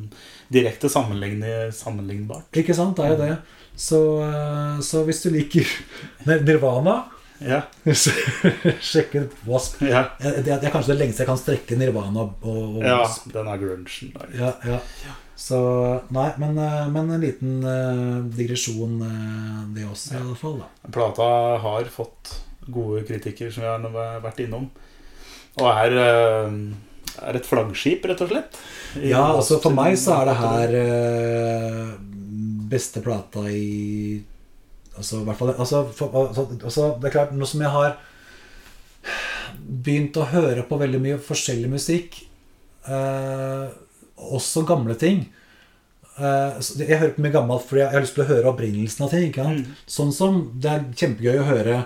[0.51, 2.49] direkte sammenlign- sammenlignbart.
[2.57, 2.97] Ikke sant?
[2.97, 3.35] Det er jo det.
[3.75, 5.67] Så, eh, så hvis du liker
[6.25, 7.03] Nirvana
[7.39, 7.61] Ja.
[7.93, 8.13] så
[8.81, 9.15] Sjekk
[9.45, 9.81] Wasp.
[9.83, 13.01] Ja, Det er, det er kanskje det lengste jeg kan strekke Nirvana og, og ja
[13.01, 13.27] Wasp.
[13.33, 14.15] den er grunchen.
[14.37, 14.79] Ja, ja.
[15.35, 15.59] Så
[16.15, 20.61] Nei, men, eh, men en liten uh, digresjon, uh, det også, i alle fall.
[20.63, 21.27] da Plata
[21.59, 22.37] har fått
[22.71, 23.69] gode kritikker, som vi
[23.99, 24.69] har vært innom.
[25.59, 28.61] Og er, uh, er et flaggskip, rett og slett.
[29.03, 30.77] Ja, altså for meg så er det her
[32.71, 34.23] beste plata i
[34.95, 37.97] Altså hvert fall altså, for, altså, altså, Det er klart, nå som jeg har
[39.55, 42.17] begynt å høre på veldig mye forskjellig musikk,
[42.89, 43.65] eh,
[44.15, 45.25] også gamle ting
[46.17, 49.13] eh, Jeg hører på mye gammelt fordi jeg har lyst til å høre opprinnelsen av
[49.13, 49.31] ting.
[49.35, 49.71] Sant?
[49.97, 51.79] Sånn som det er kjempegøy å høre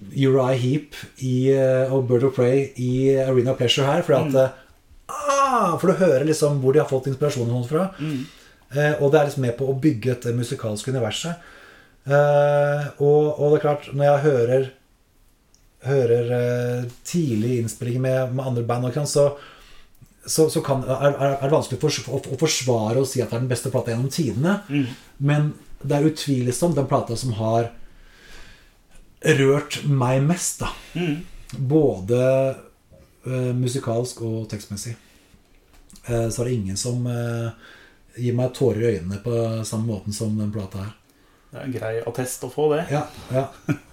[0.00, 4.04] Uriah Heap i, eh, og Bird of Prey i Arena Pleasure her.
[4.06, 4.68] Fordi at mm.
[5.12, 7.90] ah, For du hører liksom hvor de har fått inspirasjonen fra.
[8.00, 8.20] Mm.
[8.70, 11.50] Eh, og det er liksom med på å bygge et musikalsk universet.
[12.10, 14.68] Eh, og, og det er klart, når jeg hører
[15.80, 19.22] Hører eh, tidlig innspilling med, med andre band, ikke så,
[20.26, 23.38] så, så kan, er, er det vanskelig å, å, å forsvare og si at det
[23.38, 24.58] er den beste plata gjennom tidene.
[25.24, 27.70] Men det er utvilsomt den plata som har
[29.40, 30.68] rørt meg mest, da.
[31.56, 32.20] Både
[33.24, 34.94] eh, musikalsk og tekstmessig.
[36.04, 37.50] Eh, så er det ingen som eh,
[38.20, 40.96] gir meg tårer i øynene på samme måten som den plata her.
[41.50, 42.84] Det er en grei attest å få, det.
[42.94, 43.02] Ja,
[43.34, 43.46] ja.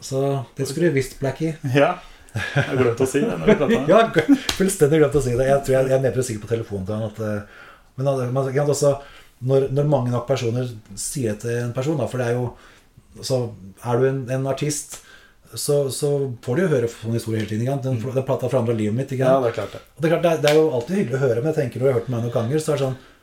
[0.03, 0.19] Så
[0.57, 1.55] det skulle du visst, Blackie.
[1.73, 1.95] Ja.
[2.37, 3.33] Jeg glemte å si det.
[3.33, 3.87] når vi pratet.
[3.89, 4.01] Ja,
[4.59, 5.47] fullstendig glemt å si det.
[5.47, 7.63] Jeg tror jeg, jeg er mer sikker på telefonen til han at eh,
[7.97, 8.91] Men man kan også
[9.49, 12.47] når, når mange nok personer sier det til en person, da, for det er jo
[13.25, 13.39] Så
[13.85, 14.99] er du en, en artist,
[15.57, 16.11] så, så
[16.45, 17.65] får du jo høre sånne historier hele tiden.
[17.65, 17.85] Ikke sant?
[17.89, 19.09] Den, den plata forandra livet mitt.
[19.17, 19.47] Ikke Ja, sant?
[19.47, 19.81] det er klart det.
[19.95, 21.57] Og det er klart, det er, det er jo alltid hyggelig å høre, men jeg
[21.63, 23.15] tenker når jeg har hørt meg noen ganger, så er det sånn Ja.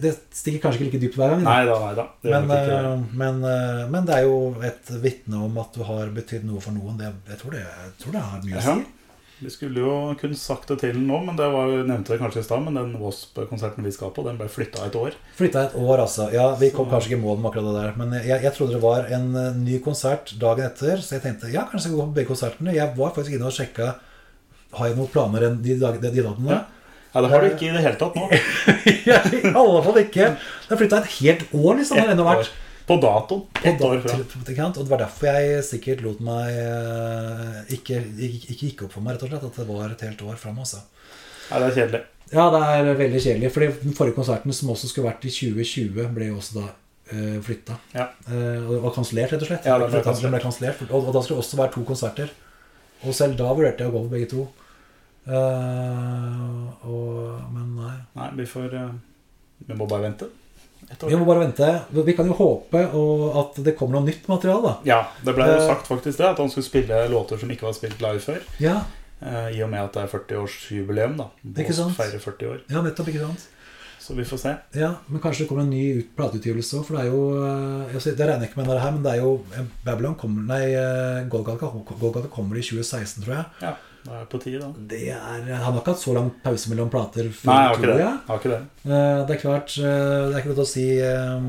[0.00, 1.42] Det, stikker kanskje ikke like dypt hver gang.
[1.44, 1.50] da.
[1.50, 2.06] Nei da, nei da.
[2.22, 5.82] Det Men, ikke eh, men, eh, men det er jo et vitne om at du
[5.88, 6.96] har betydd noe for noen.
[7.00, 8.74] Det, jeg, tror det, jeg tror det har mye å Ja.
[8.80, 8.96] si.
[9.40, 12.44] Vi skulle jo kun sagt det til nå, men det var, nevnte det kanskje i
[12.44, 12.60] stad.
[12.66, 15.14] Men den Wasp-konserten vi skal på, den ble flytta et år.
[15.38, 16.26] Flytta et år, altså.
[16.34, 17.94] Ja, Vi kom kanskje ikke i mål med akkurat det der.
[17.96, 21.48] Men jeg, jeg trodde det var en eh, ny konsert dagen etter, så jeg tenkte
[21.54, 22.74] ja, kanskje jeg skal gå på begge konsertene.
[22.76, 23.88] Jeg var faktisk inne og sjekka
[24.76, 26.52] Har jeg noen planer enn de, dag, de, de dagene.
[26.52, 26.60] Ja.
[27.12, 28.26] Ja, Det har du ikke i det hele tatt nå.
[29.10, 30.26] Ja, I alle fall ikke.
[30.36, 31.98] Det har flytta et helt år, liksom.
[31.98, 32.52] har ennå vært.
[32.86, 33.42] På datoen.
[33.62, 34.16] Ett år fra.
[34.66, 39.04] Og det var derfor jeg sikkert lot meg eh, ikke, ikke, ikke gikk opp for
[39.04, 39.44] meg, rett og slett.
[39.46, 40.58] At det var et helt år fram.
[40.62, 40.82] Også.
[41.50, 42.00] Nei, det er kjedelig.
[42.30, 43.52] Ja, det er veldig kjedelig.
[43.54, 47.38] Fordi den forrige konserten, som også skulle vært i 2020, ble jo også da uh,
[47.46, 47.78] flytta.
[47.94, 48.08] Ja.
[48.30, 49.70] og det var kansellert, rett og slett.
[49.70, 50.82] Ja, det ble kansellert.
[50.88, 52.34] Og, og da skulle det også være to konserter.
[53.06, 54.48] Og selv da vurderte jeg å gå på begge to.
[55.30, 57.96] Eh, og, men nei.
[58.18, 58.90] Nei, vi får uh,
[59.68, 60.28] Vi må bare vente.
[61.06, 61.68] Vi må bare vente.
[61.94, 64.72] Vi kan jo håpe og at det kommer noe nytt materiale, da.
[64.88, 65.66] Ja, det ble jo Eh.
[65.68, 68.40] sagt faktisk det, at han skulle spille låter som ikke var spilt live før.
[68.62, 68.80] Ja,
[69.22, 71.28] eh, I og med at det er 40-årsjubileum, da.
[71.62, 71.94] Ikke sant?
[71.94, 72.60] Wasp feirer 40 år.
[72.74, 73.46] ja nettopp, ikke sant?
[74.00, 74.54] Så vi får se.
[74.80, 77.20] Ja, Men kanskje det kommer en ny ut- plateutgivelse òg, for det er jo
[78.00, 79.44] jeg Det regner jeg ikke med det her, men det er jo
[79.84, 81.68] Babylon kommer Nei, Golgata,
[82.00, 83.44] Golgata kommer i 2016, tror jeg.
[83.62, 83.74] Ja,
[84.04, 84.68] det er på tide, da.
[84.90, 85.18] Det er,
[85.50, 87.98] han har ikke hatt så lang pause mellom plater før, Nei, jeg har ikke det.
[88.00, 88.14] jeg.
[88.28, 88.60] Har ikke det.
[88.86, 91.44] Eh, Det er klart, eh, det er ikke godt å si eh,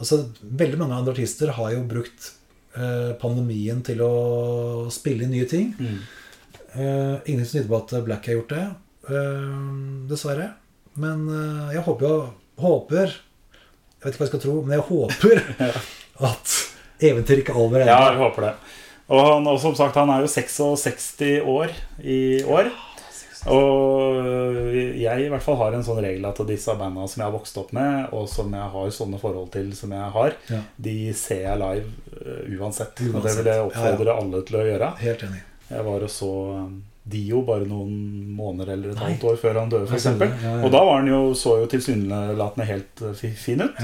[0.00, 0.18] Altså,
[0.62, 2.28] Veldig mange andre artister har jo brukt
[2.76, 4.12] eh, pandemien til å
[4.94, 5.72] spille inn nye ting.
[5.78, 5.98] Mm.
[6.72, 8.64] Eh, Ingen som tyder på at Black har gjort det,
[9.10, 9.58] eh,
[10.12, 10.52] dessverre.
[11.02, 12.16] Men eh, jeg håper jo
[12.62, 15.42] Håper Jeg vet ikke hva jeg skal tro, men jeg håper
[16.30, 16.54] at
[17.02, 17.90] eventyr ikke er over ennå.
[17.90, 18.54] Ja, jeg håper det.
[19.12, 22.70] Og, han, og som sagt, han er jo 66 år i år.
[23.50, 27.26] Og øh, jeg i hvert fall har en sånn regel at disse banda som jeg
[27.26, 30.60] har vokst opp med, og som jeg har sånne forhold til som jeg har, Ja.
[30.78, 31.90] de ser jeg live
[32.60, 32.94] uansett.
[33.02, 33.16] uansett.
[33.18, 34.92] Og det vil jeg Ja, oppfordre alle til å gjøre.
[35.02, 35.42] Helt enig.
[35.72, 36.30] Jeg var og så
[36.62, 37.94] um, Dio bare noen
[38.36, 39.06] måneder eller et Nei.
[39.08, 40.04] halvt år før han døde, Ja, f.eks.
[40.44, 40.52] Ja.
[40.62, 43.80] Og da var han jo, så jo tilsynelatende helt øh, fin ut.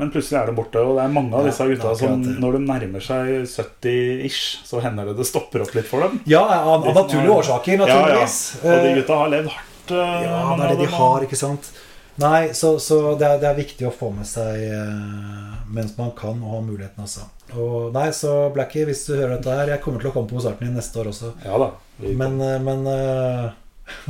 [0.00, 2.62] Men plutselig er det borte, og det er mange av disse gutta som når de
[2.66, 6.18] nærmer seg 70-ish, så hender det det stopper opp litt for dem.
[6.26, 8.38] ja av, av naturlige årsaker, naturligvis.
[8.64, 9.94] Og de Eh, gutta har levd hardt.
[9.94, 11.70] eh, Ja, det er det de har, ikke sant?
[12.20, 16.10] Nei, så, så det, er, det er viktig å få med seg eh, mens man
[16.18, 17.26] kan og har muligheten, altså.
[17.54, 20.36] Og nei, så Blackie, hvis du hører dette her Jeg kommer til å komme på
[20.36, 21.32] konserten din neste år også.
[21.42, 21.72] Ja da.
[21.98, 23.48] Men eh, Men, eh,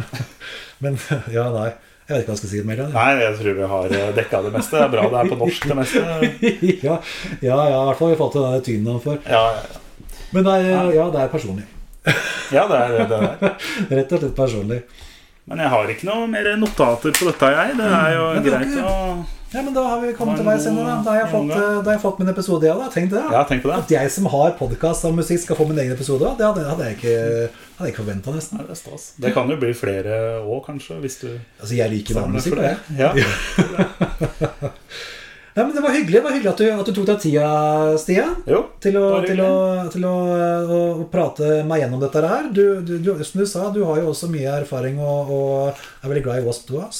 [0.84, 0.98] men
[1.36, 1.70] Ja, nei.
[2.10, 2.80] Jeg vet ikke hva jeg skal si mer.
[2.90, 4.74] Nei, jeg tror vi har dekka det meste.
[4.74, 6.00] Det er bra det er på norsk, det meste.
[6.88, 6.96] ja,
[7.38, 9.20] ja, ja, i hvert fall i forhold til den tynen han får.
[9.30, 10.16] Ja, ja.
[10.34, 10.56] Men nei,
[10.96, 11.68] ja, det er personlig.
[12.50, 13.20] ja det er det.
[13.20, 13.54] Er.
[14.00, 14.80] Rett og slett personlig.
[15.46, 17.78] Men jeg har ikke noe mer notater på dette, jeg.
[17.78, 18.96] Det er jo det greit å
[19.52, 20.84] Ja, men da har vi kommet til veis ende.
[20.86, 21.00] Da.
[21.02, 22.76] Da har jeg fått, eh, da har jeg fått min episode, ja.
[22.78, 22.86] da.
[22.94, 23.22] Tenk det.
[23.34, 23.78] Ja, tenk på det.
[23.82, 26.86] At jeg som har podkast om musikk, skal få min egen episode, det hadde, hadde
[26.86, 27.16] jeg ikke,
[27.80, 28.60] hadde jeg ikke forventa, nesten.
[28.60, 29.08] Nei, det er stas.
[29.18, 32.68] Det kan jo bli flere òg, kanskje, hvis du Altså, jeg liker samler barnemusikk, da
[32.68, 32.78] jeg.
[33.00, 33.10] Ja.
[35.56, 37.48] Ja, men Det var hyggelig det var hyggelig at du, at du tok deg tida,
[37.98, 38.60] Stian, Jo.
[38.78, 39.54] til, å, til, å,
[39.90, 40.14] til å,
[40.78, 42.46] å prate meg gjennom dette her.
[42.54, 46.06] Du, du, du, som du sa, du har jo også mye erfaring og, og er
[46.14, 46.94] veldig glad i Wasp, du òg.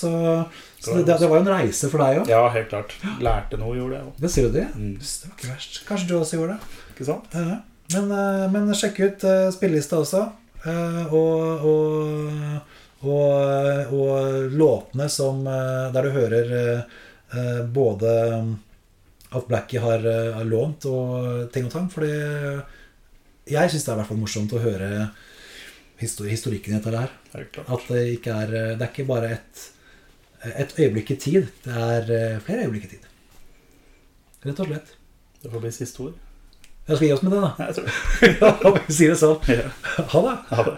[0.80, 2.28] Så, det, det var jo en reise for deg òg.
[2.32, 2.94] Ja, helt klart.
[3.20, 4.14] Lærte noe, gjorde jeg òg.
[4.22, 4.66] Det sier du det?
[4.74, 4.94] Mm.
[4.96, 5.80] Det var ikke verst.
[5.88, 6.78] Kanskje du også gjorde det.
[6.94, 7.34] Ikke sant?
[7.36, 7.58] Ja,
[7.96, 10.22] men, eh, men sjekk ut uh, spillelista også.
[10.64, 12.72] eh, og, og,
[13.04, 16.98] og, og låtene som eh, Der du hører eh,
[17.36, 18.12] eh, både
[19.30, 21.90] at Blackie har, eh, har lånt og ting og tang.
[21.92, 22.10] Fordi
[23.50, 24.88] jeg syns det er i hvert fall morsomt å høre
[26.00, 27.12] historikken i dette her.
[27.34, 27.66] Det.
[27.68, 29.66] At det ikke er eh, Det er ikke bare et,
[30.44, 31.46] et øyeblikk i tid.
[31.64, 33.08] Det er eh, flere øyeblikk i tid.
[34.46, 34.94] Rett og slett.
[35.42, 36.14] Det får bli siste ord.
[36.88, 37.50] Jeg skal gi oss med det, da.
[37.58, 37.96] Jeg tror det.
[38.40, 39.36] Ja, vi sier det sånn.
[39.52, 39.68] Ja.
[40.14, 40.36] Ha det.
[40.50, 40.76] Ha det.